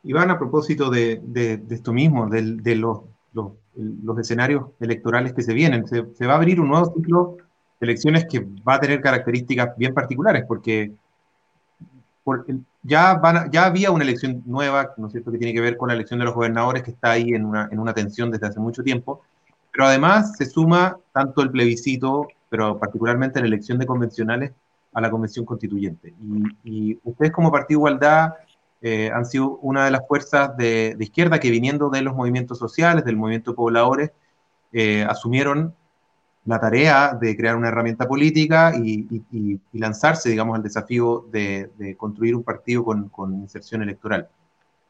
Iván, 0.03 0.30
a 0.30 0.38
propósito 0.38 0.90
de, 0.90 1.20
esto 1.70 1.92
mismo, 1.92 2.26
de, 2.28 2.74
los, 2.76 3.01
los, 3.32 4.18
escenarios 4.18 4.66
electorales 4.80 5.32
que 5.32 5.42
se 5.42 5.55
vienen, 5.55 5.86
se, 5.86 6.26
va 6.26 6.34
a 6.34 6.36
abrir 6.36 6.61
un 6.61 6.68
nuevo 6.68 6.92
ciclo 6.94 7.36
de 7.78 7.86
elecciones 7.86 8.26
que 8.26 8.40
va 8.66 8.74
a 8.74 8.80
tener 8.80 9.01
características 9.01 9.76
bien 9.76 9.94
particulares, 9.94 10.44
porque 10.46 10.92
ya, 12.82 13.14
van 13.14 13.51
ya 13.51 13.66
había 13.66 13.90
una 13.90 14.05
elección 14.05 14.42
nueva, 14.46 14.92
¿no 14.96 15.07
es 15.07 15.12
cierto?, 15.12 15.32
que 15.32 15.38
tiene 15.38 15.53
que 15.53 15.61
ver 15.61 15.76
con 15.76 15.88
la 15.88 15.94
elección 15.94 16.18
de 16.18 16.24
los 16.24 16.34
gobernadores, 16.34 16.82
que 16.82 16.92
está 16.92 17.12
ahí 17.12 17.30
en 17.30 17.44
una, 17.44 17.68
en 17.70 17.78
una 17.78 17.92
tensión 17.92 18.30
desde 18.30 18.46
hace 18.46 18.61
mucho 18.61 18.82
tiempo, 18.82 19.22
pero 19.72 19.86
además 19.86 20.36
se 20.36 20.46
suma 20.46 20.98
tanto 21.12 21.42
el 21.42 21.51
plebiscito, 21.51 22.28
pero 22.48 22.78
particularmente 22.78 23.40
la 23.40 23.46
elección 23.46 23.78
de 23.78 23.86
convencionales, 23.86 24.53
a 24.92 25.01
la 25.01 25.11
convención 25.11 25.44
constituyente. 25.44 26.12
Y, 26.64 26.98
ustedes 27.05 27.32
como 27.32 27.51
Partido 27.51 27.80
Igualdad 27.80 28.34
eh, 28.83 29.11
han 29.12 29.26
sido 29.26 29.59
una 29.59 29.85
de 29.85 29.91
las 29.91 30.07
fuerzas 30.09 30.57
de, 30.57 30.97
izquierda 30.99 31.39
que 31.39 31.51
viniendo 31.51 31.91
de 31.91 32.03
los 32.03 32.14
movimientos 32.14 32.59
sociales, 32.59 33.05
del 33.05 33.16
movimiento 33.16 33.51
de 33.51 33.57
pobladores, 33.57 34.11
eh, 34.72 35.05
asumieron 35.09 35.74
la 36.47 36.59
tarea 36.61 37.14
de 37.20 37.37
crear 37.37 37.57
una 37.57 37.68
herramienta 37.68 38.09
política 38.09 38.72
y, 38.74 39.22
lanzarse, 39.72 40.31
digamos, 40.31 40.57
al 40.57 40.62
desafío 40.62 41.26
de, 41.31 41.95
construir 41.99 42.35
un 42.35 42.43
partido 42.43 42.85
con, 42.85 43.35
inserción 43.35 43.83
electoral. 43.83 44.28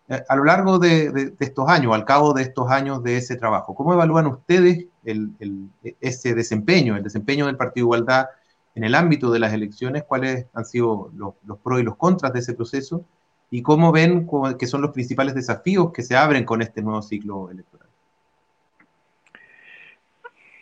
Eh, 0.09 0.23
a 0.29 0.37
lo 0.37 0.45
largo 0.45 0.79
de, 0.79 1.35
estos 1.41 1.69
años, 1.69 1.93
al 1.93 2.05
cabo 2.05 2.33
de 2.33 2.43
estos 2.43 2.71
años 2.71 3.03
de 3.03 3.17
ese 3.17 3.37
trabajo, 3.37 3.75
¿cómo 3.75 3.93
evalúan 3.93 4.27
ustedes 4.27 4.87
ese 6.01 6.35
desempeño, 6.35 6.97
el 6.97 7.03
desempeño 7.03 7.47
del 7.47 7.57
Partido 7.57 7.87
Igualdad 7.87 8.27
en 8.77 8.85
el 8.85 8.95
ámbito 8.95 9.33
de 9.33 9.41
las 9.41 9.53
elecciones? 9.53 10.05
¿Cuáles 10.05 10.47
han 10.55 10.65
sido 10.65 11.11
los, 11.17 11.35
pros 11.59 11.81
y 11.81 11.83
los 11.83 11.97
contras 11.97 12.33
de 12.33 12.39
ese 12.39 12.55
proceso? 12.55 13.05
¿Y 13.51 13.63
cómo 13.63 13.91
ven 13.93 14.29
que 14.59 14.67
son 14.67 14.83
los 14.83 14.93
principales 14.93 15.35
desafíos 15.35 15.93
que 15.93 16.03
se 16.03 16.17
abren 16.17 16.45
con 16.45 16.63
este 16.63 16.83
nuevo 16.83 17.03
ciclo 17.03 17.51
electoral? 17.51 17.89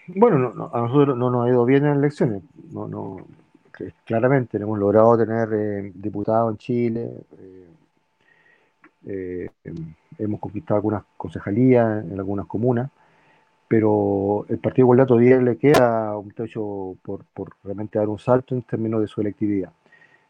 Bueno, 0.09 0.71
a 0.73 0.81
nosotros 0.81 1.17
no 1.19 1.31
nos 1.31 1.47
ha 1.47 1.51
ido 1.51 1.65
bien 1.67 1.85
en 1.85 1.91
las 1.91 1.99
elecciones. 1.99 2.43
No, 2.73 2.89
no, 2.89 3.27
claramente 4.05 4.57
hemos 4.57 4.79
logrado 4.79 5.19
tener 5.19 5.49
eh, 5.53 5.93
diputados 5.95 6.53
en 6.53 6.59
Chile, 6.59 7.11
eh, 7.39 7.69
eh, 9.07 9.51
hemos 10.19 10.41
conquistado 10.41 10.77
algunas 10.77 11.05
concejalías 11.17 12.05
en 12.05 12.19
algunas 12.19 12.47
comunas, 12.47 12.91
pero 13.69 14.47
el 14.49 14.59
Partido 14.59 14.87
Igualdad 14.87 15.07
todavía 15.07 15.39
le 15.41 15.57
queda 15.57 16.17
un 16.17 16.31
techo 16.31 16.97
por, 17.03 17.25
realmente 17.63 17.99
dar 17.99 18.09
un 18.09 18.19
salto 18.19 18.55
en 18.55 18.63
términos 18.63 19.01
de 19.01 19.07
su 19.07 19.21
electividad. 19.21 19.73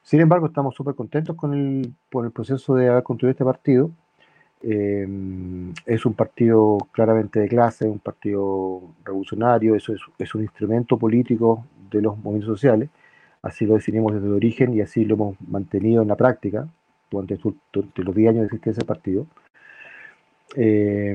Sin 0.09 0.21
embargo, 0.23 0.47
estamos 0.47 0.75
súper 0.75 0.95
contentos 0.95 1.37
con 1.37 1.53
el, 1.53 1.93
por 2.09 2.25
el 2.25 2.31
proceso 2.31 2.75
de 2.75 2.89
haber 2.89 3.03
construido 3.03 3.33
este 3.33 3.45
partido. 3.45 3.91
Eh, 4.63 5.07
es 5.85 6.07
un 6.07 6.15
partido 6.15 6.79
claramente 6.93 7.41
de 7.41 7.47
clase, 7.47 7.87
un 7.87 7.99
partido 7.99 8.81
revolucionario, 9.05 9.75
eso 9.75 9.93
es, 9.93 10.01
es, 10.19 10.35
un 10.35 10.41
instrumento 10.45 10.97
político 10.97 11.67
de 11.91 12.01
los 12.01 12.17
movimientos 12.17 12.57
sociales, 12.57 12.89
así 13.43 13.67
lo 13.67 13.75
definimos 13.75 14.15
desde 14.15 14.29
el 14.29 14.33
origen 14.33 14.73
y 14.73 14.81
así 14.81 15.05
lo 15.05 15.15
hemos 15.17 15.37
mantenido 15.47 16.01
en 16.01 16.09
la 16.09 16.17
práctica 16.17 16.67
durante, 17.11 17.39
los 17.97 18.15
10 18.15 18.31
años 18.31 18.41
de 18.41 18.47
existencia 18.47 18.81
del 18.81 18.87
partido. 18.87 19.27
Eh, 20.57 21.15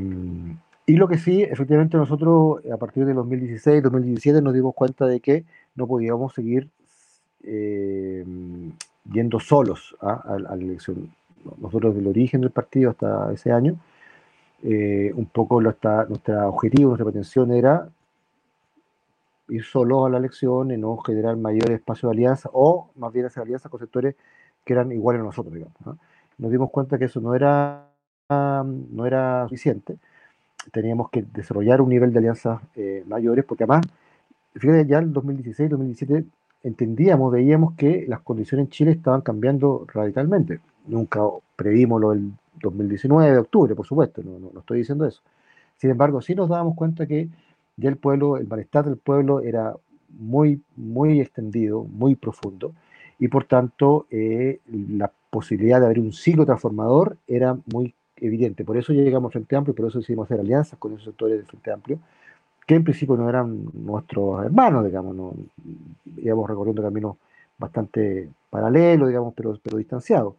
y 0.86 0.98
lo 0.98 1.08
que 1.08 1.18
sí, 1.18 1.42
efectivamente 1.42 1.98
nosotros 1.98 2.64
a 2.72 2.78
partir 2.78 3.06
de 3.06 3.16
2016, 3.16 3.82
2017 3.82 4.40
nos 4.44 4.54
dimos 4.54 4.76
cuenta 4.76 5.08
de 5.08 5.20
que 5.20 5.46
no 5.74 5.88
podíamos 5.88 6.36
seguir 6.36 6.70
eh, 7.44 8.26
yendo 9.12 9.40
solos 9.40 9.96
¿ah? 10.02 10.22
a, 10.26 10.40
la 10.40 10.54
elección. 10.54 11.14
Nosotros 11.58 11.96
del 11.96 12.08
origen 12.08 12.42
del 12.42 12.52
partido 12.52 12.92
hasta 12.92 13.32
ese 13.34 13.52
año, 13.52 13.78
eh, 14.64 15.12
un 15.14 15.26
poco 15.26 15.62
nuestra, 15.62 16.06
nuestro 16.06 16.48
objetivo, 16.48 16.90
nuestra 16.90 17.06
pretensión 17.06 17.52
era 17.52 17.90
ir 19.50 19.64
solos 19.64 20.08
a 20.08 20.10
la 20.10 20.18
elección 20.20 20.72
y 20.72 20.78
no 20.78 20.98
generar 20.98 21.36
mayor 21.36 21.72
espacio 21.72 22.08
de 22.10 22.14
alianza 22.14 22.50
o 22.54 22.90
más 22.96 23.12
bien 23.12 23.26
hacer 23.26 23.44
alianzas 23.44 23.70
con 23.70 23.80
sectores 23.80 24.16
que 24.64 24.74
eran 24.74 24.92
iguales 24.94 25.22
a 25.22 25.26
nosotros, 25.26 25.54
digamos. 25.54 25.76
Nos 26.38 26.52
dimos 26.52 26.72
cuenta 26.72 26.98
que 26.98 27.06
eso 27.06 27.20
no 27.20 27.36
era, 27.36 27.86
no 28.30 29.06
era 29.06 29.44
suficiente, 29.44 29.98
teníamos 30.72 31.10
que 31.10 31.24
desarrollar 31.24 31.82
un 31.82 31.90
nivel 31.90 32.14
de 32.14 32.20
alianzas 32.20 32.62
eh, 32.76 33.04
mayores, 33.06 33.44
porque 33.44 33.66
además, 33.66 33.86
fíjate, 34.56 34.88
ya 34.88 35.00
en 35.00 35.12
2016, 35.12 35.70
2017 35.70 36.26
entendíamos, 36.64 37.32
veíamos 37.32 37.76
que 37.76 38.06
las 38.08 38.22
condiciones 38.22 38.66
en 38.66 38.72
Chile 38.72 38.92
estaban 38.92 39.22
cambiando 39.22 39.86
radicalmente. 39.94 40.62
Nunca 40.88 41.22
previmos 41.56 42.02
lo 42.02 42.12
del 42.12 42.32
2019 42.62 43.32
de 43.32 43.38
octubre, 43.38 43.76
por 43.76 43.86
supuesto, 43.86 44.24
no, 44.24 44.40
no, 44.40 44.50
no, 44.54 44.60
estoy 44.62 44.80
diciendo 44.80 45.06
eso. 45.06 45.22
Sin 45.78 45.90
embargo, 45.90 46.22
sí 46.22 46.34
nos 46.34 46.50
dábamos 46.50 46.76
cuenta 46.76 47.06
que 47.06 47.28
ya 47.78 47.90
el 47.90 47.98
pueblo, 47.98 48.38
el 48.38 48.48
malestar 48.48 48.86
del 48.86 48.98
pueblo 48.98 49.42
era 49.42 49.76
muy, 50.10 50.62
muy 50.76 51.20
extendido, 51.20 51.84
muy 51.84 52.16
profundo, 52.16 52.74
y 53.20 53.28
por 53.28 53.46
tanto 53.46 54.08
eh, 54.10 54.60
la 54.68 55.12
posibilidad 55.30 55.80
de 55.80 55.88
abrir 55.88 56.04
un 56.04 56.14
ciclo 56.14 56.46
transformador 56.46 57.18
era 57.28 57.58
muy 57.72 57.94
evidente. 58.18 58.64
Por 58.64 58.78
eso 58.78 58.94
llegamos 58.94 59.30
al 59.30 59.32
Frente 59.32 59.56
Amplio 59.56 59.76
por 59.76 59.88
eso 59.88 60.00
decidimos 60.00 60.26
hacer 60.26 60.40
alianzas 60.40 60.80
con 60.80 60.94
esos 60.94 61.06
sectores 61.06 61.38
del 61.38 61.46
Frente 61.46 61.72
Amplio, 61.72 62.00
que 62.66 62.76
en 62.76 62.84
principio 62.84 63.18
no 63.18 63.30
eran 63.30 63.66
nuestros 63.74 64.44
hermanos, 64.46 64.86
digamos, 64.86 65.36
íbamos 66.18 66.50
recorriendo 66.50 66.82
caminos 66.82 67.18
bastante 67.58 68.30
paralelos, 68.50 69.08
digamos, 69.10 69.34
pero, 69.36 69.58
pero 69.62 69.78
distanciados, 69.78 70.36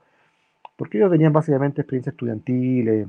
porque 0.77 0.99
ellos 0.99 1.11
tenían 1.11 1.33
básicamente 1.33 1.83
experiencias 1.83 2.14
estudiantiles, 2.14 3.07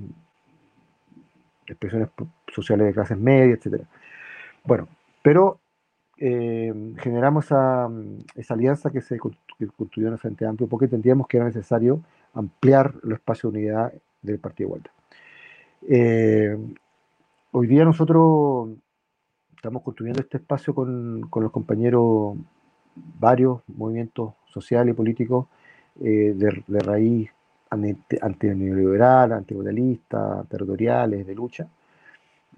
expresiones 1.68 2.10
sociales 2.54 2.88
de 2.88 2.94
clases 2.94 3.18
medias, 3.18 3.66
etc. 3.66 3.82
Bueno, 4.64 4.88
pero 5.22 5.60
eh, 6.18 6.74
generamos 7.00 7.46
esa, 7.46 7.90
esa, 8.36 8.54
alianza 8.54 8.90
que 8.92 9.02
se 9.02 9.18
construyó 9.18 10.08
en 10.08 10.14
el 10.14 10.20
Frente 10.20 10.46
Amplio 10.46 10.68
porque 10.70 10.86
entendíamos 10.86 11.28
que 11.28 11.38
era 11.38 11.46
necesario 11.46 12.02
ampliar 12.34 12.94
el 13.04 13.14
espacio 13.14 13.50
de 13.50 13.58
unidad 13.58 13.94
del 14.22 14.40
Partido 14.40 14.68
Igualdad. 14.68 14.92
Eh, 15.88 16.58
hoy 17.52 17.68
día 17.68 17.86
nosotros 17.86 18.70
estamos 19.66 19.82
construyendo 19.82 20.22
este 20.22 20.38
espacio 20.38 20.76
con, 20.76 21.22
los 21.22 21.52
compañeros, 21.52 22.38
varios 22.96 23.62
movimientos 23.68 24.34
sociales 24.46 24.94
y 24.94 24.96
políticos 24.96 25.48
eh, 26.02 26.36
de, 26.36 26.80
raíz 26.82 27.32
antineoliberal, 27.72 29.32
anticolonialista, 29.32 30.46
territoriales, 30.48 31.26
de 31.26 31.34
lucha, 31.34 31.68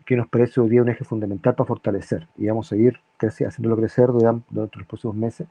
que 0.05 0.17
nos 0.17 0.27
parece 0.27 0.59
hoy 0.59 0.69
día 0.69 0.81
un 0.81 0.89
eje 0.89 1.05
fundamental 1.05 1.55
para 1.55 1.65
fortalecer 1.65 2.27
y 2.35 2.47
vamos 2.47 2.67
a 2.67 2.69
seguir 2.71 2.99
haciéndolo 3.17 3.77
crecer 3.77 4.07
durante 4.07 4.77
los 4.77 4.85
próximos 4.85 5.15
meses, 5.15 5.47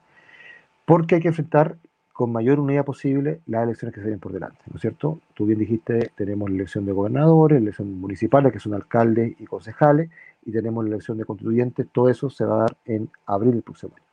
porque 0.85 1.15
hay 1.15 1.23
que 1.23 1.29
enfrentar 1.29 1.79
con 2.13 2.33
mayor 2.33 2.61
unidad 2.61 2.85
posible 2.85 3.41
las 3.47 3.65
elecciones 3.65 3.95
que 3.95 4.01
se 4.01 4.07
vienen 4.07 4.21
por 4.21 4.33
delante, 4.33 4.61
¿no 4.69 4.77
es 4.77 4.83
cierto? 4.83 5.21
Tú 5.33 5.47
bien 5.47 5.59
dijiste, 5.59 6.13
tenemos 6.17 6.51
la 6.51 6.57
elección 6.57 6.85
de 6.85 6.93
gobernadores, 6.93 7.61
la 7.61 7.65
elección 7.65 7.99
municipales, 7.99 8.53
que 8.53 8.59
son 8.59 8.75
alcaldes 8.75 9.35
y 9.39 9.45
concejales, 9.47 10.11
y 10.47 10.53
tenemos 10.53 10.85
la 10.85 10.91
elección 10.91 11.19
de 11.19 11.25
constituyentes, 11.25 11.89
todo 11.93 12.09
eso 12.09 12.31
se 12.31 12.45
va 12.45 12.55
a 12.55 12.59
dar 12.61 12.77
en 12.85 13.11
abril 13.27 13.53
del 13.53 13.63
próximo 13.63 13.93
año. 13.97 14.07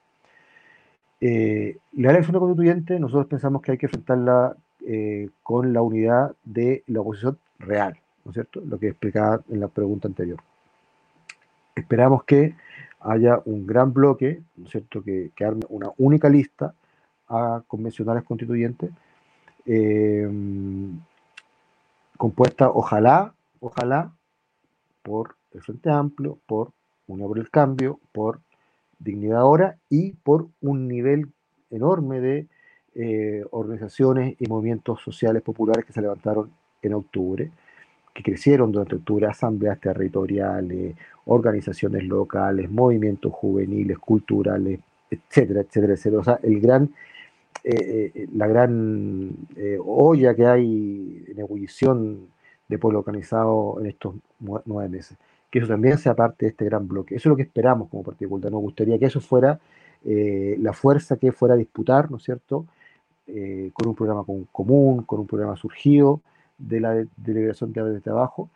Eh, 1.22 1.78
la 1.94 2.10
elección 2.10 2.34
de 2.34 2.40
constituyentes, 2.40 3.00
nosotros 3.00 3.28
pensamos 3.28 3.62
que 3.62 3.72
hay 3.72 3.78
que 3.78 3.86
enfrentarla 3.86 4.58
eh, 4.86 5.30
con 5.44 5.72
la 5.72 5.82
unidad 5.82 6.36
de 6.44 6.84
la 6.88 7.02
oposición 7.02 7.38
real, 7.60 7.98
¿no 8.26 8.32
es 8.32 8.34
cierto? 8.34 8.62
Lo 8.62 8.80
que 8.80 8.90
explicaba 8.90 9.42
en 9.48 9.60
la 9.60 9.68
pregunta 9.68 10.08
anterior. 10.08 10.40
Esperamos 11.76 12.24
que 12.24 12.56
haya 13.00 13.40
un 13.46 13.68
gran 13.68 13.94
bloque, 13.94 14.42
¿no 14.58 14.66
es 14.66 14.72
cierto?, 14.72 15.04
que, 15.04 15.32
que 15.36 15.46
arme 15.46 15.62
una 15.70 15.92
única 15.98 16.30
lista 16.30 16.74
a 17.30 17.64
convencionales 17.68 18.24
constituyentes, 18.24 18.92
eh, 19.66 20.28
compuesta 22.18 22.70
ojalá, 22.70 23.34
ojalá, 23.60 24.12
por 25.04 25.36
el 25.54 25.62
Frente 25.62 25.90
Amplio, 25.90 26.40
por 26.46 26.72
Unión 27.08 27.28
por 27.28 27.40
el 27.40 27.50
Cambio, 27.50 28.00
por 28.12 28.40
Dignidad 29.00 29.42
Ahora 29.42 29.78
y 29.90 30.14
por 30.14 30.48
un 30.62 30.88
nivel 30.88 31.28
enorme 31.70 32.22
de 32.22 32.48
eh, 32.96 33.44
organizaciones 33.52 34.36
y 34.40 34.48
movimientos 34.48 35.02
sociales 35.02 35.42
populares 35.42 35.86
que 35.86 35.94
se 35.94 36.02
levantaron 36.02 36.52
en 36.82 36.94
octubre, 36.94 37.52
que 38.14 38.24
crecieron 38.24 38.72
durante 38.72 38.96
octubre, 38.96 39.28
asambleas 39.28 39.80
territoriales, 39.80 40.96
organizaciones 41.26 42.04
locales, 42.04 42.70
movimientos 42.70 43.34
juveniles, 43.34 43.98
culturales, 43.98 44.80
etcétera, 45.10 45.62
etcétera, 45.62 45.94
etcétera. 45.94 46.22
O 46.22 46.24
sea, 46.24 46.40
el 46.44 46.60
gran 46.62 46.94
eh, 47.64 48.12
eh, 48.14 48.28
la 48.36 48.48
gran 48.48 49.48
olla 49.86 50.36
que 50.36 50.46
hay 50.46 51.24
en 51.28 51.40
ebullición 51.40 52.28
de 52.68 52.78
pueblo 52.78 53.00
organizado 53.00 53.78
en 53.80 53.86
estos 53.88 54.16
nueve 54.40 54.90
meses. 54.90 55.18
Que 55.54 55.60
eso 55.60 55.68
también 55.68 56.00
sea 56.00 56.16
parte 56.16 56.48
de 56.48 56.50
este 56.50 56.66
gran 56.66 56.88
bloque. 56.88 57.14
Eso 57.14 57.30
es 57.30 57.30
lo 57.30 57.36
que 57.36 57.44
esperamos 57.44 57.88
como 57.88 58.02
Partido 58.02 58.32
Culta. 58.32 58.50
Nos 58.50 58.62
gustaría 58.62 58.98
que 58.98 59.06
eso 59.06 59.22
fuera 59.22 59.60
la 60.04 60.74
fuerza 60.74 61.18
que 61.18 61.32
fuera 61.32 61.54
a 61.54 61.58
disputar, 61.58 62.10
¿no 62.10 62.18
es 62.18 62.24
cierto?, 62.24 62.66
con 63.26 63.88
un 63.88 63.94
programa 63.96 64.24
común, 64.52 65.04
con 65.04 65.20
un 65.20 65.28
programa 65.28 65.56
surgido 65.56 66.22
de 66.58 66.80
la 66.80 67.06
delegación 67.18 67.72
que 67.72 67.82
desde 67.82 68.10
abajo, 68.10 68.50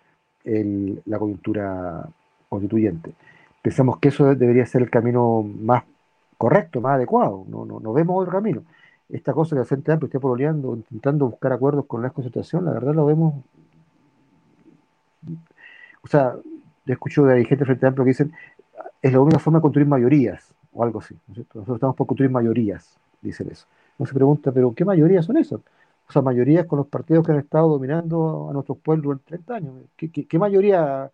la 0.44 1.20
coyuntura 1.20 2.10
constituyente. 2.50 3.14
Pensamos 3.62 4.00
que 4.00 4.08
eso 4.08 4.34
debería 4.34 4.66
ser 4.66 4.82
el 4.82 4.90
camino 4.90 5.44
más 5.44 5.84
correcto, 6.36 6.82
más 6.82 6.96
adecuado. 6.96 7.46
No, 7.48 7.64
no, 7.64 7.80
no 7.80 7.94
vemos 7.94 8.20
otro 8.20 8.32
camino 8.32 8.64
esta 9.10 9.34
cosa 9.34 9.56
que 9.56 9.62
el 9.62 9.68
Frente 9.68 9.92
Amplio 9.92 10.08
esté 10.08 10.20
pololeando, 10.20 10.76
intentando 10.76 11.28
buscar 11.28 11.54
acuerdos 11.54 11.86
con 11.86 12.02
la 12.02 12.10
concentración, 12.10 12.66
la 12.66 12.72
verdad 12.72 12.94
lo 12.94 13.06
vemos. 13.06 13.36
O 16.02 16.08
sea, 16.08 16.36
yo 16.88 16.94
escucho 16.94 17.26
de 17.26 17.44
gente 17.44 17.58
del 17.58 17.66
Frente 17.66 17.86
Amplio 17.86 18.06
que 18.06 18.10
dicen 18.10 18.34
es 19.02 19.12
la 19.12 19.20
única 19.20 19.40
forma 19.40 19.60
de 19.60 19.62
construir 19.62 19.88
mayorías, 19.88 20.54
o 20.74 20.84
algo 20.84 21.00
así. 21.00 21.16
Nosotros 21.28 21.76
estamos 21.76 21.96
por 21.96 22.08
construir 22.08 22.32
mayorías, 22.32 22.98
dicen 23.22 23.50
eso. 23.52 23.68
Uno 23.98 24.08
se 24.08 24.14
pregunta, 24.14 24.52
¿pero 24.52 24.74
qué 24.74 24.86
mayorías 24.86 25.26
son 25.26 25.38
esas? 25.38 25.60
O 25.60 26.12
sea, 26.12 26.22
mayorías 26.22 26.66
con 26.66 26.78
los 26.78 26.88
partidos 26.88 27.26
que 27.26 27.34
han 27.34 27.40
estado 27.40 27.68
dominando 27.68 28.48
a 28.50 28.54
nuestros 28.54 28.78
pueblos 28.78 29.04
durante 29.04 29.26
30 29.26 29.56
años. 29.56 29.74
¿Qué, 29.98 30.40
mayoría? 30.40 31.12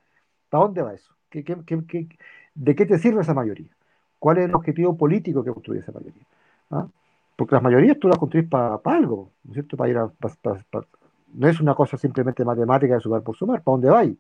¿Para 0.50 0.64
dónde 0.66 0.82
va 0.84 0.94
eso? 0.94 1.12
de 1.32 2.76
qué 2.76 2.86
te 2.86 3.00
sirve 3.00 3.22
esa 3.22 3.34
mayoría? 3.34 3.72
¿Cuál 4.20 4.38
es 4.38 4.46
el 4.46 4.54
objetivo 4.54 4.96
político 4.96 5.44
que 5.44 5.52
construye 5.52 5.80
esa 5.80 5.92
mayoría? 5.92 6.24
¿Ah? 6.70 6.88
Porque 7.36 7.56
las 7.56 7.64
mayorías 7.64 7.98
tú 8.00 8.08
las 8.08 8.20
construís 8.20 8.48
para 8.48 8.80
algo, 8.86 9.32
¿no 9.44 9.52
es 9.52 9.66
cierto? 9.66 9.84
A, 9.84 10.86
no 11.34 11.48
es 11.48 11.60
una 11.60 11.74
cosa 11.74 11.98
simplemente 11.98 12.46
matemática 12.46 12.94
de 12.94 13.00
sumar 13.02 13.24
por 13.24 13.36
sumar, 13.36 13.64
¿para 13.64 13.74
dónde 13.74 13.90
vais? 13.90 14.16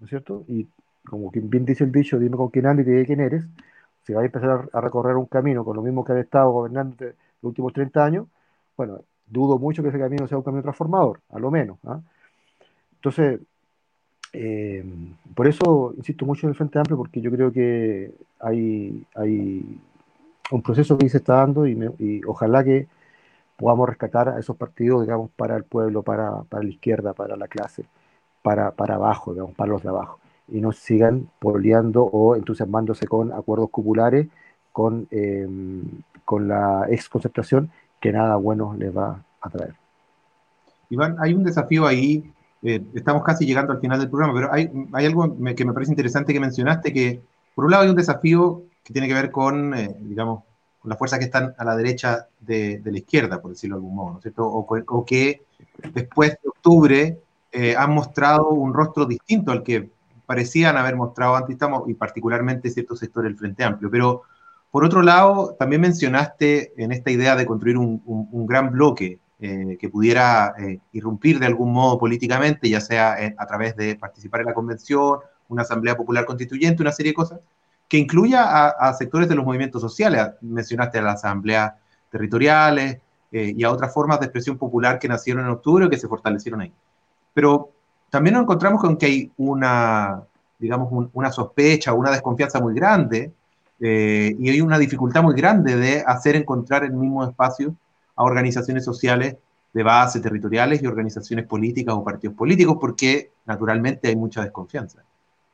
¿No 0.00 0.06
es 0.06 0.10
cierto? 0.10 0.44
Y 0.48 0.66
como 1.04 1.30
bien 1.30 1.64
dice 1.64 1.84
el 1.84 1.92
dicho, 1.92 2.18
dime 2.18 2.36
con 2.36 2.48
quién 2.48 2.66
andas 2.66 2.86
y 2.86 2.90
te 2.90 3.06
quién 3.06 3.20
eres, 3.20 3.46
si 4.04 4.12
vais 4.12 4.24
a 4.24 4.26
empezar 4.26 4.68
a, 4.72 4.80
recorrer 4.80 5.16
un 5.16 5.26
camino 5.26 5.64
con 5.64 5.76
lo 5.76 5.82
mismo 5.82 6.04
que 6.04 6.12
han 6.12 6.18
estado 6.18 6.50
gobernando 6.50 6.96
los 7.04 7.14
últimos 7.50 7.72
30 7.72 8.04
años, 8.04 8.26
bueno, 8.76 9.00
dudo 9.26 9.58
mucho 9.58 9.82
que 9.82 9.90
ese 9.90 9.98
camino 9.98 10.26
sea 10.26 10.38
un 10.38 10.44
camino 10.44 10.62
transformador, 10.62 11.20
a 11.30 11.38
lo 11.38 11.50
menos. 11.50 11.78
¿ah? 11.86 12.00
Entonces, 12.94 13.40
eh, 14.32 14.84
por 15.34 15.46
eso 15.46 15.94
insisto 15.96 16.24
mucho 16.24 16.46
en 16.46 16.50
el 16.50 16.56
Frente 16.56 16.78
Amplio, 16.78 16.96
porque 16.96 17.20
yo 17.20 17.30
creo 17.30 17.52
que 17.52 18.12
hay, 18.40 19.04
hay 19.14 19.80
un 20.50 20.62
proceso 20.62 20.96
que 20.98 21.08
se 21.08 21.18
está 21.18 21.36
dando 21.36 21.66
y, 21.66 22.22
ojalá 22.26 22.64
que 22.64 22.88
podamos 23.56 23.88
rescatar 23.88 24.30
a 24.30 24.38
esos 24.38 24.56
partidos, 24.56 25.02
digamos, 25.02 25.30
para 25.36 25.56
el 25.56 25.64
pueblo, 25.64 26.02
para, 26.02 26.42
para 26.44 26.64
la 26.64 26.70
izquierda, 26.70 27.12
para 27.12 27.36
la 27.36 27.48
clase, 27.48 27.84
para, 28.42 28.72
para 28.72 28.94
abajo, 28.94 29.32
digamos, 29.32 29.54
para 29.54 29.70
los 29.70 29.82
de 29.82 29.88
abajo, 29.88 30.18
y 30.48 30.60
no 30.60 30.72
sigan 30.72 31.28
poleando 31.38 32.04
o 32.04 32.36
entusiasmándose 32.36 33.06
con 33.06 33.32
acuerdos 33.32 33.70
cupulares, 33.70 34.28
con, 34.72 35.06
em, 35.10 35.82
con 36.24 36.48
la 36.48 36.86
exconcentración, 36.88 37.70
que 38.00 38.12
nada 38.12 38.36
bueno 38.36 38.74
les 38.78 38.96
va 38.96 39.22
a 39.40 39.50
traer. 39.50 39.74
Iván, 40.88 41.16
hay 41.20 41.34
un 41.34 41.44
desafío 41.44 41.86
ahí, 41.86 42.32
eh, 42.62 42.82
estamos 42.94 43.22
casi 43.22 43.46
llegando 43.46 43.72
al 43.72 43.80
final 43.80 43.98
del 44.00 44.10
programa, 44.10 44.34
pero 44.34 44.52
hay, 44.52 44.70
hay 44.92 45.06
algo 45.06 45.36
que 45.54 45.64
me 45.64 45.72
parece 45.72 45.92
interesante 45.92 46.32
que 46.32 46.40
mencionaste, 46.40 46.92
que 46.92 47.20
por 47.54 47.64
un 47.64 47.70
lado 47.70 47.84
hay 47.84 47.90
un 47.90 47.96
desafío 47.96 48.64
que 48.82 48.92
tiene 48.92 49.08
que 49.08 49.14
ver 49.14 49.30
con, 49.30 49.74
eh, 49.74 49.94
digamos, 50.00 50.42
con 50.80 50.88
las 50.88 50.98
fuerzas 50.98 51.18
que 51.18 51.26
están 51.26 51.54
a 51.58 51.64
la 51.64 51.76
derecha 51.76 52.26
de, 52.40 52.80
la 52.84 52.98
izquierda, 52.98 53.40
por 53.40 53.50
decirlo 53.50 53.76
de 53.76 53.80
algún 53.80 53.94
modo, 53.94 54.12
¿no 54.12 54.16
es 54.16 54.22
cierto? 54.22 54.46
O, 54.46 55.04
que 55.04 55.42
después 55.92 56.30
de 56.42 56.48
octubre 56.48 57.18
eh, 57.52 57.74
han 57.76 57.92
mostrado 57.92 58.50
un 58.50 58.72
rostro 58.74 59.06
distinto 59.06 59.52
al 59.52 59.62
que 59.62 59.90
parecían 60.26 60.76
haber 60.76 60.96
mostrado 60.96 61.36
antes, 61.36 61.54
estamos, 61.54 61.88
y 61.88 61.94
particularmente 61.94 62.70
ciertos 62.70 62.98
sectores 62.98 63.30
del 63.30 63.38
Frente 63.38 63.64
Amplio. 63.64 63.90
Pero, 63.90 64.22
por 64.70 64.84
otro 64.84 65.02
lado, 65.02 65.56
también 65.58 65.82
mencionaste 65.82 66.72
en 66.82 66.92
esta 66.92 67.10
idea 67.10 67.34
de 67.34 67.46
construir 67.46 67.76
un, 67.76 68.46
gran 68.46 68.70
bloque 68.70 69.18
eh, 69.40 69.76
que 69.80 69.88
pudiera 69.88 70.54
irrumpir 70.92 71.40
de 71.40 71.46
algún 71.46 71.72
modo 71.72 71.98
políticamente, 71.98 72.68
ya 72.68 72.80
sea 72.80 73.16
a 73.36 73.46
través 73.46 73.74
de 73.74 73.96
participar 73.96 74.40
en 74.42 74.46
la 74.46 74.54
convención, 74.54 75.18
una 75.48 75.62
asamblea 75.62 75.96
popular 75.96 76.24
constituyente, 76.24 76.82
una 76.82 76.92
serie 76.92 77.10
de 77.10 77.16
cosas, 77.16 77.40
que 77.90 77.98
incluya 77.98 78.68
a, 78.68 78.94
sectores 78.94 79.28
de 79.28 79.34
los 79.34 79.44
movimientos 79.44 79.82
sociales. 79.82 80.28
Mencionaste 80.40 80.98
a 80.98 81.02
las 81.02 81.16
asambleas 81.16 81.74
territoriales 82.08 82.98
eh, 83.32 83.52
y 83.56 83.64
a 83.64 83.70
otras 83.72 83.92
formas 83.92 84.20
de 84.20 84.26
expresión 84.26 84.56
popular 84.56 85.00
que 85.00 85.08
nacieron 85.08 85.44
en 85.44 85.50
octubre 85.50 85.84
o 85.84 85.90
que 85.90 85.98
se 85.98 86.06
fortalecieron 86.06 86.60
ahí. 86.60 86.72
Pero 87.32 87.70
también 88.10 88.34
nos 88.34 88.42
encontramos 88.42 88.80
con 88.80 88.96
que 88.96 89.06
hay 89.06 89.32
una, 89.36 90.22
digamos, 90.58 91.08
una 91.12 91.30
sospecha, 91.30 91.92
una 91.92 92.10
desconfianza 92.10 92.60
muy 92.60 92.74
grande 92.74 93.32
eh, 93.80 94.36
y 94.38 94.50
hay 94.50 94.60
una 94.60 94.78
dificultad 94.78 95.22
muy 95.22 95.34
grande 95.34 95.76
de 95.76 96.04
hacer 96.06 96.36
encontrar 96.36 96.84
el 96.84 96.92
mismo 96.92 97.24
espacio 97.24 97.74
a 98.14 98.24
organizaciones 98.24 98.84
sociales 98.84 99.36
de 99.72 99.82
base 99.82 100.20
territoriales 100.20 100.82
y 100.82 100.86
organizaciones 100.86 101.46
políticas 101.46 101.94
o 101.94 102.04
partidos 102.04 102.36
políticos, 102.36 102.76
porque 102.80 103.30
naturalmente 103.46 104.08
hay 104.08 104.16
mucha 104.16 104.42
desconfianza. 104.42 105.02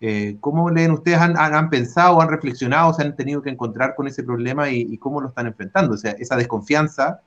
Eh, 0.00 0.36
¿Cómo 0.40 0.70
leen 0.70 0.90
ustedes? 0.90 1.18
Han, 1.18 1.36
han, 1.36 1.70
pensado, 1.70 2.20
han 2.20 2.28
reflexionado, 2.28 2.92
se 2.92 3.02
han 3.02 3.16
tenido 3.16 3.42
que 3.42 3.50
encontrar 3.50 3.94
con 3.94 4.06
ese 4.06 4.22
problema 4.24 4.68
y, 4.70 4.96
cómo 4.98 5.20
lo 5.20 5.28
están 5.28 5.46
enfrentando? 5.46 5.94
O 5.94 5.98
sea, 5.98 6.12
esa 6.12 6.36
desconfianza 6.36 7.20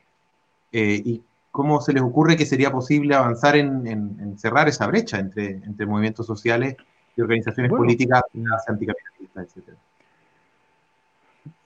eh, 0.72 1.02
y 1.04 1.24
cómo 1.52 1.82
se 1.82 1.94
les 1.94 2.02
ocurre 2.02 2.38
que 2.38 2.46
sería 2.46 2.72
posible 2.72 3.16
avanzar 3.16 3.56
en, 3.56 4.38
cerrar 4.38 4.68
esa 4.68 4.88
brecha 4.88 5.20
entre, 5.20 5.52
entre 5.52 5.86
movimientos 5.86 6.26
sociales 6.26 6.76
y 7.16 7.22
organizaciones 7.22 7.72
políticas 7.72 8.22
anticapitalistas, 8.68 9.48
etcétera. 9.48 9.78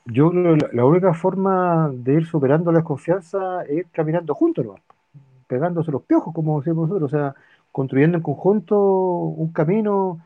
Yo 0.06 0.34
la, 0.34 0.86
única 0.86 1.14
forma 1.14 1.90
de 1.94 2.14
ir 2.16 2.26
superando 2.26 2.72
la 2.72 2.80
desconfianza 2.80 3.64
es 3.64 3.86
caminando 3.92 4.36
juntos, 4.36 4.66
¿no? 4.66 4.76
pegándose 5.48 5.92
los 5.92 6.02
piojos, 6.02 6.34
como 6.34 6.60
decimos 6.60 6.90
nosotros, 6.90 7.14
o 7.14 7.18
sea, 7.18 7.36
construyendo 7.72 8.18
en 8.18 8.24
conjunto 8.24 8.78
un 8.78 9.54
camino 9.54 10.20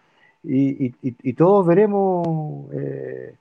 y, 0.43 1.33
todos 1.33 1.67
veremos 1.67 2.25
eh, 2.73 3.35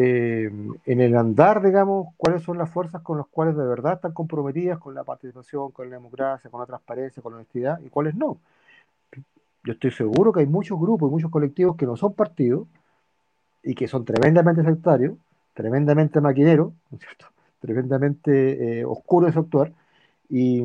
eh, 0.00 0.48
en 0.86 1.00
el 1.00 1.16
andar, 1.16 1.60
digamos, 1.60 2.14
cuáles 2.16 2.44
son 2.44 2.56
las 2.56 2.70
fuerzas 2.70 3.02
con 3.02 3.18
las 3.18 3.26
cuales 3.26 3.56
de 3.56 3.66
verdad 3.66 3.94
están 3.94 4.12
comprometidas 4.12 4.78
con 4.78 4.94
la 4.94 5.02
participación, 5.02 5.72
con 5.72 5.90
la 5.90 5.96
democracia, 5.96 6.48
con 6.48 6.60
la 6.60 6.66
transparencia, 6.66 7.20
con 7.20 7.32
la 7.32 7.38
honestidad 7.38 7.80
y 7.84 7.88
cuáles 7.88 8.14
no. 8.14 8.38
Yo 9.64 9.72
estoy 9.72 9.90
seguro 9.90 10.32
que 10.32 10.38
hay 10.38 10.46
muchos 10.46 10.78
grupos 10.78 11.08
y 11.08 11.10
muchos 11.10 11.32
colectivos 11.32 11.74
que 11.76 11.84
no 11.84 11.96
son 11.96 12.12
partidos 12.14 12.68
y 13.64 13.74
que 13.74 13.88
son 13.88 14.04
tremendamente 14.04 14.62
sectarios, 14.62 15.16
tremendamente 15.52 16.20
maquineros, 16.20 16.72
¿no 16.90 16.98
es 16.98 17.02
cierto? 17.02 17.26
tremendamente 17.60 18.80
eh, 18.80 18.84
oscuros 18.84 19.30
en 19.30 19.34
su 19.34 19.40
actuar. 19.40 19.72
Y, 20.28 20.62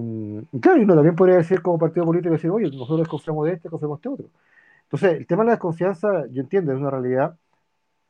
claro, 0.59 0.79
uno 0.79 0.93
también 0.93 1.15
podría 1.15 1.37
decir 1.37 1.63
como 1.63 1.79
partido 1.79 2.05
político, 2.05 2.33
decir, 2.33 2.51
oye, 2.51 2.69
nosotros 2.69 2.99
desconfiamos 2.99 3.47
de 3.47 3.53
este, 3.53 3.63
desconfiamos 3.63 3.97
de 3.97 4.01
este 4.01 4.09
otro. 4.09 4.29
Entonces, 4.83 5.17
el 5.17 5.25
tema 5.25 5.41
de 5.41 5.47
la 5.47 5.53
desconfianza, 5.53 6.27
yo 6.27 6.41
entiendo, 6.41 6.71
es 6.71 6.77
una 6.77 6.91
realidad, 6.91 7.35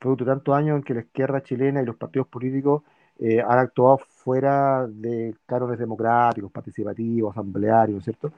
producto 0.04 0.26
de 0.26 0.32
tantos 0.32 0.56
años 0.56 0.78
en 0.78 0.84
que 0.84 0.94
la 0.94 1.00
izquierda 1.00 1.42
chilena 1.42 1.82
y 1.82 1.86
los 1.86 1.96
partidos 1.96 2.28
políticos 2.28 2.84
eh, 3.20 3.42
han 3.42 3.60
actuado 3.60 4.00
fuera 4.00 4.86
de 4.88 5.34
cánones 5.46 5.80
democráticos, 5.80 6.52
participativos, 6.52 7.32
asamblearios, 7.32 7.96
¿no 7.96 8.00
es 8.00 8.04
cierto? 8.04 8.32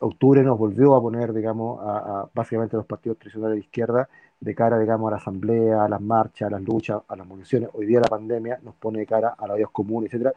Octubre 0.00 0.42
nos 0.42 0.58
volvió 0.58 0.94
a 0.94 1.00
poner, 1.00 1.32
digamos, 1.32 1.80
a, 1.82 2.28
básicamente 2.32 2.76
a 2.76 2.78
los 2.78 2.86
partidos 2.86 3.18
tradicionales 3.18 3.56
de 3.56 3.60
izquierda 3.60 4.08
de 4.40 4.54
cara, 4.54 4.78
digamos, 4.78 5.08
a 5.08 5.12
la 5.12 5.16
asamblea, 5.16 5.84
a 5.84 5.88
las 5.88 6.00
marchas, 6.00 6.48
a 6.48 6.50
las 6.50 6.62
luchas, 6.62 7.00
a 7.08 7.16
las 7.16 7.26
municiones. 7.26 7.70
Hoy 7.72 7.86
día 7.86 8.00
la 8.00 8.08
pandemia 8.08 8.60
nos 8.62 8.74
pone 8.76 9.00
de 9.00 9.06
cara 9.06 9.34
a 9.36 9.46
la 9.48 9.54
vida 9.54 9.66
común, 9.72 10.04
etcétera. 10.04 10.32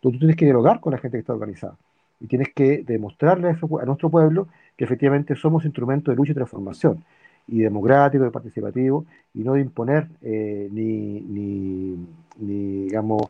Tú, 0.00 0.12
tú 0.12 0.18
tienes 0.18 0.36
que 0.36 0.46
dialogar 0.46 0.80
con 0.80 0.92
la 0.92 0.98
gente 0.98 1.18
que 1.18 1.20
está 1.20 1.34
organizada 1.34 1.76
y 2.20 2.26
tienes 2.26 2.54
que 2.54 2.84
demostrarle 2.84 3.48
a, 3.48 3.84
nuestro 3.84 4.08
pueblo 4.08 4.48
que 4.76 4.84
efectivamente 4.84 5.34
somos 5.34 5.64
instrumentos 5.64 6.12
de 6.12 6.16
lucha 6.16 6.32
y 6.32 6.34
transformación 6.34 7.04
y 7.46 7.60
democrático 7.60 8.26
y 8.26 8.30
participativo 8.30 9.04
y 9.34 9.42
no 9.44 9.54
de 9.54 9.60
imponer 9.60 10.08
eh, 10.22 10.68
ni, 10.70 11.20
ni, 11.20 12.06
digamos, 12.38 13.22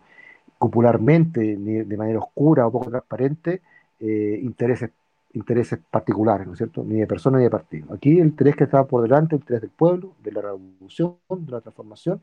popularmente, 0.58 1.56
ni 1.56 1.82
de 1.82 1.96
manera 1.96 2.20
oscura 2.20 2.66
o 2.66 2.72
poco 2.72 2.90
transparente, 2.90 3.60
eh, 4.00 4.40
intereses 4.42 4.90
intereses 5.34 5.80
particulares, 5.90 6.46
¿no 6.46 6.52
es 6.52 6.58
cierto? 6.58 6.84
Ni 6.84 7.00
de 7.00 7.06
personas 7.06 7.38
ni 7.38 7.44
de 7.44 7.50
partido. 7.50 7.92
Aquí 7.92 8.20
el 8.20 8.26
interés 8.26 8.56
que 8.56 8.64
está 8.64 8.84
por 8.84 9.02
delante, 9.02 9.34
el 9.34 9.42
interés 9.42 9.62
del 9.62 9.70
pueblo, 9.70 10.12
de 10.22 10.32
la 10.32 10.40
revolución, 10.40 11.16
de 11.28 11.52
la 11.52 11.60
transformación, 11.60 12.20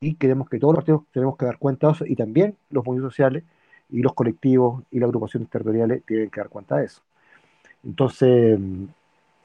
y 0.00 0.14
queremos 0.14 0.48
que 0.48 0.58
todos 0.58 0.74
los 0.74 0.78
partidos 0.82 1.02
tenemos 1.12 1.36
que 1.36 1.46
dar 1.46 1.58
cuenta 1.58 1.86
de 1.86 1.92
eso, 1.92 2.06
y 2.06 2.16
también 2.16 2.56
los 2.70 2.84
movimientos 2.84 3.14
sociales 3.14 3.44
y 3.88 4.02
los 4.02 4.14
colectivos 4.14 4.82
y 4.90 4.98
las 4.98 5.08
agrupaciones 5.08 5.48
territoriales 5.48 6.02
tienen 6.04 6.28
que 6.28 6.40
dar 6.40 6.48
cuenta 6.48 6.78
de 6.78 6.86
eso. 6.86 7.02
Entonces, 7.84 8.58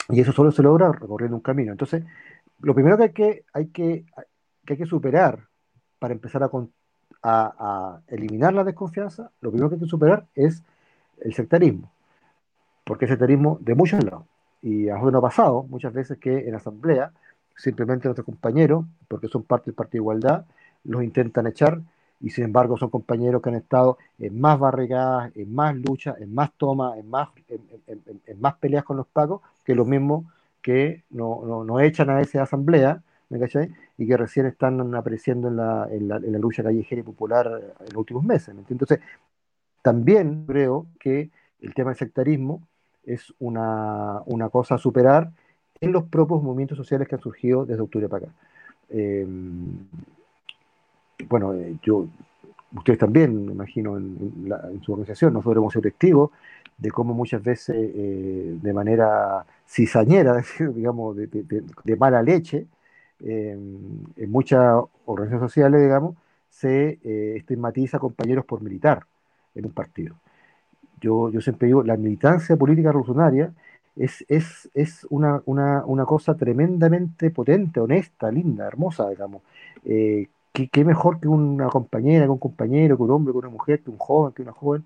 y 0.10 0.20
eso 0.20 0.32
solo 0.32 0.52
se 0.52 0.64
logra 0.64 0.92
recorriendo 0.92 1.36
un 1.38 1.42
camino. 1.42 1.72
Entonces, 1.72 2.04
lo 2.60 2.74
primero 2.74 2.98
que 2.98 3.04
hay 3.04 3.14
que, 3.14 3.46
hay 3.54 3.68
que, 3.68 4.06
que, 4.66 4.74
hay 4.74 4.78
que 4.78 4.86
superar 4.86 5.40
para 6.00 6.14
empezar 6.14 6.44
a, 6.44 6.50
a, 7.24 7.56
a 7.60 8.02
eliminar 8.08 8.54
la 8.54 8.64
desconfianza, 8.64 9.32
lo 9.42 9.52
primero 9.52 9.70
que 9.70 9.76
hay 9.76 9.82
que 9.82 9.88
superar 9.88 10.26
es 10.36 10.64
el 11.22 11.34
sectarismo 11.34 11.92
porque 12.86 13.06
es 13.06 13.12
sectarismo 13.12 13.58
de 13.60 13.76
muchos 13.76 14.02
lados. 14.04 14.24
Y 14.62 14.88
a 14.88 14.94
nosotros 14.94 15.14
nos 15.14 15.20
ha 15.20 15.28
pasado 15.28 15.64
muchas 15.64 15.92
veces 15.92 16.18
que 16.18 16.48
en 16.48 16.56
asamblea, 16.56 17.12
simplemente 17.58 18.08
nuestros 18.08 18.26
compañeros, 18.26 18.86
porque 19.10 19.28
son 19.28 19.44
parte 19.44 19.66
del 19.66 19.76
Partido 19.76 20.02
de 20.02 20.04
Igualdad, 20.04 20.46
los 20.86 21.04
intentan 21.04 21.48
echar 21.48 21.82
y 22.22 22.30
sin 22.30 22.46
embargo 22.46 22.78
son 22.78 22.90
compañeros 22.90 23.42
que 23.42 23.50
han 23.50 23.56
estado 23.56 23.98
en 24.20 24.40
más 24.40 24.58
barricadas, 24.60 25.32
en 25.36 25.54
más 25.54 25.76
luchas, 25.76 26.20
en 26.20 26.34
más 26.34 26.52
tomas, 26.54 26.98
en 26.98 27.10
más, 27.10 27.30
en, 27.48 28.42
más 28.42 28.56
peleas 28.56 28.84
con 28.84 28.98
los 28.98 29.08
pagos, 29.08 29.42
que 29.64 29.76
los 29.76 29.88
mismos 29.88 30.26
que 30.62 31.04
no, 31.12 31.64
no, 31.64 31.80
echan 31.80 32.10
a 32.10 32.22
esa 32.22 32.42
asamblea, 32.42 33.04
¿me 33.30 33.40
cachai? 33.40 33.72
Y 33.98 34.08
que 34.08 34.18
recién 34.18 34.48
están 34.48 34.96
apareciendo 34.96 35.48
en 35.48 35.58
la, 35.58 35.88
en 35.92 36.08
la, 36.08 36.40
lucha 36.40 36.64
callejera 36.64 37.02
y 37.02 37.04
popular 37.04 37.46
en 37.80 37.86
los 37.86 37.98
últimos 37.98 38.24
meses. 38.24 38.56
Entonces, 38.70 39.00
también 39.84 40.46
creo 40.48 40.88
que 41.00 41.30
el 41.62 41.74
tema 41.76 41.92
del 41.92 41.98
sectarismo 41.98 42.62
es 43.06 43.32
una, 43.40 44.24
cosa 44.52 44.76
a 44.76 44.78
superar 44.80 45.32
en 45.80 45.92
los 45.92 46.06
propios 46.06 46.42
movimientos 46.42 46.78
sociales 46.78 47.08
que 47.08 47.16
han 47.16 47.22
surgido 47.22 47.66
desde 47.66 47.84
octubre 47.84 48.10
para 48.10 48.26
acá. 48.26 48.36
Eh, 48.90 49.28
bueno, 51.30 51.54
eh, 51.54 51.76
yo, 51.82 52.08
ustedes 52.76 53.00
también, 53.00 53.46
me 53.46 53.52
imagino, 53.54 53.98
en, 53.98 54.82
su 54.84 54.94
organización, 54.94 55.34
nosotros 55.34 55.58
hemos 55.62 55.74
sido 55.74 55.84
testigos 55.84 56.32
de 56.78 56.92
cómo 56.92 57.14
muchas 57.14 57.42
veces, 57.44 57.76
eh, 57.78 58.58
de 58.62 58.74
manera 58.74 59.46
cizañera, 59.68 60.44
digamos, 60.76 61.16
de, 61.16 61.96
mala 61.98 62.22
leche, 62.22 62.68
en 63.22 64.30
muchas 64.30 64.84
organizaciones 65.06 65.52
sociales, 65.52 65.82
digamos, 65.82 66.16
se 66.50 67.00
estigmatiza 67.38 67.98
a 67.98 68.00
compañeros 68.00 68.46
por 68.46 68.62
militar 68.62 69.06
en 69.56 69.66
un 69.66 69.72
partido. 69.72 70.16
Yo, 71.02 71.30
yo 71.30 71.42
siempre 71.42 71.68
digo, 71.68 71.84
la 71.84 71.98
militancia 71.98 72.58
política 72.58 72.90
revolucionaria 72.90 73.54
es, 73.96 74.26
es, 74.28 74.70
es 74.74 75.06
una, 75.10 75.42
una, 75.46 75.84
una, 75.86 76.06
cosa 76.06 76.36
tremendamente 76.36 77.30
potente, 77.32 77.80
honesta, 77.80 78.32
linda, 78.32 78.68
hermosa, 78.68 79.10
digamos. 79.10 79.42
Eh, 79.86 80.28
¿qué, 80.56 80.86
mejor 80.86 81.20
que 81.20 81.28
una 81.28 81.68
compañera, 81.68 82.26
que 82.26 82.32
un 82.32 82.38
compañero, 82.38 82.98
que 82.98 83.04
un 83.04 83.12
hombre, 83.12 83.34
que 83.34 83.40
una 83.40 83.50
mujer, 83.50 83.82
que 83.82 83.90
un 83.90 83.98
joven, 83.98 84.34
que 84.34 84.42
una 84.42 84.54
joven, 84.54 84.86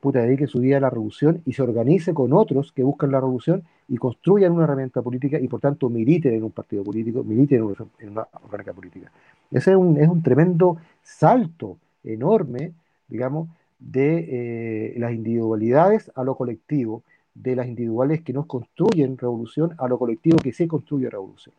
puta, 0.00 0.20
dedique 0.20 0.46
su 0.46 0.60
vida 0.60 0.76
a 0.76 0.80
la 0.80 0.90
revolución 0.90 1.42
y 1.44 1.52
se 1.52 1.62
organice 1.62 2.14
con 2.14 2.32
otros 2.32 2.72
que 2.72 2.82
buscan 2.82 3.10
la 3.10 3.20
revolución 3.20 3.62
y 3.88 3.96
construyan 3.96 4.52
una 4.52 4.64
herramienta 4.64 5.02
política 5.02 5.38
y 5.40 5.48
por 5.48 5.60
tanto 5.60 5.88
militen 5.88 6.34
en 6.34 6.44
un 6.44 6.50
partido 6.50 6.84
político, 6.84 7.24
militen 7.24 7.58
en 7.58 8.10
una, 8.10 8.28
en 8.52 8.74
política. 8.74 9.10
Ese 9.50 9.70
es 9.70 9.76
un, 9.76 9.96
es 9.96 10.08
un 10.08 10.22
tremendo 10.22 10.76
salto 11.02 11.78
enorme, 12.04 12.72
digamos, 13.08 13.48
de 13.78 14.92
eh, 14.94 14.98
las 14.98 15.12
individualidades 15.12 16.10
a 16.14 16.22
lo 16.22 16.36
colectivo, 16.36 17.02
de 17.34 17.56
las 17.56 17.66
individuales 17.66 18.22
que 18.22 18.32
nos 18.32 18.46
construyen 18.46 19.16
revolución 19.16 19.74
a 19.78 19.88
lo 19.88 19.98
colectivo 19.98 20.38
que 20.38 20.52
se 20.52 20.66
construye 20.66 21.08
revolución. 21.08 21.54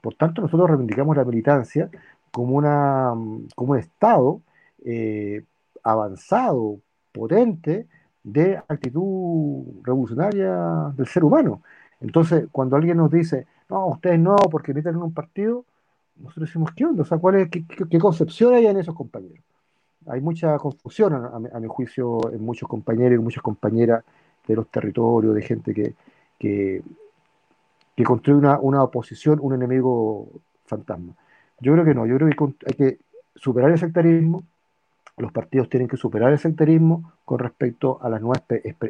Por 0.00 0.14
tanto, 0.14 0.42
nosotros 0.42 0.68
reivindicamos 0.68 1.16
la 1.16 1.24
militancia 1.24 1.88
como, 2.32 2.56
una, 2.56 3.14
como 3.54 3.72
un 3.72 3.78
estado 3.78 4.42
eh, 4.84 5.44
avanzado, 5.84 6.80
potente, 7.12 7.86
de 8.24 8.56
actitud 8.68 9.64
revolucionaria 9.82 10.92
del 10.96 11.06
ser 11.06 11.24
humano. 11.24 11.62
Entonces, 12.00 12.46
cuando 12.50 12.76
alguien 12.76 12.96
nos 12.96 13.10
dice, 13.10 13.46
no, 13.68 13.86
ustedes 13.86 14.18
no, 14.18 14.36
porque 14.50 14.74
meten 14.74 14.96
en 14.96 15.02
un 15.02 15.14
partido, 15.14 15.64
nosotros 16.16 16.48
decimos, 16.48 16.70
¿qué 16.74 16.84
onda? 16.84 17.02
O 17.02 17.06
sea, 17.06 17.18
¿cuál 17.18 17.36
es, 17.36 17.50
qué, 17.50 17.64
qué 17.66 17.98
concepción 17.98 18.54
hay 18.54 18.66
en 18.66 18.78
esos 18.78 18.94
compañeros? 18.94 19.44
hay 20.06 20.20
mucha 20.20 20.58
confusión, 20.58 21.14
a, 21.14 21.60
mi 21.60 21.68
juicio, 21.68 22.32
en 22.32 22.44
muchos 22.44 22.68
compañeros 22.68 23.18
y 23.18 23.22
muchas 23.22 23.42
compañeras 23.42 24.04
de 24.46 24.56
los 24.56 24.68
territorios, 24.68 25.34
de 25.34 25.42
gente 25.42 25.74
que, 25.74 25.94
que, 26.38 26.82
construye 28.04 28.38
una, 28.38 28.58
una, 28.58 28.82
oposición, 28.82 29.38
un 29.40 29.54
enemigo 29.54 30.28
fantasma. 30.66 31.14
Yo 31.62 31.72
creo 31.74 31.84
que 31.84 31.94
no, 31.94 32.06
yo 32.06 32.16
creo 32.16 32.28
que 32.28 32.66
hay 32.66 32.74
que 32.74 32.98
superar 33.36 33.70
el 33.70 33.78
sectarismo, 33.78 34.42
los 35.16 35.30
partidos 35.30 35.68
tienen 35.68 35.88
que 35.88 35.96
superar 35.96 36.32
el 36.32 36.38
sectarismo 36.40 37.12
con 37.24 37.38
respecto 37.38 38.00
a 38.02 38.08
las 38.08 38.20
nuevas 38.20 38.42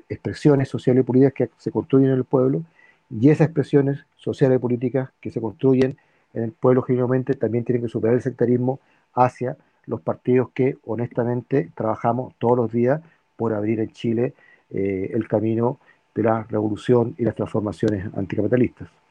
expresiones 0.08 0.70
sociales 0.70 1.02
y 1.02 1.06
políticas 1.06 1.32
que 1.34 1.50
se 1.58 1.70
construyen 1.70 2.10
en 2.10 2.16
el 2.16 2.24
pueblo, 2.24 2.62
y 3.10 3.28
esas 3.28 3.48
expresiones 3.48 4.06
sociales 4.16 4.56
y 4.56 4.58
políticas 4.58 5.10
que 5.20 5.30
se 5.30 5.38
construyen 5.38 5.98
en 6.32 6.44
el 6.44 6.52
pueblo 6.52 6.80
generalmente 6.80 7.34
también 7.34 7.62
tienen 7.64 7.82
que 7.82 7.90
superar 7.90 8.16
el 8.16 8.22
sectarismo 8.22 8.80
hacia 9.12 9.58
los 9.84 10.00
partidos 10.00 10.48
que 10.54 10.78
honestamente 10.86 11.70
trabajamos 11.74 12.34
todos 12.38 12.56
los 12.56 12.72
días 12.72 13.02
por 13.36 13.52
abrir 13.52 13.80
en 13.80 13.90
Chile 13.90 14.32
eh, 14.70 15.10
el 15.12 15.28
camino 15.28 15.78
de 16.14 16.22
la 16.22 16.44
revolución 16.44 17.14
y 17.18 17.24
las 17.24 17.34
transformaciones 17.34 18.06
anticapitalistas. 18.16 19.01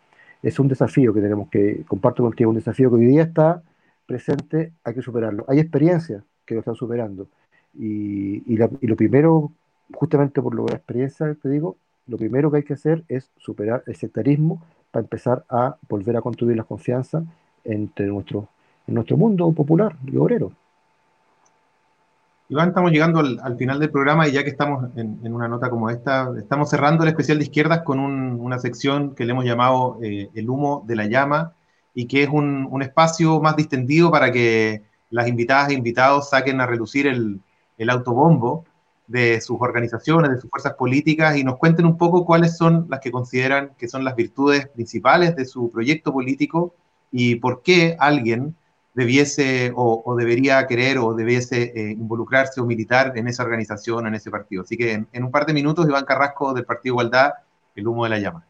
Es 0.41 0.59
un 0.59 0.67
desafío 0.67 1.13
que 1.13 1.21
tenemos 1.21 1.49
que, 1.49 1.83
comparto 1.87 2.23
contigo, 2.23 2.49
un 2.49 2.55
desafío 2.55 2.89
que 2.89 2.95
hoy 2.95 3.05
día 3.05 3.23
está 3.23 3.63
presente, 4.05 4.73
hay 4.83 4.93
que 4.93 5.01
superarlo. 5.01 5.45
Hay 5.47 5.59
experiencias 5.59 6.23
que 6.45 6.55
lo 6.55 6.59
están 6.61 6.75
superando. 6.75 7.27
Y, 7.73 8.43
y, 8.51 8.57
lo 8.57 8.95
primero, 8.95 9.51
justamente 9.93 10.41
por 10.41 10.53
lo 10.53 10.65
la 10.65 10.75
experiencia 10.75 11.33
te 11.41 11.49
digo, 11.49 11.77
lo 12.07 12.17
primero 12.17 12.51
que 12.51 12.57
hay 12.57 12.63
que 12.63 12.73
hacer 12.73 13.03
es 13.07 13.29
superar 13.37 13.83
el 13.87 13.95
sectarismo 13.95 14.61
para 14.91 15.03
empezar 15.03 15.45
a 15.49 15.77
volver 15.87 16.17
a 16.17 16.21
construir 16.21 16.57
la 16.57 16.63
confianza 16.63 17.23
entre 17.63 18.07
nuestro, 18.07 18.49
en 18.87 18.95
nuestro 18.95 19.15
mundo 19.15 19.49
popular 19.51 19.95
y 20.05 20.17
obrero. 20.17 20.51
Iván, 22.51 22.67
estamos 22.67 22.91
llegando 22.91 23.19
al, 23.19 23.55
final 23.55 23.79
del 23.79 23.91
programa 23.91 24.27
y 24.27 24.33
ya 24.33 24.43
que 24.43 24.49
estamos 24.49 24.89
en, 24.97 25.33
una 25.33 25.47
nota 25.47 25.69
como 25.69 25.89
esta, 25.89 26.29
estamos 26.37 26.69
cerrando 26.69 27.03
el 27.03 27.09
especial 27.09 27.37
de 27.37 27.45
izquierdas 27.45 27.83
con 27.83 27.97
una 27.97 28.59
sección 28.59 29.15
que 29.15 29.23
le 29.23 29.31
hemos 29.31 29.45
llamado 29.45 29.97
eh, 30.03 30.29
El 30.33 30.49
humo 30.49 30.83
de 30.85 30.97
la 30.97 31.05
llama 31.05 31.53
y 31.93 32.07
que 32.07 32.23
es 32.23 32.29
un, 32.29 32.81
espacio 32.81 33.39
más 33.39 33.55
distendido 33.55 34.11
para 34.11 34.33
que 34.33 34.83
las 35.11 35.29
invitadas 35.29 35.69
e 35.69 35.75
invitados 35.75 36.29
saquen 36.29 36.59
a 36.59 36.67
relucir 36.67 37.07
el, 37.07 37.39
el 37.77 37.89
autobombo 37.89 38.65
de 39.07 39.39
sus 39.39 39.55
organizaciones, 39.61 40.31
de 40.31 40.41
sus 40.41 40.49
fuerzas 40.49 40.73
políticas 40.73 41.37
y 41.37 41.45
nos 41.45 41.55
cuenten 41.55 41.85
un 41.85 41.97
poco 41.97 42.25
cuáles 42.25 42.57
son 42.57 42.85
las 42.89 42.99
que 42.99 43.11
consideran 43.11 43.71
que 43.77 43.87
son 43.87 44.03
las 44.03 44.17
virtudes 44.17 44.67
principales 44.67 45.37
de 45.37 45.45
su 45.45 45.71
proyecto 45.71 46.11
político 46.11 46.75
y 47.13 47.35
por 47.35 47.61
qué 47.61 47.95
alguien 47.97 48.57
debiese 48.93 49.71
o, 49.75 50.15
debería 50.17 50.65
querer 50.67 50.97
o 50.97 51.13
debiese 51.13 51.71
eh, 51.75 51.91
involucrarse 51.91 52.59
o 52.59 52.65
militar 52.65 53.13
en 53.15 53.27
esa 53.27 53.43
organización, 53.43 54.07
en 54.07 54.15
ese 54.15 54.29
partido. 54.29 54.63
Así 54.63 54.77
que 54.77 55.05
en, 55.11 55.23
un 55.23 55.31
par 55.31 55.45
de 55.45 55.53
minutos, 55.53 55.87
Iván 55.87 56.05
Carrasco 56.05 56.53
del 56.53 56.65
Partido 56.65 56.93
Igualdad, 56.93 57.33
el 57.75 57.87
humo 57.87 58.03
de 58.03 58.09
la 58.09 58.19
llama. 58.19 58.45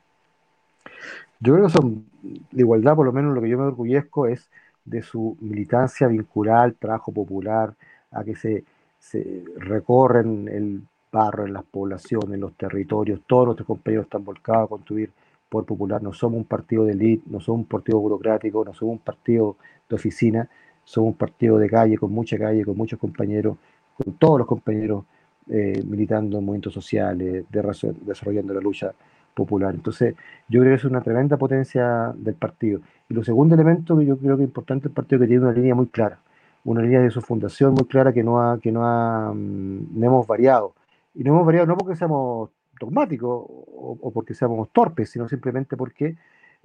Yo 1.40 1.54
creo 1.54 1.68
que 1.68 1.74
son, 1.74 2.06
de 2.22 2.62
igualdad, 2.62 2.96
por 2.96 3.06
lo 3.06 3.12
menos 3.12 3.34
lo 3.34 3.42
que 3.42 3.50
yo 3.50 3.58
me 3.58 3.66
orgullezco 3.66 4.28
es 4.28 4.50
de 4.86 5.02
su 5.02 5.38
militancia 5.42 6.08
vinculada 6.08 6.64
al 6.64 6.76
trabajo 6.76 7.12
popular, 7.12 7.74
a 8.12 8.24
que 8.24 8.36
se, 8.36 8.64
se 9.00 9.44
recorren 9.58 10.48
el 10.48 10.82
barro 11.12 11.46
en 11.46 11.54
las 11.54 11.64
poblaciones, 11.64 12.32
en 12.32 12.42
los 12.42 12.54
territorios, 12.54 13.22
todos 13.28 13.46
nuestros 13.46 13.68
compañeros 13.68 14.06
están 14.06 14.24
volcados 14.24 14.66
a 14.66 14.70
construir 14.70 15.12
por 15.50 15.66
popular, 15.66 16.02
no 16.02 16.14
somos 16.14 16.38
un 16.38 16.46
partido 16.46 16.86
de 16.86 16.94
élite, 16.94 17.24
no 17.30 17.42
somos 17.42 17.62
un 17.62 17.66
partido 17.66 18.00
burocrático, 18.00 18.64
no 18.64 18.74
somos 18.74 18.94
un 18.94 19.00
partido 19.00 19.58
oficina, 19.96 20.50
somos 20.84 21.10
un 21.10 21.18
partido 21.18 21.58
de 21.58 21.70
calle, 21.70 21.98
con 21.98 22.12
mucha 22.12 22.38
calle, 22.38 22.66
con 22.66 22.76
muchos 22.76 23.00
compañeros, 23.00 23.58
con 23.96 24.14
todos 24.14 24.40
los 24.40 24.48
compañeros 24.48 25.06
eh, 25.50 25.84
militando 25.86 26.38
en 26.38 26.46
movimientos 26.46 26.74
sociales, 26.74 27.46
desarrollando 27.50 28.54
la 28.54 28.62
lucha 28.62 28.94
popular. 29.34 29.74
Entonces, 29.74 30.16
yo 30.48 30.62
creo 30.62 30.74
que 30.74 30.78
es 30.78 30.86
una 30.86 31.02
tremenda 31.02 31.38
potencia 31.38 32.14
del 32.16 32.36
partido. 32.36 32.82
Y 33.10 33.14
lo 33.14 33.24
segundo 33.24 33.56
elemento 33.56 33.98
que 33.98 34.06
yo 34.06 34.18
creo 34.18 34.38
que 34.38 34.44
es 34.44 34.48
importante 34.48 34.88
el 34.88 34.94
partido 34.94 35.22
que 35.22 35.28
tiene 35.28 35.44
una 35.44 35.54
línea 35.54 35.76
muy 35.76 35.88
clara, 35.88 36.20
una 36.64 36.82
línea 36.82 37.02
de 37.02 37.12
su 37.12 37.22
fundación 37.22 37.74
muy 37.74 37.86
clara 37.86 38.14
que 38.14 38.24
no 38.24 38.42
ha, 38.42 38.60
que 38.60 38.72
no 38.72 38.86
ha, 38.86 39.34
mm, 39.34 40.04
hemos 40.04 40.28
variado. 40.28 40.74
Y 41.16 41.24
no 41.24 41.34
hemos 41.34 41.46
variado 41.46 41.68
no 41.68 41.78
porque 41.78 41.96
seamos 41.96 42.50
dogmáticos 42.80 43.46
o, 43.48 44.12
porque 44.14 44.34
seamos 44.34 44.70
torpes, 44.72 45.10
sino 45.10 45.28
simplemente 45.28 45.78
porque 45.78 46.16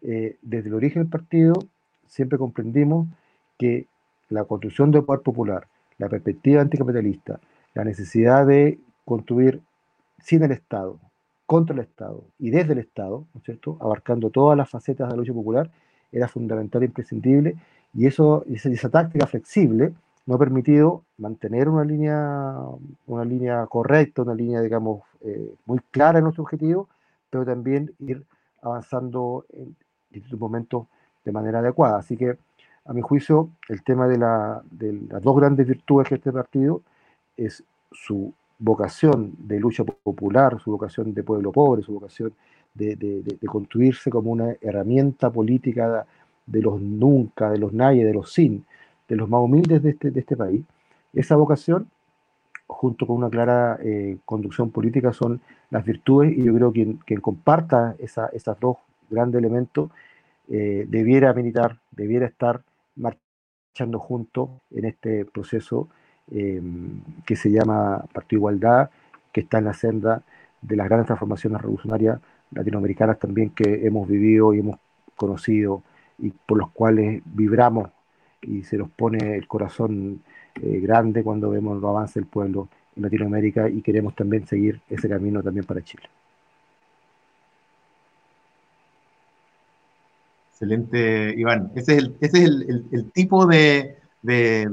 eh, 0.03 0.37
desde 0.43 0.69
el 0.69 0.75
origen 0.75 1.03
del 1.03 1.11
partido 1.11 1.55
siempre 2.09 2.39
comprendimos 2.39 3.09
que 3.59 3.87
la 4.29 4.45
construcción 4.45 4.91
del 4.91 5.05
poder 5.05 5.23
popular, 5.23 5.67
la 5.99 6.09
perspectiva 6.09 6.61
anticapitalista, 6.61 7.41
la 7.75 7.85
necesidad 7.85 8.47
de 8.47 8.79
construir 9.05 9.61
sin 10.19 10.43
el 10.43 10.53
Estado, 10.53 10.99
contra 11.47 11.75
el 11.75 11.81
Estado 11.81 12.25
y 12.39 12.51
desde 12.51 12.73
el 12.73 12.81
Estado, 12.81 13.25
¿no 13.33 13.39
es 13.39 13.45
cierto?, 13.45 13.79
abarcando 13.81 14.31
todas 14.31 14.59
las 14.59 14.69
facetas 14.69 15.09
de 15.09 15.13
la 15.13 15.19
lucha 15.19 15.33
popular, 15.33 15.71
era 16.11 16.29
fundamental 16.29 16.83
e 16.83 16.87
imprescindible, 16.87 17.57
y 17.95 18.07
eso, 18.07 18.45
esa, 18.51 18.69
esa 18.69 18.91
táctica 18.91 19.27
flexible 19.27 19.95
nos 20.27 20.37
ha 20.37 20.39
permitido 20.39 21.05
mantener 21.19 21.69
una 21.69 21.85
línea, 21.85 22.57
una 23.07 23.25
línea 23.25 23.65
correcta, 23.67 24.23
una 24.23 24.35
línea, 24.35 24.61
digamos, 24.61 25.03
eh, 25.23 25.55
muy 25.67 25.79
clara 25.93 26.19
en 26.19 26.25
nuestro 26.25 26.43
objetivo, 26.43 26.89
pero 27.31 27.45
también 27.45 27.93
ir 28.01 28.25
avanzando 28.61 29.47
en 29.53 29.77
distintos 30.11 30.41
momentos 30.41 30.87
de 31.27 31.33
manera 31.33 31.59
adecuada. 31.59 31.99
Así 31.99 32.17
que, 32.17 32.39
a 32.87 32.93
mi 32.95 33.03
juicio, 33.03 33.51
el 33.69 33.83
tema 33.83 34.09
de, 34.09 34.17
la, 34.17 34.63
de 34.71 34.93
las 35.11 35.23
dos 35.23 35.37
grandes 35.37 35.67
virtudes 35.67 36.09
de 36.09 36.17
este 36.17 36.33
partido 36.33 36.81
es 37.37 37.63
su 37.93 38.33
vocación 38.59 39.35
de 39.39 39.61
lucha 39.61 39.85
popular, 39.85 40.59
su 40.61 40.71
vocación 40.71 41.13
de 41.13 41.23
pueblo 41.23 41.53
pobre, 41.53 41.83
su 41.83 41.93
vocación 41.93 42.33
de, 42.75 43.39
construirse 43.47 44.11
como 44.11 44.31
una 44.31 44.55
herramienta 44.61 45.31
política 45.31 46.07
de 46.47 46.63
los 46.63 46.81
nunca, 46.81 47.51
de 47.51 47.59
los 47.59 47.73
nadie, 47.73 48.05
de 48.05 48.15
los 48.15 48.33
sin, 48.33 48.65
de 49.09 49.17
los 49.17 49.29
más 49.29 49.41
humildes 49.41 49.83
de 49.83 49.91
este, 49.91 50.11
de 50.11 50.21
este 50.21 50.37
país. 50.37 50.63
Esa 51.13 51.37
vocación, 51.37 51.91
junto 52.67 53.07
con 53.07 53.17
una 53.17 53.31
clara 53.31 53.79
eh, 53.83 54.19
conducción 54.25 54.71
política, 54.71 55.13
son 55.13 55.41
las 55.71 55.85
virtudes 55.85 56.37
y 56.37 56.45
yo 56.45 56.55
creo 56.55 56.73
que 56.73 56.97
quien, 57.05 57.21
comparta 57.21 57.97
esa, 57.99 58.27
esos 58.29 58.59
dos 58.61 58.77
grandes 59.11 59.39
elementos 59.39 59.91
eh, 60.49 60.87
debiera 60.89 61.33
militar, 61.33 61.81
debiera 61.91 62.27
estar 62.27 62.63
marchando 62.95 63.99
juntos 63.99 64.51
en 64.71 64.85
este 64.85 65.25
proceso 65.25 65.89
eh, 66.31 66.63
que 67.27 67.37
se 67.37 67.51
llama 67.51 68.05
Partido 68.13 68.41
Igualdad, 68.41 68.91
que 69.33 69.43
está 69.43 69.59
en 69.59 69.65
la 69.65 69.75
senda 69.75 70.23
de 70.61 70.77
las 70.77 70.89
grandes 70.89 71.07
transformaciones 71.07 71.61
revolucionarias 71.61 72.21
latinoamericanas 72.53 73.19
también 73.19 73.51
que 73.51 73.87
hemos 73.87 74.09
vivido 74.09 74.55
y 74.55 74.61
hemos 74.61 74.77
conocido 75.17 75.83
y 76.19 76.31
por 76.31 76.59
los 76.59 76.71
cuales 76.71 77.23
vibramos 77.25 77.91
y 78.43 78.63
se 78.63 78.77
nos 78.77 78.91
pone 78.91 79.37
el 79.37 79.47
corazón 79.47 80.23
eh, 80.63 80.81
grande 80.81 81.23
cuando 81.23 81.51
vemos 81.51 81.79
el 81.79 81.85
avance 81.85 82.21
del 82.21 82.29
pueblo 82.29 82.69
en 82.97 83.03
Latinoamérica 83.03 83.69
y 83.69 83.83
queremos 83.83 84.15
también 84.15 84.47
seguir 84.47 84.81
ese 84.89 85.09
camino 85.09 85.43
también 85.43 85.67
para 85.67 85.83
Chile. 85.83 86.05
Excelente, 90.57 91.35
Iván. 91.37 91.71
Ese 91.75 91.93
es 91.93 91.99
el, 91.99 92.17
ese 92.21 92.45
es 92.45 92.51
el 92.91 93.11
tipo 93.13 93.45
de, 93.45 93.97
de, 94.23 94.67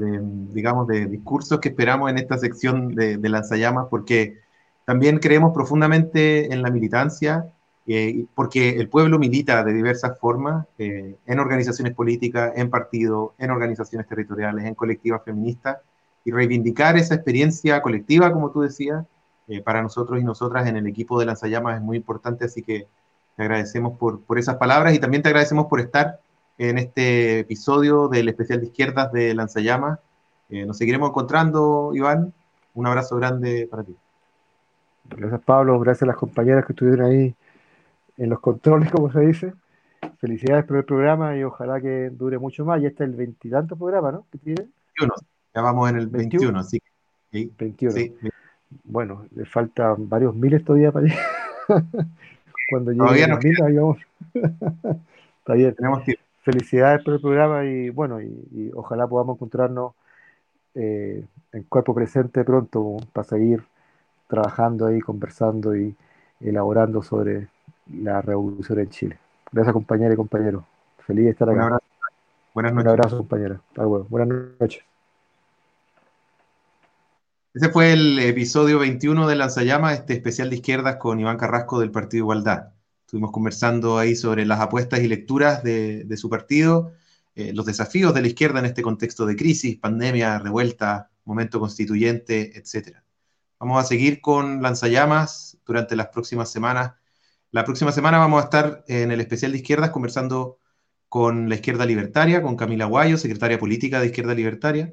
digamos, 0.52 0.88
de 0.88 1.06
discursos 1.06 1.60
que 1.60 1.68
esperamos 1.68 2.10
en 2.10 2.16
esta 2.16 2.38
sección 2.38 2.94
de, 2.94 3.18
de 3.18 3.28
lanzallamas, 3.28 3.88
porque 3.90 4.38
también 4.86 5.18
creemos 5.18 5.52
profundamente 5.52 6.52
en 6.52 6.62
la 6.62 6.70
militancia, 6.70 7.52
eh, 7.86 8.24
porque 8.34 8.70
el 8.70 8.88
pueblo 8.88 9.18
milita 9.18 9.62
de 9.62 9.74
diversas 9.74 10.18
formas, 10.18 10.66
eh, 10.78 11.16
en 11.26 11.38
organizaciones 11.38 11.94
políticas, 11.94 12.52
en 12.56 12.70
partidos, 12.70 13.32
en 13.36 13.50
organizaciones 13.50 14.08
territoriales, 14.08 14.64
en 14.64 14.74
colectivas 14.74 15.22
feministas, 15.22 15.78
y 16.24 16.32
reivindicar 16.32 16.96
esa 16.96 17.14
experiencia 17.14 17.82
colectiva, 17.82 18.32
como 18.32 18.50
tú 18.50 18.62
decías, 18.62 19.04
eh, 19.48 19.60
para 19.60 19.82
nosotros 19.82 20.18
y 20.18 20.24
nosotras 20.24 20.66
en 20.66 20.76
el 20.76 20.86
equipo 20.86 21.20
de 21.20 21.26
lanzallamas 21.26 21.76
es 21.76 21.82
muy 21.82 21.98
importante, 21.98 22.46
así 22.46 22.62
que 22.62 22.86
te 23.36 23.42
agradecemos 23.42 23.98
por, 23.98 24.20
por 24.22 24.38
esas 24.38 24.56
palabras 24.56 24.94
y 24.94 24.98
también 24.98 25.22
te 25.22 25.28
agradecemos 25.28 25.66
por 25.66 25.80
estar 25.80 26.20
en 26.58 26.78
este 26.78 27.40
episodio 27.40 28.08
del 28.08 28.28
especial 28.28 28.60
de 28.60 28.66
izquierdas 28.66 29.12
de 29.12 29.34
Lanzallamas. 29.34 29.98
Eh, 30.50 30.64
nos 30.66 30.78
seguiremos 30.78 31.10
encontrando, 31.10 31.90
Iván. 31.94 32.32
Un 32.74 32.86
abrazo 32.86 33.16
grande 33.16 33.66
para 33.70 33.82
ti. 33.82 33.96
Gracias, 35.04 35.40
Pablo. 35.42 35.78
Gracias 35.80 36.02
a 36.02 36.06
las 36.06 36.16
compañeras 36.16 36.64
que 36.64 36.72
estuvieron 36.72 37.06
ahí 37.06 37.34
en 38.16 38.30
los 38.30 38.40
controles, 38.40 38.90
como 38.92 39.10
se 39.10 39.20
dice. 39.20 39.54
Felicidades 40.18 40.64
por 40.64 40.76
el 40.76 40.84
programa 40.84 41.36
y 41.36 41.44
ojalá 41.44 41.80
que 41.80 42.10
dure 42.10 42.38
mucho 42.38 42.64
más. 42.64 42.80
Ya 42.80 42.88
está 42.88 43.04
el 43.04 43.14
veintitanto 43.14 43.76
programa, 43.76 44.12
¿no? 44.12 44.26
¿Qué 44.30 44.38
tiene? 44.38 44.62
21. 45.00 45.14
Ya 45.54 45.62
vamos 45.62 45.90
en 45.90 45.96
el 45.96 46.06
21, 46.08 46.58
así 46.58 46.80
que. 46.80 47.50
21. 47.58 48.14
Bueno, 48.84 49.26
le 49.34 49.44
faltan 49.44 50.08
varios 50.08 50.34
miles 50.34 50.64
todavía 50.64 50.92
para 50.92 51.06
llegar. 51.06 51.24
Cuando 52.68 52.92
llegue 52.92 53.24
ahí 53.24 53.76
vamos. 53.76 53.98
está 54.34 55.54
bien. 55.54 55.74
Tenemos 55.74 56.04
tiempo 56.04 56.24
felicidades 56.44 57.02
por 57.02 57.14
el 57.14 57.20
programa 57.20 57.64
y 57.64 57.88
bueno, 57.88 58.20
y, 58.20 58.70
ojalá 58.74 59.06
podamos 59.08 59.36
encontrarnos 59.36 59.94
eh, 60.74 61.24
en 61.52 61.62
cuerpo 61.64 61.94
presente 61.94 62.44
pronto 62.44 62.98
para 63.12 63.26
seguir 63.26 63.64
trabajando 64.28 64.86
ahí, 64.86 65.00
conversando 65.00 65.74
y 65.74 65.96
elaborando 66.40 67.02
sobre 67.02 67.48
la 67.92 68.20
revolución 68.20 68.80
en 68.80 68.90
Chile. 68.90 69.18
Gracias 69.50 69.72
compañeros 69.72 70.14
y 70.14 70.16
compañeros. 70.16 70.64
Feliz 70.98 71.24
de 71.24 71.30
estar 71.30 71.48
acá. 71.48 71.78
Buenas 72.52 72.72
noches. 72.72 72.84
Un 72.84 72.88
abrazo 72.88 73.16
compañero. 73.18 73.60
Buenas 74.08 74.28
noches. 74.60 74.84
Ese 77.54 77.68
fue 77.68 77.92
el 77.92 78.18
episodio 78.18 78.80
21 78.80 79.28
de 79.28 79.36
Lanzallama, 79.36 79.94
este 79.94 80.14
especial 80.14 80.50
de 80.50 80.56
izquierdas 80.56 80.96
con 80.96 81.20
Iván 81.20 81.36
Carrasco 81.36 81.78
del 81.78 81.92
Partido 81.92 82.24
Igualdad. 82.24 82.72
Estuvimos 83.02 83.30
conversando 83.30 83.96
ahí 83.96 84.16
sobre 84.16 84.44
las 84.44 84.58
apuestas 84.58 84.98
y 85.02 85.06
lecturas 85.06 85.62
de, 85.62 86.16
su 86.16 86.28
partido, 86.28 86.94
eh, 87.36 87.52
los 87.54 87.64
desafíos 87.64 88.12
de 88.12 88.22
la 88.22 88.26
izquierda 88.26 88.58
en 88.58 88.64
este 88.64 88.82
contexto 88.82 89.24
de 89.24 89.36
crisis, 89.36 89.78
pandemia, 89.78 90.40
revuelta, 90.40 91.12
momento 91.24 91.60
constituyente, 91.60 92.58
etc. 92.58 92.96
Vamos 93.60 93.80
a 93.84 93.86
seguir 93.86 94.20
con 94.20 94.60
lanzallamas 94.60 95.56
durante 95.64 95.94
las 95.94 96.08
próximas 96.08 96.50
semanas. 96.50 96.94
La 97.52 97.64
próxima 97.64 97.92
semana 97.92 98.18
vamos 98.18 98.42
a 98.42 98.46
estar 98.46 98.84
en 98.88 99.12
el 99.12 99.20
especial 99.20 99.52
de 99.52 99.58
izquierdas 99.58 99.90
conversando 99.90 100.58
con 101.08 101.48
la 101.48 101.54
izquierda 101.54 101.86
libertaria, 101.86 102.42
con 102.42 102.56
Camila 102.56 102.86
Guayo, 102.86 103.16
secretaria 103.16 103.60
política 103.60 104.00
de 104.00 104.06
Izquierda 104.06 104.34
Libertaria. 104.34 104.92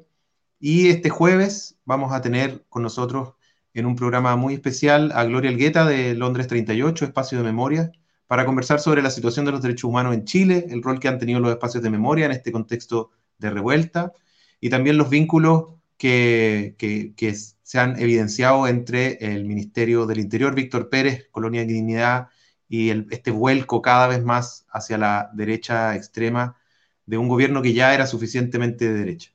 Y 0.64 0.90
este 0.90 1.10
jueves 1.10 1.76
vamos 1.84 2.12
a 2.12 2.20
tener 2.20 2.64
con 2.68 2.84
nosotros 2.84 3.34
en 3.74 3.84
un 3.84 3.96
programa 3.96 4.36
muy 4.36 4.54
especial 4.54 5.10
a 5.12 5.24
Gloria 5.24 5.50
Elgueta 5.50 5.84
de 5.84 6.14
Londres 6.14 6.46
38, 6.46 7.04
Espacio 7.04 7.38
de 7.38 7.42
Memoria, 7.42 7.90
para 8.28 8.46
conversar 8.46 8.78
sobre 8.78 9.02
la 9.02 9.10
situación 9.10 9.44
de 9.44 9.50
los 9.50 9.60
derechos 9.60 9.88
humanos 9.90 10.14
en 10.14 10.24
Chile, 10.24 10.66
el 10.70 10.80
rol 10.80 11.00
que 11.00 11.08
han 11.08 11.18
tenido 11.18 11.40
los 11.40 11.50
espacios 11.50 11.82
de 11.82 11.90
memoria 11.90 12.26
en 12.26 12.30
este 12.30 12.52
contexto 12.52 13.10
de 13.38 13.50
revuelta 13.50 14.12
y 14.60 14.70
también 14.70 14.98
los 14.98 15.10
vínculos 15.10 15.64
que, 15.96 16.76
se 17.64 17.78
han 17.80 17.98
evidenciado 18.00 18.68
entre 18.68 19.14
el 19.34 19.44
Ministerio 19.44 20.06
del 20.06 20.20
Interior, 20.20 20.54
Víctor 20.54 20.88
Pérez, 20.88 21.26
Colonia 21.32 21.62
de 21.62 21.72
Dignidad, 21.72 22.28
y 22.68 22.90
este 23.12 23.32
vuelco 23.32 23.82
cada 23.82 24.06
vez 24.06 24.22
más 24.22 24.64
hacia 24.70 24.96
la 24.96 25.28
derecha 25.34 25.96
extrema 25.96 26.56
de 27.04 27.18
un 27.18 27.26
gobierno 27.26 27.62
que 27.62 27.72
ya 27.72 27.94
era 27.94 28.06
suficientemente 28.06 28.84
de 28.86 28.94
derecha. 29.00 29.31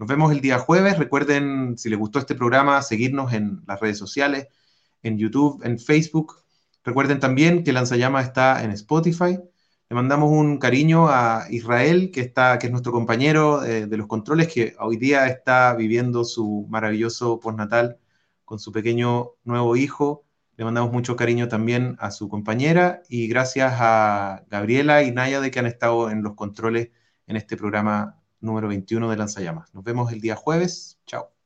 Nos 0.00 0.08
vemos 0.08 0.32
el 0.32 0.40
día 0.40 0.58
jueves. 0.58 0.98
Recuerden, 0.98 1.78
si 1.78 1.88
les 1.90 1.98
gustó 1.98 2.18
este 2.18 2.34
programa, 2.34 2.82
seguirnos 2.82 3.32
en 3.32 3.62
las 3.68 3.78
redes 3.78 3.98
sociales, 3.98 4.48
en 5.02 5.16
YouTube, 5.18 5.60
en 5.64 5.78
Facebook 5.78 6.40
Recuerden 6.84 7.20
también 7.20 7.62
que 7.62 7.72
Lanzallama 7.72 8.22
está 8.22 8.64
en 8.64 8.70
Spotify. 8.70 9.38
Le 9.90 9.94
mandamos 9.94 10.30
un 10.30 10.58
cariño 10.58 11.08
a 11.08 11.46
Israel, 11.50 12.10
que, 12.12 12.22
está, 12.22 12.58
que 12.58 12.66
es 12.66 12.72
nuestro 12.72 12.92
compañero 12.92 13.64
eh, 13.64 13.86
de 13.86 13.96
los 13.98 14.06
controles, 14.06 14.48
que 14.48 14.74
hoy 14.78 14.96
día 14.96 15.26
está 15.26 15.74
viviendo 15.74 16.24
su 16.24 16.66
maravilloso 16.70 17.38
postnatal 17.38 17.98
con 18.44 18.58
su 18.58 18.72
pequeño 18.72 19.32
nuevo 19.44 19.76
hijo. 19.76 20.24
Le 20.56 20.64
mandamos 20.64 20.92
mucho 20.92 21.16
cariño 21.16 21.48
también 21.48 21.96
a 22.00 22.10
su 22.10 22.28
compañera 22.28 23.02
y 23.08 23.28
gracias 23.28 23.74
a 23.78 24.44
Gabriela 24.48 25.02
y 25.02 25.12
Naya 25.12 25.40
de 25.40 25.50
que 25.50 25.58
han 25.58 25.66
estado 25.66 26.10
en 26.10 26.22
los 26.22 26.34
controles 26.34 26.90
en 27.26 27.36
este 27.36 27.56
programa 27.56 28.19
número 28.40 28.68
21 28.68 29.10
de 29.10 29.16
Lanzallamas. 29.16 29.74
Nos 29.74 29.84
vemos 29.84 30.12
el 30.12 30.20
día 30.20 30.36
jueves. 30.36 30.98
Chao. 31.06 31.39